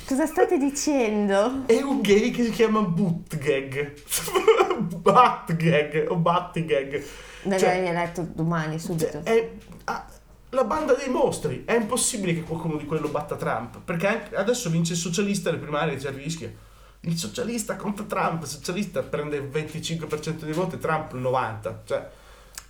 Cosa 0.07 0.27
state 0.27 0.57
dicendo? 0.57 1.65
e 1.67 1.83
un 1.83 2.01
gay 2.01 2.31
che 2.31 2.45
si 2.45 2.51
chiama 2.51 2.81
Bootgag. 2.81 3.95
Batgag 4.79 6.07
o 6.09 6.17
Battigag. 6.17 7.05
Ne 7.43 7.59
Cioè- 7.59 7.77
avrei 7.79 7.93
letto 7.93 8.27
domani, 8.33 8.79
subito. 8.79 9.11
Cioè, 9.11 9.23
è 9.23 9.51
ah, 9.85 10.07
la 10.51 10.65
banda 10.65 10.95
dei 10.95 11.09
mostri. 11.09 11.65
È 11.65 11.75
impossibile 11.75 12.35
che 12.35 12.43
qualcuno 12.43 12.77
di 12.77 12.85
quello 12.87 13.09
batta 13.09 13.35
Trump. 13.37 13.81
Perché 13.85 14.31
adesso 14.35 14.71
vince 14.71 14.93
il 14.93 14.99
socialista 14.99 15.49
alle 15.49 15.59
primarie, 15.59 15.97
c'è 15.97 16.11
il 16.11 16.15
rischio. 16.17 16.53
Il 17.01 17.17
socialista 17.17 17.77
contro 17.77 18.07
Trump, 18.07 18.43
il 18.43 18.49
socialista 18.49 19.03
prende 19.03 19.37
il 19.37 19.45
25% 19.53 20.45
dei 20.45 20.53
voti, 20.53 20.79
Trump 20.79 21.13
il 21.15 21.21
90%. 21.21 21.75
Cioè, 21.85 22.09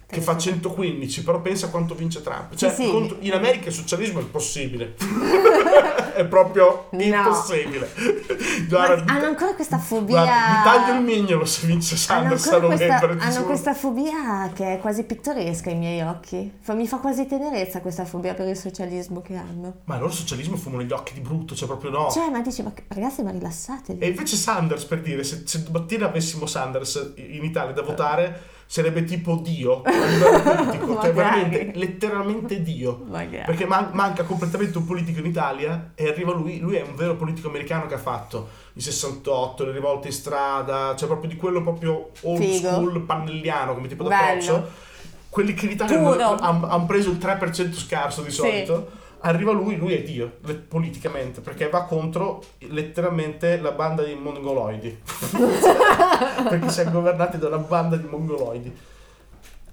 che 0.08 0.20
fa 0.20 0.38
115, 0.38 1.24
però 1.24 1.40
pensa 1.40 1.68
quanto 1.68 1.94
vince 1.94 2.22
Trump. 2.22 2.54
Cioè, 2.54 2.70
Sì, 2.70 2.84
sì. 2.84 2.90
contro- 2.90 3.16
in 3.20 3.32
America 3.32 3.68
il 3.68 3.74
socialismo 3.74 4.20
è 4.20 4.22
impossibile. 4.22 4.94
è 6.16 6.24
proprio 6.26 6.88
No. 6.90 7.02
impossibile. 7.02 7.88
Guarda, 8.68 9.12
hanno 9.12 9.26
ancora 9.26 9.54
questa 9.54 9.78
fobia. 9.78 10.22
guarda, 10.22 10.32
mi 10.32 10.62
taglio 10.64 10.94
il 10.98 11.04
mignolo 11.04 11.44
se 11.44 11.66
vince 11.66 11.96
Sanders 11.96 12.46
a 12.46 12.58
questa, 12.58 12.86
novembre. 12.86 13.16
ti 13.16 13.22
hanno 13.22 13.32
giuro. 13.32 13.44
questa 13.46 13.74
fobia 13.74 14.50
che 14.54 14.74
è 14.74 14.78
quasi 14.80 15.04
pittoresca 15.04 15.70
ai 15.70 15.76
miei 15.76 16.00
occhi. 16.02 16.52
Fa- 16.60 16.74
mi 16.74 16.86
fa 16.88 16.96
quasi 16.98 17.26
tenerezza 17.26 17.80
questa 17.80 18.04
fobia 18.04 18.34
per 18.34 18.48
il 18.48 18.56
socialismo 18.56 19.20
che 19.22 19.36
hanno. 19.36 19.76
Ma 19.84 19.98
loro 19.98 20.10
socialismo 20.12 20.56
fumano 20.56 20.82
gli 20.82 20.92
occhi 20.92 21.14
di 21.14 21.20
brutto, 21.20 21.54
cioè 21.54 21.68
proprio 21.68 21.90
no. 21.90 22.10
Cioè, 22.10 22.28
ma 22.30 22.40
dici, 22.40 22.62
ma 22.62 22.72
ragazzi, 22.88 23.22
ma 23.22 23.30
rilassatevi. 23.30 24.00
E 24.00 24.08
invece 24.08 24.36
Sanders, 24.36 24.84
per 24.84 25.00
dire, 25.00 25.22
se, 25.24 25.42
se 25.44 25.62
domattina 25.62 26.06
avessimo 26.06 26.46
Sanders 26.46 27.12
in 27.16 27.44
Italia 27.44 27.72
da 27.72 27.82
votare, 27.82 28.54
sarebbe 28.66 29.04
tipo 29.04 29.36
Dio 29.36 29.82
a 29.82 29.90
livello 29.90 30.40
politico. 30.42 31.00
cioè, 31.00 31.12
veramente, 31.12 31.70
letteralmente 31.74 32.62
Dio. 32.62 33.02
Magari. 33.08 33.44
Perché 33.46 33.64
man- 33.66 33.90
manca 33.92 34.24
completamente 34.24 34.76
un 34.78 34.84
politico 34.84 35.20
in 35.20 35.26
Italia 35.26 35.92
e 35.94 36.08
arriva 36.08 36.32
lui, 36.32 36.58
lui 36.58 36.76
è 36.76 36.82
un 36.82 36.94
vero 36.96 37.14
politico 37.16 37.48
americano 37.48 37.86
che 37.86 37.94
ha 37.94 37.98
fatto 37.98 38.48
i 38.74 38.80
68, 38.80 39.64
le 39.64 39.72
rivolte 39.72 40.08
in 40.08 40.12
strada, 40.12 40.94
cioè 40.96 41.08
proprio 41.08 41.30
di 41.30 41.36
quello 41.36 41.62
proprio 41.62 42.10
old 42.22 42.40
Figo. 42.42 42.68
school 42.68 43.00
pannelliano 43.02 43.74
come 43.74 43.88
tipo 43.88 44.04
Bello. 44.04 44.16
d'approccio. 44.40 44.84
Quelli 45.28 45.52
che 45.54 45.66
in 45.66 45.72
Italia 45.72 45.98
Puro. 45.98 46.34
hanno 46.36 46.86
preso 46.86 47.10
il 47.10 47.18
3% 47.18 47.72
scarso 47.74 48.22
di 48.22 48.30
Sì. 48.30 48.40
Arriva 49.20 49.50
lui, 49.52 49.76
lui 49.76 49.94
è 49.94 50.02
Dio, 50.02 50.36
le- 50.44 50.54
politicamente, 50.54 51.40
perché 51.40 51.68
va 51.68 51.84
contro 51.84 52.42
letteralmente 52.58 53.58
la 53.58 53.72
banda 53.72 54.02
di 54.04 54.14
mongoloidi. 54.14 55.00
perché 56.48 56.68
si 56.70 56.80
è 56.80 56.90
governati 56.90 57.38
da 57.38 57.48
una 57.48 57.58
banda 57.58 57.96
di 57.96 58.06
mongoloidi. 58.06 58.76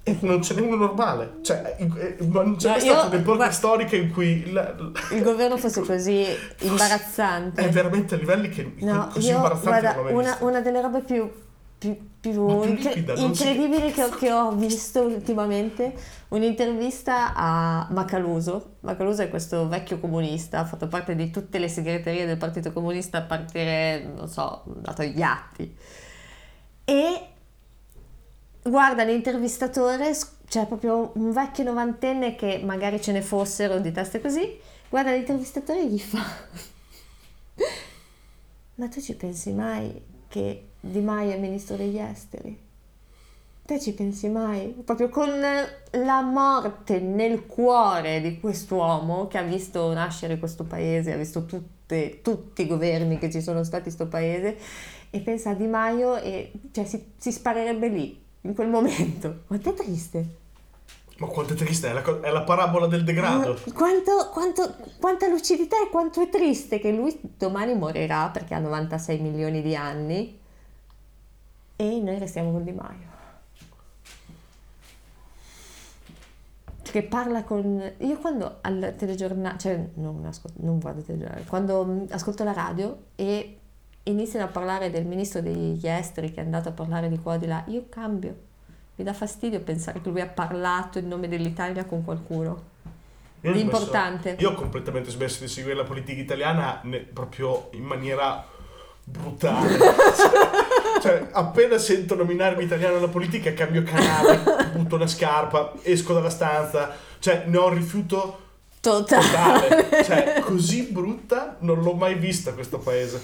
E 0.06 0.18
non 0.20 0.40
n'è 0.40 0.60
uno 0.60 0.76
normale. 0.76 1.36
Cioè, 1.42 1.76
eh, 1.78 2.16
ma 2.26 2.42
non 2.42 2.56
c'è 2.56 2.76
No, 2.84 3.06
un'epoca 3.06 3.22
guarda- 3.22 3.50
storica 3.52 3.96
in 3.96 4.12
cui 4.12 4.50
la- 4.52 4.74
Il 5.12 5.22
governo 5.22 5.56
fosse 5.56 5.80
così 5.82 6.26
imbarazzante. 6.60 7.62
è 7.62 7.68
veramente 7.70 8.14
a 8.14 8.18
livelli 8.18 8.50
che 8.50 8.70
No, 8.80 9.08
così 9.12 9.28
io 9.28 9.36
imbarazzanti 9.36 9.68
guarda, 9.80 9.94
non 9.94 10.04
l'ho 10.04 10.12
mai 10.12 10.12
una, 10.24 10.36
una 10.40 10.60
delle 10.60 10.82
robe 10.82 11.00
più, 11.00 11.30
più, 11.84 12.10
più 12.20 12.32
più 12.32 12.62
incre- 12.62 13.14
incredibili 13.16 13.92
che, 13.92 14.02
ho- 14.02 14.08
che 14.08 14.32
ho 14.32 14.52
visto 14.52 15.02
ultimamente, 15.02 15.94
un'intervista 16.28 17.34
a 17.34 17.86
Macaluso. 17.90 18.76
Macaluso 18.80 19.20
è 19.22 19.28
questo 19.28 19.68
vecchio 19.68 20.00
comunista, 20.00 20.60
ha 20.60 20.64
fatto 20.64 20.88
parte 20.88 21.14
di 21.14 21.30
tutte 21.30 21.58
le 21.58 21.68
segreterie 21.68 22.24
del 22.24 22.38
Partito 22.38 22.72
Comunista 22.72 23.18
a 23.18 23.22
partire, 23.22 24.10
non 24.16 24.28
so, 24.28 24.62
dato 24.64 25.02
gli 25.02 25.20
atti. 25.20 25.76
E 26.86 27.26
guarda 28.62 29.04
l'intervistatore, 29.04 30.16
cioè 30.48 30.66
proprio 30.66 31.12
un 31.16 31.30
vecchio 31.30 31.64
novantenne 31.64 32.36
che 32.36 32.62
magari 32.64 33.02
ce 33.02 33.12
ne 33.12 33.20
fossero 33.20 33.78
di 33.80 33.92
teste 33.92 34.22
così, 34.22 34.58
guarda 34.88 35.12
l'intervistatore 35.12 35.80
e 35.80 35.88
gli 35.88 36.00
fa... 36.00 36.22
Ma 38.76 38.88
tu 38.88 39.00
ci 39.00 39.14
pensi 39.14 39.52
mai 39.52 40.02
che 40.26 40.70
Di 40.86 41.00
Maio 41.00 41.32
è 41.32 41.38
ministro 41.38 41.76
degli 41.76 41.98
esteri? 41.98 42.60
Te 43.64 43.80
ci 43.80 43.94
pensi 43.94 44.28
mai? 44.28 44.66
Proprio 44.84 45.08
con 45.08 45.30
la 45.30 46.20
morte 46.20 47.00
nel 47.00 47.46
cuore 47.46 48.20
di 48.20 48.38
quest'uomo 48.38 49.26
che 49.26 49.38
ha 49.38 49.42
visto 49.42 49.90
nascere 49.94 50.38
questo 50.38 50.64
paese, 50.64 51.14
ha 51.14 51.16
visto 51.16 51.46
tutte- 51.46 52.20
tutti 52.20 52.62
i 52.62 52.66
governi 52.66 53.16
che 53.16 53.30
ci 53.30 53.40
sono 53.40 53.64
stati 53.64 53.88
in 53.88 53.94
questo 53.94 54.08
paese 54.08 54.58
e 55.08 55.20
pensa 55.20 55.50
a 55.50 55.54
Di 55.54 55.66
Maio 55.66 56.16
e 56.16 56.52
cioè, 56.70 56.84
si, 56.84 57.02
si 57.16 57.32
sparerebbe 57.32 57.88
lì, 57.88 58.22
in 58.42 58.54
quel 58.54 58.68
momento. 58.68 59.44
Quanto 59.46 59.70
è 59.70 59.74
triste. 59.74 60.26
Ma 61.16 61.28
quanto 61.28 61.54
è 61.54 61.56
triste, 61.56 61.88
è 61.88 61.92
la, 61.94 62.20
è 62.20 62.30
la 62.30 62.42
parabola 62.42 62.86
del 62.86 63.04
degrado. 63.04 63.58
Quanto, 63.72 64.28
quanto- 64.30 64.74
quanta 65.00 65.28
lucidità 65.28 65.76
e 65.82 65.88
quanto 65.88 66.20
è 66.20 66.28
triste 66.28 66.78
che 66.78 66.90
lui 66.92 67.18
domani 67.38 67.74
morirà 67.74 68.28
perché 68.28 68.52
ha 68.52 68.58
96 68.58 69.18
milioni 69.20 69.62
di 69.62 69.74
anni 69.74 70.42
e 71.92 72.00
noi 72.00 72.18
restiamo 72.18 72.50
con 72.52 72.64
Di 72.64 72.72
Maio. 72.72 73.12
Che 76.82 77.02
parla 77.02 77.42
con... 77.42 77.92
Io 77.98 78.18
quando 78.18 78.58
al 78.60 78.94
telegiornale, 78.96 79.58
cioè 79.58 79.88
non, 79.94 80.24
ascol- 80.26 80.52
non 80.56 80.78
guardo 80.78 81.00
il 81.00 81.06
telegiornale, 81.06 81.44
quando 81.44 81.84
mm, 81.84 82.02
ascolto 82.10 82.44
la 82.44 82.52
radio 82.52 83.06
e 83.16 83.58
iniziano 84.04 84.44
a 84.44 84.48
parlare 84.48 84.90
del 84.90 85.04
ministro 85.04 85.40
degli 85.40 85.86
esteri 85.88 86.30
che 86.32 86.40
è 86.40 86.44
andato 86.44 86.68
a 86.68 86.72
parlare 86.72 87.08
di 87.08 87.18
qua 87.18 87.34
e 87.34 87.38
di 87.38 87.46
là, 87.46 87.64
io 87.66 87.86
cambio. 87.88 88.36
Mi 88.96 89.04
dà 89.04 89.12
fastidio 89.12 89.58
pensare 89.60 90.00
che 90.00 90.08
lui 90.08 90.20
ha 90.20 90.28
parlato 90.28 90.98
in 91.00 91.08
nome 91.08 91.26
dell'Italia 91.26 91.84
con 91.84 92.04
qualcuno. 92.04 92.72
Io 93.40 93.50
ho 93.50 93.52
Di 93.52 93.60
smesso- 93.60 93.76
importante. 93.76 94.36
Io 94.38 94.50
ho 94.50 94.54
completamente 94.54 95.10
smesso 95.10 95.40
di 95.42 95.48
seguire 95.48 95.74
la 95.76 95.84
politica 95.84 96.20
italiana 96.20 96.78
ne- 96.84 97.00
proprio 97.00 97.70
in 97.72 97.82
maniera 97.82 98.46
brutale. 99.02 99.76
cioè, 101.04 101.28
appena 101.32 101.76
sento 101.76 102.14
nominarmi 102.14 102.64
italiano 102.64 102.96
alla 102.96 103.08
politica, 103.08 103.52
cambio 103.52 103.82
canale, 103.82 104.70
butto 104.72 104.94
una 104.94 105.06
scarpa, 105.06 105.74
esco 105.82 106.14
dalla 106.14 106.30
stanza. 106.30 106.96
Cioè, 107.18 107.42
ne 107.46 107.56
ho 107.58 107.66
un 107.68 107.74
rifiuto 107.74 108.38
Totale. 108.80 109.22
totale. 109.22 110.04
Cioè, 110.04 110.40
così 110.40 110.84
brutta 110.84 111.56
non 111.60 111.82
l'ho 111.82 111.92
mai 111.92 112.14
vista 112.14 112.52
questo 112.52 112.78
paese. 112.78 113.22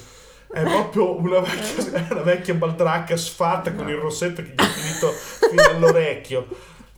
È 0.51 0.61
proprio 0.61 1.17
una 1.17 1.39
vecchia, 1.39 2.05
una 2.11 2.21
vecchia 2.21 2.53
baldracca 2.53 3.17
sfatta 3.17 3.71
con 3.73 3.89
il 3.89 3.95
rossetto 3.95 4.43
che 4.43 4.49
gli 4.49 4.61
è 4.61 4.63
finito 4.63 5.09
fino 5.49 5.63
all'orecchio. 5.63 6.47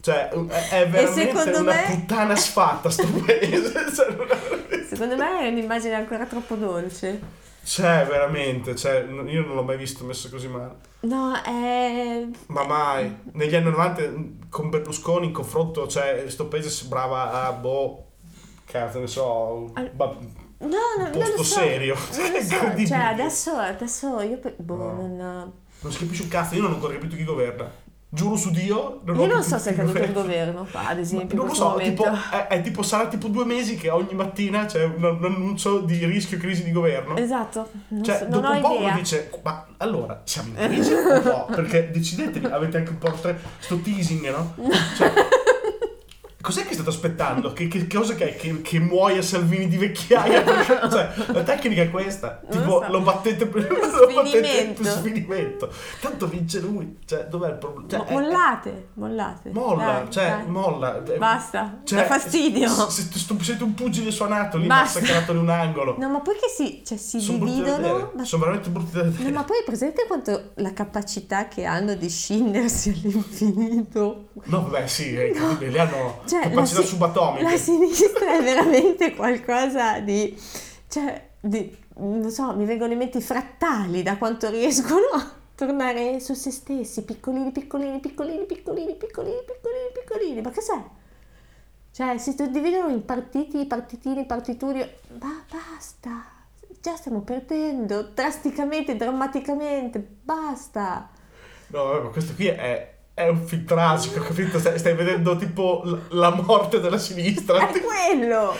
Cioè, 0.01 0.27
è 0.69 0.87
veramente 0.89 1.49
una 1.51 1.61
me- 1.61 1.83
puttana 1.87 2.35
sfatta 2.35 2.89
sto 2.89 3.07
paese. 3.25 3.71
Cioè, 3.95 4.85
Secondo 4.89 5.15
me 5.15 5.39
è 5.39 5.47
un'immagine 5.47 5.93
ancora 5.93 6.25
troppo 6.25 6.55
dolce. 6.55 7.19
Cioè, 7.63 8.05
veramente, 8.05 8.75
cioè, 8.75 8.99
io 9.25 9.45
non 9.45 9.55
l'ho 9.55 9.63
mai 9.63 9.77
visto 9.77 10.03
messo 10.03 10.29
così 10.29 10.47
male. 10.47 10.75
No, 11.01 11.33
è... 11.41 12.25
Ma 12.47 12.65
mai. 12.65 13.15
Negli 13.33 13.55
anni 13.55 13.69
90 13.69 14.01
mh, 14.01 14.49
con 14.49 14.69
Berlusconi 14.69 15.27
in 15.27 15.31
confronto, 15.33 15.87
cioè, 15.87 16.25
sto 16.27 16.47
paese 16.47 16.69
sembrava 16.69 17.45
a 17.47 17.51
boh, 17.53 18.03
cazzo 18.65 18.99
ne 18.99 19.07
so, 19.07 19.71
ba- 19.93 20.17
No, 20.59 20.67
no, 20.97 21.03
un 21.05 21.09
non 21.11 21.11
lo 21.11 21.19
posto 21.19 21.43
so. 21.43 21.59
serio. 21.59 21.95
Non 22.17 22.31
lo 22.31 22.41
so. 22.41 22.85
Cioè, 22.85 22.97
adesso, 22.97 23.51
adesso 23.55 24.19
io... 24.21 24.39
Boh, 24.57 24.75
No. 24.75 24.93
non... 24.93 25.51
Non 25.81 25.91
si 25.91 25.99
capisce 25.99 26.23
un 26.23 26.29
cazzo, 26.29 26.55
io 26.55 26.61
non 26.61 26.71
ho 26.71 26.75
ancora 26.75 26.93
capito 26.93 27.15
chi 27.17 27.25
governa. 27.25 27.69
Giuro 28.15 28.35
su 28.35 28.51
Dio. 28.51 28.99
Non 29.05 29.19
Io 29.19 29.25
non 29.25 29.41
so 29.41 29.57
se 29.57 29.71
è 29.71 29.75
caduto 29.75 29.97
il 29.97 30.13
governo. 30.13 30.67
ad 30.71 30.99
esempio, 30.99 31.35
non 31.35 31.47
lo 31.47 31.53
so, 31.55 31.79
tipo, 31.81 32.05
è, 32.05 32.45
è 32.47 32.61
tipo, 32.61 32.83
sarà 32.83 33.07
tipo 33.07 33.27
due 33.27 33.43
mesi 33.43 33.75
che 33.75 33.89
ogni 33.89 34.13
mattina 34.13 34.65
c'è 34.65 34.83
un, 34.83 35.03
un 35.03 35.25
annuncio 35.25 35.79
di 35.79 36.05
rischio 36.05 36.37
crisi 36.37 36.63
di 36.63 36.71
governo. 36.71 37.15
Esatto, 37.17 37.69
non, 37.87 38.03
Cioè, 38.03 38.17
so- 38.19 38.25
dopo 38.25 38.49
un 38.51 38.61
po' 38.61 38.73
idea. 38.75 38.87
uno 38.89 38.95
dice, 38.99 39.31
ma 39.43 39.65
allora 39.77 40.21
siamo 40.25 40.49
in 40.49 40.55
crisi 40.67 40.93
o 40.93 41.21
no? 41.23 41.45
Perché 41.49 41.89
decidetevi, 41.89 42.45
avete 42.45 42.77
anche 42.77 42.91
un 42.91 42.97
po' 42.99 43.11
tre- 43.19 43.39
sto 43.57 43.77
teasing, 43.79 44.29
no? 44.29 44.53
Cioè, 44.95 45.11
cos'è 46.43 46.65
che 46.65 46.73
state 46.73 46.89
aspettando? 46.89 47.53
Che, 47.53 47.67
che- 47.69 47.87
che 47.87 47.97
cosa 47.97 48.15
che 48.15 48.31
è? 48.31 48.35
Che, 48.35 48.61
che 48.61 48.79
muoia 48.79 49.21
Salvini 49.21 49.67
di 49.69 49.77
vecchiaia? 49.77 50.43
Cioè, 50.93 51.13
la 51.27 51.43
tecnica 51.43 51.81
è 51.83 51.89
questa, 51.89 52.41
Non 52.49 52.61
tipo 52.61 52.79
lo 52.79 52.85
so. 52.85 52.91
lo 52.91 52.99
battete 53.01 53.47
per 53.47 53.61
lo 53.71 53.77
battete 53.77 54.27
Sfinimento. 54.27 54.81
per 54.81 54.91
sfinimento. 54.91 55.71
Tanto 56.01 56.27
vince 56.27 56.59
lui, 56.59 56.97
cioè, 57.05 57.25
dov'è 57.27 57.49
il 57.49 57.55
problema? 57.55 57.87
Cioè, 57.89 57.99
Mo- 57.99 58.05
è- 58.05 58.11
mollate, 58.11 58.87
mollate. 58.95 59.49
Molla, 59.51 59.83
Dai, 59.85 60.11
cioè, 60.11 60.27
dai. 60.29 60.45
molla. 60.47 61.03
Basta, 61.17 61.79
Cioè, 61.83 61.99
dà 61.99 62.05
fastidio. 62.05 62.67
s- 62.67 62.87
s- 62.89 63.17
st- 63.17 63.41
siete 63.41 63.63
un 63.63 63.73
pugile 63.73 64.11
suonato 64.11 64.57
lì, 64.57 64.67
Basta. 64.67 64.99
massacrato 64.99 65.31
in 65.31 65.37
un 65.37 65.49
angolo. 65.49 65.95
No, 65.97 66.09
ma 66.09 66.19
poi 66.19 66.35
che 66.35 66.49
si, 66.49 66.81
cioè, 66.85 66.97
si 66.97 67.19
Sono 67.21 67.37
da 67.39 67.45
dividono. 67.45 68.11
ma- 68.15 68.25
Sono 68.25 68.43
veramente 68.43 68.69
brutti 68.69 68.91
da 68.97 69.03
vedere. 69.03 69.23
No, 69.29 69.35
ma 69.37 69.43
poi 69.45 69.57
presente 69.65 70.05
quanto 70.07 70.51
la 70.55 70.73
capacità 70.73 71.47
che 71.47 71.63
hanno 71.63 71.95
di 71.95 72.09
scindersi 72.09 72.89
all'infinito? 72.89 74.27
No, 74.45 74.63
vabbè, 74.69 74.87
sì, 74.87 75.15
è 75.15 75.25
incredibile. 75.25 75.71
Lì 75.71 75.79
hanno 75.79 76.21
Cioè, 76.27 76.32
capacità 76.39 76.79
la 76.79 76.85
si- 76.85 76.91
subatomiche. 76.91 77.43
La 77.43 77.57
sinistra 77.57 78.37
è 78.37 78.43
veramente 78.43 79.15
qualcosa 79.15 79.99
di... 79.99 80.37
Cioè, 80.87 81.29
di, 81.39 81.77
non 81.95 82.29
so, 82.31 82.55
mi 82.55 82.65
vengono 82.65 82.91
in 82.93 82.97
mente 82.97 83.19
i 83.19 83.21
frattali 83.21 84.03
da 84.03 84.17
quanto 84.17 84.49
riescono 84.49 85.05
a 85.13 85.31
tornare 85.55 86.19
su 86.19 86.33
se 86.33 86.51
stessi, 86.51 87.03
piccolini, 87.03 87.51
piccolini, 87.51 87.99
piccolini, 87.99 88.45
piccolini, 88.45 88.95
piccolini, 88.95 89.43
piccolini, 89.45 89.91
piccolini. 89.93 90.41
Ma 90.41 90.51
cos'è? 90.51 90.83
Cioè, 91.91 92.17
si 92.17 92.35
dividono 92.49 92.89
in 92.89 93.05
partiti, 93.05 93.65
partitini, 93.65 94.25
partituri. 94.25 94.79
Ma 95.19 95.43
basta! 95.49 96.25
Già 96.81 96.95
stiamo 96.95 97.21
perdendo 97.21 98.01
drasticamente, 98.01 98.95
drammaticamente. 98.95 99.99
Basta! 99.99 101.09
No, 101.67 102.09
questo 102.09 102.33
qui 102.33 102.47
è, 102.47 102.92
è 103.13 103.27
un 103.27 103.45
film 103.45 103.65
tragico, 103.65 104.21
capito? 104.21 104.59
Stai, 104.59 104.77
stai 104.79 104.95
vedendo 104.95 105.35
tipo 105.35 105.83
la 106.09 106.33
morte 106.33 106.79
della 106.79 106.97
sinistra. 106.97 107.67
È 107.69 107.71
quello! 107.81 108.53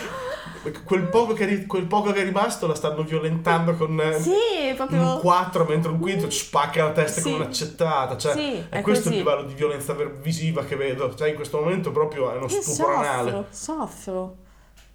Quel 0.84 1.08
poco, 1.08 1.34
che 1.34 1.66
quel 1.66 1.84
poco 1.84 2.10
che 2.12 2.22
è 2.22 2.24
rimasto 2.24 2.66
la 2.66 2.74
stanno 2.74 3.02
violentando 3.02 3.74
con 3.76 4.00
eh, 4.00 4.18
Sì, 4.18 4.30
un 4.70 4.74
proprio... 4.76 5.18
4 5.18 5.64
mentre 5.66 5.90
un 5.90 5.98
quinto 5.98 6.26
ci 6.28 6.38
spacca 6.38 6.84
la 6.84 6.92
testa 6.92 7.20
Sì. 7.20 7.30
come 7.30 7.44
un'accettata. 7.44 8.16
Cioè, 8.16 8.32
Sì, 8.32 8.54
è, 8.70 8.78
è 8.78 8.80
questo 8.80 9.10
così. 9.10 9.16
il 9.20 9.24
livello 9.24 9.42
di 9.42 9.52
violenza 9.52 9.94
visiva 10.22 10.64
che 10.64 10.76
vedo. 10.76 11.14
Cioè, 11.14 11.28
in 11.28 11.34
questo 11.34 11.60
momento 11.60 11.90
proprio 11.92 12.32
è 12.32 12.36
uno 12.36 12.46
Io 12.46 12.62
stupro 12.62 12.94
anale. 12.96 13.30
soffro, 13.30 13.46
soffro. 13.50 14.36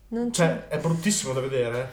Non 0.08 0.32
c'è... 0.32 0.44
Cioè, 0.44 0.68
è 0.70 0.80
bruttissimo 0.80 1.34
da 1.34 1.40
vedere. 1.42 1.90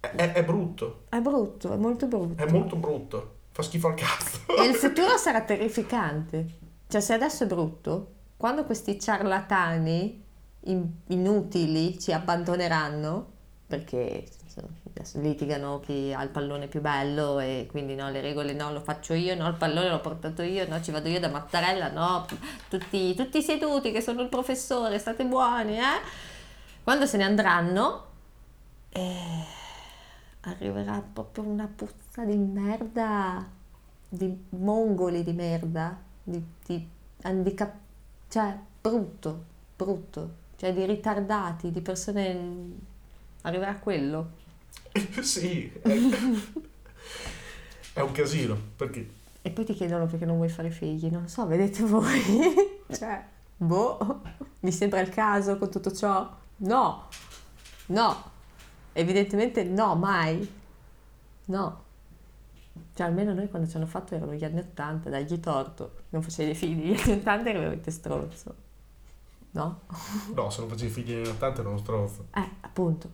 È, 0.00 0.06
è- 0.14 0.32
è 0.32 0.44
brutto. 0.44 1.04
È 1.08 1.18
brutto, 1.20 1.72
è 1.72 1.76
molto 1.76 2.06
brutto. 2.06 2.42
È 2.44 2.50
molto 2.50 2.76
brutto. 2.76 3.35
Fa 3.56 3.62
schifo 3.62 3.88
al 3.88 3.94
cazzo. 3.94 4.40
E 4.48 4.66
il 4.66 4.74
futuro 4.76 5.16
sarà 5.16 5.40
terrificante. 5.40 6.46
Cioè, 6.86 7.00
se 7.00 7.14
adesso 7.14 7.44
è 7.44 7.46
brutto, 7.46 8.12
quando 8.36 8.66
questi 8.66 9.00
ciarlatani 9.00 10.22
in- 10.64 10.90
inutili 11.06 11.98
ci 11.98 12.12
abbandoneranno, 12.12 13.32
perché 13.66 14.28
adesso 14.90 15.18
litigano 15.20 15.80
chi 15.80 16.12
ha 16.12 16.22
il 16.22 16.28
pallone 16.28 16.66
più 16.66 16.82
bello 16.82 17.38
e 17.38 17.66
quindi 17.70 17.94
no, 17.94 18.10
le 18.10 18.20
regole 18.20 18.52
no, 18.52 18.72
lo 18.72 18.80
faccio 18.80 19.14
io, 19.14 19.34
no, 19.34 19.48
il 19.48 19.54
pallone 19.54 19.88
l'ho 19.88 20.00
portato 20.00 20.42
io, 20.42 20.68
no, 20.68 20.82
ci 20.82 20.90
vado 20.90 21.08
io 21.08 21.18
da 21.18 21.30
Mattarella, 21.30 21.90
no, 21.90 22.26
tutti, 22.68 23.14
tutti 23.14 23.40
seduti 23.40 23.90
che 23.90 24.02
sono 24.02 24.20
il 24.20 24.28
professore, 24.28 24.98
state 24.98 25.24
buoni, 25.24 25.78
eh? 25.78 26.00
Quando 26.82 27.06
se 27.06 27.16
ne 27.16 27.24
andranno, 27.24 28.04
eh, 28.90 29.44
arriverà 30.50 31.00
proprio 31.00 31.44
una 31.44 31.66
puzza 31.66 32.24
di 32.24 32.36
merda, 32.36 33.46
di 34.08 34.44
mongoli 34.50 35.22
di 35.22 35.32
merda, 35.32 35.98
di, 36.22 36.42
di 36.64 36.88
handicap, 37.22 37.74
cioè 38.28 38.56
brutto, 38.80 39.44
brutto, 39.76 40.34
cioè 40.56 40.72
di 40.72 40.84
ritardati, 40.84 41.70
di 41.70 41.80
persone... 41.80 42.94
Arriverà 43.42 43.76
quello. 43.76 44.30
sì. 45.20 45.70
È, 45.80 45.98
è 47.92 48.00
un 48.00 48.12
casino. 48.12 48.56
Perché? 48.76 49.10
E 49.42 49.50
poi 49.50 49.64
ti 49.64 49.74
chiedono 49.74 50.06
perché 50.06 50.24
non 50.24 50.36
vuoi 50.36 50.48
fare 50.48 50.70
figli, 50.70 51.08
non 51.08 51.28
so, 51.28 51.46
vedete 51.46 51.84
voi. 51.84 52.20
cioè, 52.90 53.24
boh, 53.56 54.22
mi 54.60 54.72
sembra 54.72 55.00
il 55.00 55.08
caso 55.08 55.56
con 55.58 55.70
tutto 55.70 55.92
ciò? 55.92 56.28
No, 56.58 57.08
no, 57.86 58.30
evidentemente 58.96 59.62
no, 59.64 59.94
mai. 59.94 60.62
No. 61.46 61.84
Cioè, 62.94 63.06
almeno 63.06 63.32
noi 63.32 63.48
quando 63.48 63.68
ci 63.68 63.76
hanno 63.76 63.86
fatto 63.86 64.14
erano 64.14 64.32
gli 64.32 64.44
anni 64.44 64.58
80, 64.58 65.08
dagli 65.10 65.38
torto, 65.38 65.92
non 66.10 66.22
facevi 66.22 66.54
figli, 66.54 66.92
gli 66.92 67.00
anni 67.00 67.20
80 67.20 67.48
eri 67.48 67.58
veramente 67.58 67.90
stronzo. 67.90 68.54
No? 69.52 69.80
No, 70.34 70.50
se 70.50 70.60
non 70.60 70.68
facevi 70.68 70.90
figli 70.90 71.14
negli 71.14 71.28
80 71.28 71.60
era 71.60 71.68
uno 71.68 71.78
stronzo. 71.78 72.26
Eh, 72.34 72.50
appunto. 72.60 73.10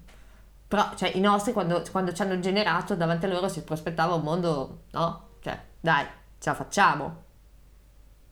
Però, 0.67 0.95
cioè, 0.95 1.13
i 1.15 1.21
nostri 1.21 1.53
quando, 1.53 1.83
quando 1.91 2.13
ci 2.13 2.23
hanno 2.23 2.39
generato, 2.39 2.95
davanti 2.95 3.27
a 3.27 3.29
loro 3.29 3.49
si 3.49 3.63
prospettava 3.63 4.15
un 4.15 4.23
mondo, 4.23 4.85
no? 4.93 5.29
Cioè, 5.41 5.61
dai, 5.81 6.07
ce 6.39 6.49
la 6.49 6.55
facciamo. 6.55 7.23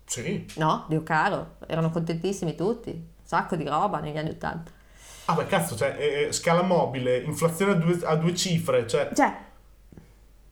Sì. 0.06 0.46
No, 0.56 0.86
Dio 0.88 1.02
caro, 1.02 1.56
erano 1.66 1.90
contentissimi 1.90 2.54
tutti. 2.54 2.90
Un 2.90 3.26
sacco 3.26 3.56
di 3.56 3.64
roba 3.64 4.00
negli 4.00 4.16
anni 4.16 4.30
Ottanta. 4.30 4.72
Ah, 5.30 5.34
beh, 5.34 5.46
cazzo, 5.46 5.76
cioè, 5.76 5.94
eh, 5.98 6.32
scala 6.32 6.62
mobile, 6.62 7.18
inflazione 7.18 7.72
a 7.72 7.74
due, 7.76 7.98
a 8.02 8.16
due 8.16 8.34
cifre, 8.34 8.86
cioè, 8.88 9.10
Cioè, 9.14 9.32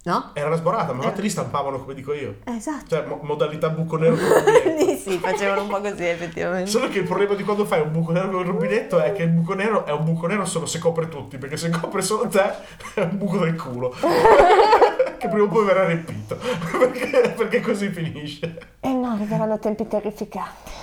no? 0.04 0.30
era 0.34 0.48
la 0.48 0.56
sborata, 0.56 0.92
ma 0.92 1.00
Eh. 1.02 1.04
infatti 1.04 1.22
lì 1.22 1.28
stampavano 1.30 1.80
come 1.80 1.94
dico 1.94 2.12
io. 2.12 2.36
Eh, 2.44 2.52
esatto. 2.56 2.86
Cioè, 2.88 3.04
mo- 3.06 3.18
modalità 3.22 3.70
buco 3.70 3.96
nero 3.96 4.14
con 4.14 4.28
rubinetto. 4.28 4.96
sì, 5.10 5.18
facevano 5.18 5.62
un 5.62 5.68
po' 5.68 5.80
così 5.80 6.04
effettivamente. 6.04 6.70
Solo 6.70 6.88
che 6.88 6.98
il 6.98 7.04
problema 7.04 7.34
di 7.34 7.42
quando 7.42 7.64
fai 7.64 7.80
un 7.80 7.90
buco 7.90 8.12
nero 8.12 8.30
con 8.30 8.40
il 8.40 8.46
rubinetto 8.46 9.00
è 9.00 9.12
che 9.12 9.22
il 9.24 9.30
buco 9.30 9.54
nero 9.54 9.84
è 9.84 9.90
un 9.90 10.04
buco 10.04 10.26
nero 10.28 10.44
solo 10.44 10.66
se 10.66 10.78
copre 10.78 11.08
tutti, 11.08 11.38
perché 11.38 11.56
se 11.56 11.70
copre 11.70 12.00
solo 12.02 12.28
te 12.28 12.42
è 12.94 13.00
un 13.00 13.18
buco 13.18 13.38
del 13.38 13.56
culo. 13.56 13.92
che 15.18 15.26
prima 15.28 15.42
o 15.44 15.48
poi 15.48 15.64
verrà 15.64 15.86
riempito. 15.86 16.36
perché, 16.78 17.34
perché 17.36 17.60
così 17.60 17.88
finisce. 17.90 18.76
E 18.80 18.92
no, 18.92 19.10
arriveranno 19.10 19.58
tempi 19.58 19.88
terrificanti. 19.88 20.77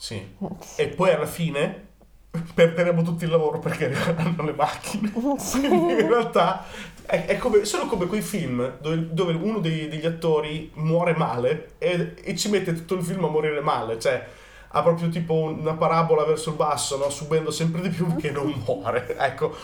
Sì. 0.00 0.34
E 0.76 0.88
poi 0.88 1.10
alla 1.10 1.26
fine 1.26 1.88
perderemo 2.54 3.02
tutto 3.02 3.24
il 3.24 3.30
lavoro 3.30 3.58
perché 3.58 3.84
arriveranno 3.84 4.42
le 4.44 4.52
macchine. 4.54 5.10
Quindi 5.12 5.92
in 5.92 6.08
realtà 6.08 6.64
è, 7.04 7.26
è 7.26 7.36
come, 7.36 7.66
sono 7.66 7.84
come 7.84 8.06
quei 8.06 8.22
film 8.22 8.78
dove, 8.80 9.12
dove 9.12 9.34
uno 9.34 9.58
dei- 9.58 9.88
degli 9.88 10.06
attori 10.06 10.70
muore 10.76 11.14
male 11.14 11.72
e, 11.76 12.14
e 12.22 12.34
ci 12.36 12.48
mette 12.48 12.72
tutto 12.72 12.94
il 12.94 13.02
film 13.02 13.24
a 13.24 13.28
morire 13.28 13.60
male. 13.60 13.98
Cioè 13.98 14.26
ha 14.68 14.82
proprio 14.82 15.10
tipo 15.10 15.34
una 15.34 15.74
parabola 15.74 16.24
verso 16.24 16.48
il 16.50 16.56
basso, 16.56 16.96
no? 16.96 17.10
subendo 17.10 17.50
sempre 17.50 17.82
di 17.82 17.90
più 17.90 18.16
che 18.16 18.30
non 18.30 18.54
muore. 18.64 19.16
Ecco, 19.18 19.54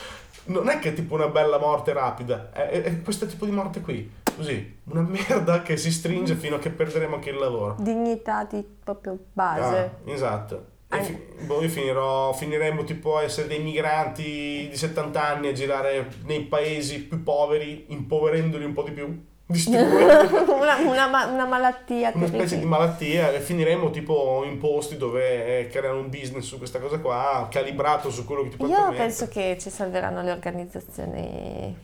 non 0.47 0.69
è 0.69 0.79
che 0.81 0.91
è 0.91 0.93
tipo 0.93 1.15
una 1.15 1.29
bella 1.29 1.59
morte 1.59 1.95
rapida, 1.95 2.51
è, 2.53 2.69
è- 2.69 2.83
è 2.83 3.03
questo 3.03 3.25
tipo 3.27 3.47
di 3.47 3.53
morte 3.53 3.81
qui. 3.81 4.13
Così, 4.37 4.79
una 4.85 5.01
merda 5.01 5.63
che 5.63 5.77
si 5.77 5.91
stringe 5.91 6.35
fino 6.35 6.57
a 6.57 6.59
che 6.59 6.71
perderemo 6.71 7.15
anche 7.17 7.31
il 7.31 7.37
lavoro. 7.37 7.77
Dignità 7.79 8.45
di 8.45 8.63
proprio 8.85 9.19
base. 9.33 9.77
Ah, 10.07 10.11
esatto. 10.13 10.67
E 10.89 11.03
fi- 11.03 11.19
boh, 11.47 11.63
io 11.63 11.69
finirò, 11.69 12.33
finiremo 12.33 12.85
tipo 12.85 13.17
a 13.17 13.23
essere 13.23 13.49
dei 13.49 13.61
migranti 13.61 14.69
di 14.71 14.77
70 14.77 15.21
anni 15.25 15.49
a 15.49 15.53
girare 15.53 16.09
nei 16.25 16.43
paesi 16.43 17.03
più 17.03 17.23
poveri, 17.25 17.87
impoverendoli 17.89 18.65
un 18.65 18.73
po' 18.73 18.83
di 18.83 18.93
più, 18.93 19.25
una, 19.69 20.77
una 20.85 21.27
una 21.27 21.45
malattia 21.47 22.11
una 22.15 22.27
specie 22.27 22.59
di 22.59 22.65
malattia 22.65 23.33
e 23.33 23.39
finiremo 23.41 23.91
tipo 23.91 24.43
in 24.45 24.59
posti 24.59 24.97
dove 24.97 25.61
eh, 25.61 25.67
creano 25.69 26.01
un 26.01 26.09
business 26.11 26.45
su 26.47 26.59
questa 26.59 26.79
cosa 26.81 26.99
qua, 26.99 27.47
calibrato 27.51 28.11
su 28.11 28.25
quello 28.25 28.43
che 28.43 28.49
ti 28.51 28.57
puoi 28.57 28.71
Io 28.71 28.77
permettere. 28.77 29.03
penso 29.05 29.29
che 29.29 29.57
ci 29.61 29.71
salveranno 29.71 30.23
le 30.23 30.31
organizzazioni 30.33 31.77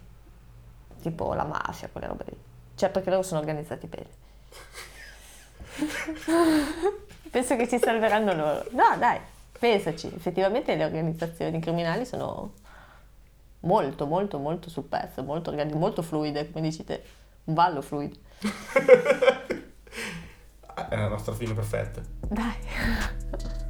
tipo 1.03 1.35
la 1.35 1.45
mafia, 1.45 1.91
quelle 1.91 2.07
robe 2.07 2.25
lì. 2.29 2.37
Cioè, 2.75 2.89
perché 2.89 3.11
loro 3.11 3.23
sono 3.23 3.41
organizzati 3.41 3.87
bene. 3.87 4.09
penso 7.31 7.57
che 7.57 7.69
ci 7.69 7.79
salveranno 7.79 8.33
loro. 8.35 8.65
No, 8.71 8.97
dai, 8.99 9.19
pensaci. 9.59 10.07
Effettivamente 10.15 10.75
le 10.77 10.85
organizzazioni 10.85 11.61
criminali 11.61 12.07
sono 12.07 12.53
molto, 13.61 14.07
molto, 14.07 14.39
molto 14.39 14.71
sul 14.71 14.85
pezzo, 14.85 15.23
molto, 15.23 15.51
organi- 15.51 15.75
molto 15.75 16.03
fluide, 16.03 16.51
come 16.51 16.69
dici 16.69 16.85
te. 16.85 17.03
Un 17.45 17.55
ballo 17.55 17.83
fluido. 17.83 18.17
È 20.89 20.97
la 20.97 21.09
nostra 21.09 21.35
fine 21.35 21.53
perfetta. 21.53 22.01
Dai. 22.21 23.61